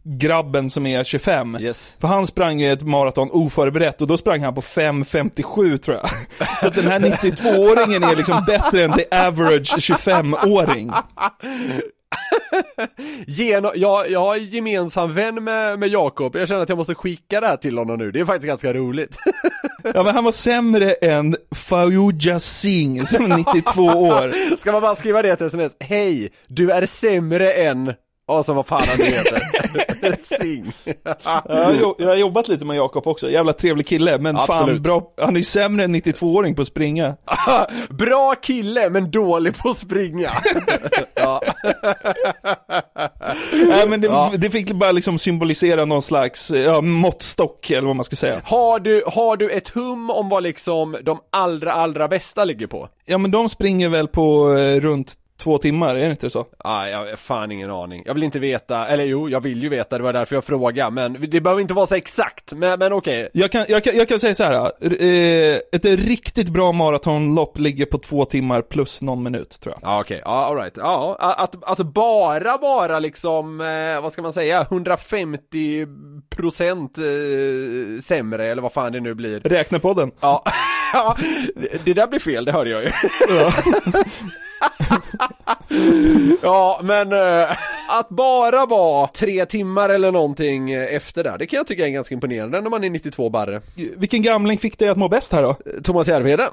grabben 0.03 0.69
som 0.69 0.85
är 0.85 1.03
25. 1.03 1.57
Yes. 1.61 1.95
För 1.99 2.07
han 2.07 2.27
sprang 2.27 2.59
ju 2.59 2.71
ett 2.71 2.81
maraton 2.81 3.29
oförberett 3.31 4.01
och 4.01 4.07
då 4.07 4.17
sprang 4.17 4.41
han 4.43 4.55
på 4.55 4.61
5.57 4.61 5.77
tror 5.77 5.97
jag. 5.97 6.09
Så 6.61 6.67
att 6.67 6.75
den 6.75 6.87
här 6.87 6.99
92-åringen 6.99 8.03
är 8.11 8.15
liksom 8.15 8.43
bättre 8.47 8.83
än 8.83 8.93
the 8.93 9.05
average 9.11 9.75
25-åring. 9.77 10.91
Geno, 13.27 13.71
jag, 13.75 14.09
jag 14.09 14.19
har 14.19 14.35
gemensam 14.35 15.13
vän 15.13 15.43
med, 15.43 15.79
med 15.79 15.89
Jakob, 15.89 16.35
jag 16.35 16.47
känner 16.47 16.61
att 16.61 16.69
jag 16.69 16.77
måste 16.77 16.95
skicka 16.95 17.41
det 17.41 17.47
här 17.47 17.57
till 17.57 17.77
honom 17.77 17.97
nu, 17.97 18.11
det 18.11 18.19
är 18.19 18.25
faktiskt 18.25 18.47
ganska 18.47 18.73
roligt. 18.73 19.17
Ja 19.93 20.03
men 20.03 20.15
han 20.15 20.23
var 20.23 20.31
sämre 20.31 20.91
än 20.93 21.35
Fauja 21.55 22.39
Singh 22.39 23.05
som 23.05 23.31
är 23.31 23.37
92 23.55 23.83
år. 23.83 24.55
Ska 24.57 24.71
man 24.71 24.81
bara 24.81 24.95
skriva 24.95 25.21
det 25.21 25.35
till 25.35 25.45
sms? 25.45 25.71
Hej, 25.79 26.31
du 26.47 26.71
är 26.71 26.85
sämre 26.85 27.53
än... 27.53 27.93
Ja, 28.27 28.43
så 28.43 28.53
vad 28.53 28.67
fan 28.67 28.81
han 28.87 28.97
nu 28.99 29.05
heter. 29.05 29.41
Sing. 30.39 30.73
Ja, 31.03 31.95
jag, 31.99 32.05
har 32.07 32.15
jobbat 32.15 32.47
lite 32.47 32.65
med 32.65 32.77
Jakob 32.77 33.07
också, 33.07 33.29
jävla 33.29 33.53
trevlig 33.53 33.87
kille, 33.87 34.17
men 34.17 34.35
fan 34.35 34.45
Absolut. 34.49 34.81
bra, 34.81 35.13
han 35.21 35.35
är 35.35 35.39
ju 35.39 35.43
sämre 35.43 35.83
än 35.85 35.95
92-åring 35.95 36.55
på 36.55 36.61
att 36.61 36.67
springa. 36.67 37.15
Bra 37.89 38.35
kille, 38.41 38.89
men 38.89 39.11
dålig 39.11 39.57
på 39.57 39.69
att 39.69 39.77
springa. 39.77 40.29
ja. 41.15 41.41
Nej 43.67 43.87
men 43.87 44.01
det, 44.01 44.07
Ja. 44.07 44.31
det 44.37 44.49
fick 44.49 44.71
bara 44.71 44.91
liksom 44.91 45.19
symbolisera 45.19 45.85
någon 45.85 46.01
slags 46.01 46.51
ja, 46.51 46.81
måttstock 46.81 47.71
eller 47.71 47.87
vad 47.87 47.95
man 47.95 48.05
ska 48.05 48.15
säga. 48.15 48.41
Har 48.43 48.79
du, 48.79 49.03
har 49.07 49.37
du 49.37 49.49
ett 49.49 49.69
hum 49.69 50.09
om 50.09 50.29
vad 50.29 50.43
liksom 50.43 50.97
de 51.03 51.19
allra, 51.31 51.71
allra 51.71 52.07
bästa 52.07 52.45
ligger 52.45 52.67
på? 52.67 52.89
Ja 53.05 53.17
men 53.17 53.31
de 53.31 53.49
springer 53.49 53.89
väl 53.89 54.07
på 54.07 54.53
eh, 54.57 54.79
runt 54.79 55.13
två 55.43 55.57
timmar, 55.57 55.95
är 55.95 56.05
det 56.05 56.11
inte 56.11 56.29
så? 56.29 56.45
Nej, 56.65 56.91
jag 56.91 56.97
har 56.97 57.15
fan 57.15 57.51
ingen 57.51 57.71
aning. 57.71 58.03
Jag 58.05 58.13
vill 58.13 58.23
inte 58.23 58.39
veta, 58.39 58.87
eller 58.87 59.03
jo, 59.03 59.29
jag 59.29 59.41
vill 59.41 59.63
ju 59.63 59.69
veta, 59.69 59.97
det 59.97 60.03
var 60.03 60.13
därför 60.13 60.35
jag 60.35 60.43
frågade, 60.43 60.91
men 60.91 61.17
det 61.29 61.41
behöver 61.41 61.61
inte 61.61 61.73
vara 61.73 61.85
så 61.85 61.95
exakt, 61.95 62.51
men, 62.53 62.79
men 62.79 62.93
okej. 62.93 63.29
Jag 63.33 63.51
kan, 63.51 63.65
jag, 63.69 63.83
kan, 63.83 63.95
jag 63.95 64.07
kan 64.07 64.19
säga 64.19 64.35
så 64.35 64.43
här. 64.43 64.71
eh, 64.81 65.59
ett 65.71 65.85
riktigt 65.85 66.49
bra 66.49 66.71
maratonlopp 66.71 67.57
ligger 67.59 67.85
på 67.85 67.97
två 67.97 68.25
timmar 68.25 68.61
plus 68.61 69.01
någon 69.01 69.23
minut 69.23 69.59
tror 69.61 69.75
jag. 69.81 69.89
Ja 69.89 70.01
okej, 70.01 70.21
ja 70.25 70.45
alright. 70.45 70.73
Ja, 70.77 71.15
att, 71.19 71.79
att 71.79 71.87
bara 71.87 72.57
vara 72.57 72.99
liksom, 72.99 73.61
eh, 73.61 74.01
vad 74.03 74.13
ska 74.13 74.21
man 74.21 74.33
säga, 74.33 74.61
150 74.61 75.87
procent 76.35 76.97
eh, 76.97 77.03
sämre 78.03 78.45
eller 78.45 78.61
vad 78.61 78.73
fan 78.73 78.91
det 78.91 78.99
nu 78.99 79.13
blir. 79.13 79.39
Räknepodden. 79.39 80.11
Ja, 80.19 80.43
ja 80.93 81.17
det- 81.55 81.85
det 81.85 81.93
där 81.93 82.07
blir 82.07 82.19
fel, 82.19 82.45
det 82.45 82.51
hörde 82.51 82.69
jag 82.69 82.83
ju. 82.83 82.91
ja, 83.29 83.53
men 86.83 87.13
eh, 87.13 87.51
att 87.89 88.09
bara 88.09 88.65
vara 88.65 89.07
tre 89.07 89.45
timmar 89.45 89.89
eller 89.89 90.11
någonting 90.11 90.73
efter 90.73 91.23
där, 91.23 91.37
det 91.37 91.45
kan 91.45 91.57
jag 91.57 91.67
tycka 91.67 91.87
är 91.87 91.91
ganska 91.91 92.15
imponerande 92.15 92.61
när 92.61 92.69
man 92.69 92.83
är 92.83 92.89
92 92.89 93.29
barre. 93.29 93.61
Vilken 93.97 94.21
gamling 94.21 94.57
fick 94.57 94.79
dig 94.79 94.89
att 94.89 94.97
må 94.97 95.09
bäst 95.09 95.31
här 95.31 95.43
då? 95.43 95.57
Thomas 95.83 96.07
Järvheden. 96.07 96.43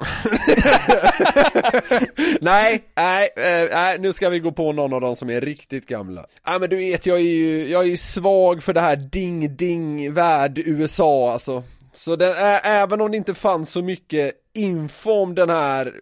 nej, 2.41 2.83
nej, 2.95 3.29
eh, 3.35 3.69
nej, 3.73 3.99
nu 3.99 4.13
ska 4.13 4.29
vi 4.29 4.39
gå 4.39 4.51
på 4.51 4.71
någon 4.71 4.93
av 4.93 5.01
dem 5.01 5.15
som 5.15 5.29
är 5.29 5.41
riktigt 5.41 5.87
gamla. 5.87 6.25
Ja 6.45 6.59
men 6.59 6.69
du 6.69 6.75
vet, 6.75 7.05
jag 7.05 7.17
är 7.17 7.21
ju, 7.21 7.67
jag 7.67 7.81
är 7.81 7.87
ju 7.87 7.97
svag 7.97 8.63
för 8.63 8.73
det 8.73 8.81
här 8.81 8.95
ding-ding 8.95 10.13
värld 10.13 10.61
USA 10.65 11.33
alltså. 11.33 11.63
Så 11.93 12.15
den, 12.15 12.33
även 12.63 13.01
om 13.01 13.11
det 13.11 13.17
inte 13.17 13.33
fanns 13.33 13.71
så 13.71 13.81
mycket 13.81 14.31
info 14.53 15.11
om 15.11 15.35
den 15.35 15.49
här 15.49 15.93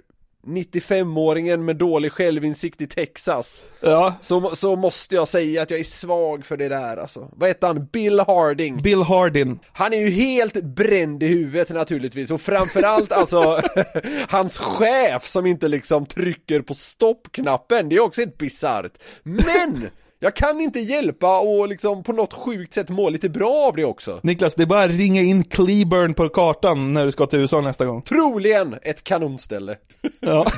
95-åringen 0.47 1.65
med 1.65 1.75
dålig 1.75 2.11
självinsikt 2.11 2.81
i 2.81 2.87
Texas 2.87 3.63
Ja. 3.81 4.15
så, 4.21 4.55
så 4.55 4.75
måste 4.75 5.15
jag 5.15 5.27
säga 5.27 5.61
att 5.61 5.71
jag 5.71 5.79
är 5.79 5.83
svag 5.83 6.45
för 6.45 6.57
det 6.57 6.69
där 6.69 6.97
alltså. 6.97 7.29
Vad 7.31 7.49
heter 7.49 7.67
han? 7.67 7.85
Bill 7.85 8.19
Harding 8.19 8.81
Bill 8.81 9.01
Hardin. 9.01 9.59
han 9.73 9.93
är 9.93 9.97
ju 9.97 10.09
helt 10.09 10.63
bränd 10.63 11.23
i 11.23 11.27
huvudet 11.27 11.69
naturligtvis 11.69 12.31
och 12.31 12.41
framförallt 12.41 13.11
alltså 13.11 13.61
hans 14.29 14.57
chef 14.57 15.27
som 15.27 15.45
inte 15.45 15.67
liksom 15.67 16.05
trycker 16.05 16.61
på 16.61 16.73
stoppknappen, 16.73 17.89
det 17.89 17.95
är 17.95 17.99
också 17.99 18.21
helt 18.21 18.37
bisarrt. 18.37 18.93
Men! 19.23 19.89
Jag 20.21 20.35
kan 20.35 20.61
inte 20.61 20.79
hjälpa 20.79 21.39
och 21.39 21.67
liksom 21.67 22.03
på 22.03 22.13
något 22.13 22.33
sjukt 22.33 22.73
sätt 22.73 22.89
må 22.89 23.09
lite 23.09 23.29
bra 23.29 23.67
av 23.67 23.75
det 23.75 23.85
också. 23.85 24.19
Niklas, 24.23 24.55
det 24.55 24.63
är 24.63 24.67
bara 24.67 24.83
att 24.83 24.91
ringa 24.91 25.21
in 25.21 25.43
Cleburne 25.43 26.13
på 26.13 26.29
kartan 26.29 26.93
när 26.93 27.05
du 27.05 27.11
ska 27.11 27.25
till 27.25 27.39
USA 27.39 27.61
nästa 27.61 27.85
gång. 27.85 28.01
Troligen 28.01 28.75
ett 28.81 29.03
kanonställe. 29.03 29.77
Ja. 30.19 30.51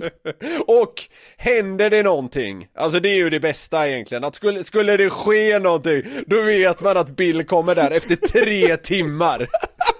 Och 0.66 1.02
händer 1.36 1.90
det 1.90 2.02
någonting, 2.02 2.68
alltså 2.74 3.00
det 3.00 3.08
är 3.08 3.14
ju 3.14 3.30
det 3.30 3.40
bästa 3.40 3.88
egentligen, 3.88 4.24
att 4.24 4.34
skulle, 4.34 4.64
skulle 4.64 4.96
det 4.96 5.10
ske 5.10 5.58
någonting, 5.58 6.02
då 6.26 6.42
vet 6.42 6.80
man 6.80 6.96
att 6.96 7.10
Bill 7.10 7.44
kommer 7.44 7.74
där 7.74 7.90
efter 7.90 8.16
tre 8.16 8.76
timmar. 8.76 9.48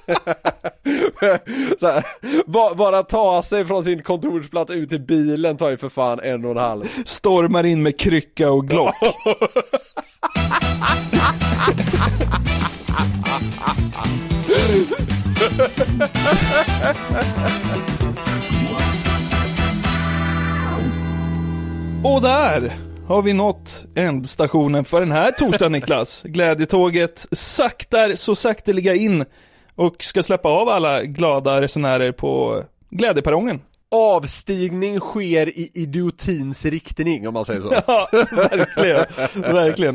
Här, 1.20 2.04
ba- 2.46 2.74
bara 2.74 3.02
ta 3.02 3.42
sig 3.42 3.64
från 3.64 3.84
sin 3.84 4.02
kontorsplats 4.02 4.70
ut 4.70 4.88
till 4.88 5.00
bilen 5.00 5.56
tar 5.56 5.70
ju 5.70 5.76
för 5.76 5.88
fan 5.88 6.20
en 6.20 6.44
och 6.44 6.50
en 6.50 6.56
halv. 6.56 6.84
Stormar 7.04 7.64
in 7.66 7.82
med 7.82 7.98
krycka 7.98 8.50
och 8.50 8.68
glock. 8.68 8.94
Och 22.04 22.22
där 22.22 22.72
har 23.08 23.22
vi 23.22 23.32
nått 23.32 23.84
ändstationen 23.94 24.84
för 24.84 25.00
den 25.00 25.12
här 25.12 25.30
torsdagen 25.30 25.72
Niklas. 25.72 26.22
Glädjetåget 26.22 27.26
saktar 27.32 28.14
så 28.14 28.34
sakteliga 28.34 28.94
in 28.94 29.24
och 29.76 30.04
ska 30.04 30.22
släppa 30.22 30.48
av 30.48 30.68
alla 30.68 31.02
glada 31.02 31.60
resenärer 31.60 32.12
på 32.12 32.62
glädjeperrongen. 32.90 33.60
Avstigning 33.94 35.00
sker 35.00 35.48
i 35.48 35.70
idiotins 35.74 36.64
riktning 36.64 37.28
om 37.28 37.34
man 37.34 37.44
säger 37.44 37.60
så. 37.60 37.72
Ja, 37.86 38.08
verkligen. 38.30 39.04
verkligen. 39.54 39.94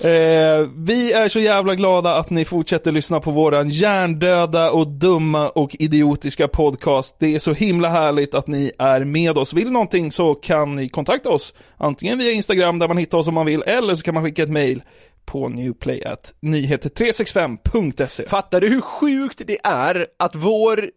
Eh, 0.00 0.68
vi 0.76 1.12
är 1.12 1.28
så 1.28 1.40
jävla 1.40 1.74
glada 1.74 2.16
att 2.16 2.30
ni 2.30 2.44
fortsätter 2.44 2.92
lyssna 2.92 3.20
på 3.20 3.30
våran 3.30 3.68
hjärndöda 3.68 4.70
och 4.70 4.88
dumma 4.88 5.48
och 5.48 5.76
idiotiska 5.78 6.48
podcast. 6.48 7.16
Det 7.18 7.34
är 7.34 7.38
så 7.38 7.52
himla 7.52 7.88
härligt 7.88 8.34
att 8.34 8.46
ni 8.46 8.72
är 8.78 9.04
med 9.04 9.38
oss. 9.38 9.52
Vill 9.52 9.72
någonting 9.72 10.12
så 10.12 10.34
kan 10.34 10.76
ni 10.76 10.88
kontakta 10.88 11.30
oss. 11.30 11.54
Antingen 11.76 12.18
via 12.18 12.32
Instagram 12.32 12.78
där 12.78 12.88
man 12.88 12.96
hittar 12.96 13.18
oss 13.18 13.28
om 13.28 13.34
man 13.34 13.46
vill, 13.46 13.62
eller 13.62 13.94
så 13.94 14.02
kan 14.02 14.14
man 14.14 14.24
skicka 14.24 14.42
ett 14.42 14.50
mail 14.50 14.82
på 15.24 15.48
newplay.nyheter365.se. 15.48 18.28
Fattar 18.28 18.60
du 18.60 18.68
hur 18.68 18.80
sjukt 18.80 19.42
det 19.46 19.58
är 19.64 20.06
att 20.18 20.34
vår 20.34 20.90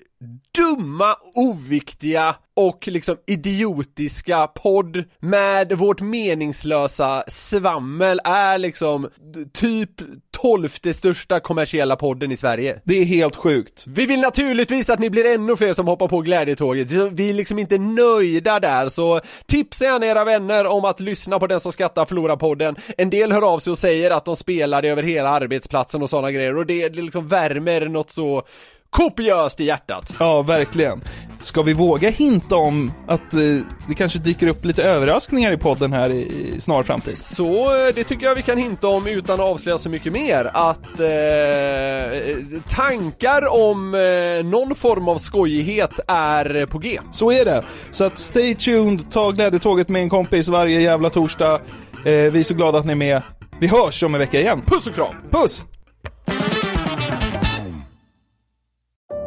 dumma, 0.58 1.16
oviktiga 1.36 2.36
och 2.56 2.88
liksom 2.88 3.18
idiotiska 3.28 4.48
podd 4.48 5.04
med 5.20 5.74
vårt 5.74 6.02
meningslösa 6.02 7.24
svammel 7.28 8.20
är 8.24 8.58
liksom 8.58 9.10
typ 9.54 9.90
tolfte 10.32 10.94
största 10.94 11.40
kommersiella 11.40 11.96
podden 11.96 12.32
i 12.32 12.38
Sverige. 12.38 12.82
Det 12.84 12.96
är 12.96 13.06
helt 13.06 13.36
sjukt. 13.36 13.84
Vi 13.88 14.06
vill 14.06 14.20
naturligtvis 14.20 14.90
att 14.90 15.00
ni 15.00 15.10
blir 15.10 15.34
ännu 15.34 15.56
fler 15.56 15.74
som 15.74 15.88
hoppar 15.88 16.08
på 16.08 16.22
glädjetåget. 16.22 16.92
Vi 16.92 17.30
är 17.30 17.34
liksom 17.34 17.60
inte 17.60 17.78
nöjda 17.78 18.60
där, 18.60 18.90
så 18.90 19.22
tipsa 19.46 19.86
gärna 19.86 20.06
era 20.06 20.24
vänner 20.24 20.66
om 20.66 20.86
att 20.86 21.00
lyssna 21.00 21.40
på 21.40 21.48
Den 21.48 21.60
som 21.60 21.72
skrattar 21.72 22.06
förlorar 22.06 22.36
podden. 22.36 22.76
En 22.98 23.10
del 23.10 23.32
hör 23.32 23.54
av 23.54 23.60
sig 23.60 23.72
och 23.72 23.78
säger 23.78 24.12
att 24.12 24.26
de 24.26 24.36
spelar 24.36 24.82
det 24.82 24.90
över 24.90 25.04
hela 25.04 25.30
arbetsplatsen 25.30 26.02
och 26.02 26.10
sådana 26.10 26.32
grejer 26.32 26.58
och 26.58 26.66
det, 26.66 26.90
det 26.90 27.02
liksom 27.02 27.28
värmer 27.28 27.88
något 27.88 28.12
så 28.12 28.44
kopiöst 28.94 29.60
i 29.60 29.66
hjärtat. 29.66 30.16
Ja, 30.20 30.42
verkligen. 30.42 31.02
Ska 31.40 31.62
vi 31.62 31.74
våga 31.74 32.10
hinta 32.10 32.56
om 32.56 32.92
att 33.08 33.34
eh, 33.34 33.40
det 33.88 33.96
kanske 33.98 34.20
dyker 34.20 34.48
upp 34.48 34.66
lite 34.66 34.84
överraskningar 34.84 35.52
i 35.52 35.58
podden 35.58 35.94
här 35.94 36.10
i, 36.10 36.52
i 36.58 36.62
snar 36.62 36.84
framtid? 36.84 37.18
Så 37.18 37.54
eh, 37.54 37.94
det 37.96 38.04
tycker 38.04 38.26
jag 38.26 38.36
vi 38.36 38.42
kan 38.42 38.58
hinta 38.58 38.88
om 38.88 39.08
utan 39.08 39.40
att 39.40 39.46
avslöja 39.46 39.78
så 39.78 39.90
mycket 39.90 40.14
mer. 40.14 40.52
Att 40.54 41.00
eh, 41.00 42.62
tankar 42.70 43.70
om 43.70 43.96
eh, 43.96 44.46
någon 44.46 44.76
form 44.76 45.08
av 45.08 45.18
skojighet 45.18 46.00
är 46.08 46.66
på 46.66 46.78
G. 46.78 47.00
Så 47.12 47.32
är 47.32 47.46
det. 47.46 47.64
Så 47.92 48.04
att 48.04 48.20
stay 48.20 48.56
tuned, 48.56 49.12
ta 49.12 49.32
glädjetåget 49.32 49.90
med 49.90 50.02
en 50.02 50.10
kompis 50.10 50.48
varje 50.48 50.82
jävla 50.82 51.10
torsdag. 51.10 51.54
Eh, 52.06 52.12
vi 52.12 52.40
är 52.40 52.44
så 52.44 52.54
glada 52.54 52.80
att 52.80 52.86
ni 52.86 52.92
är 52.92 52.96
med. 52.96 53.22
Vi 53.60 53.68
hörs 53.68 54.04
om 54.04 54.14
en 54.16 54.20
vecka 54.20 54.40
igen. 54.40 54.62
Puss 54.66 54.88
och 54.88 54.96
kram! 54.96 55.16
Puss! 55.32 55.66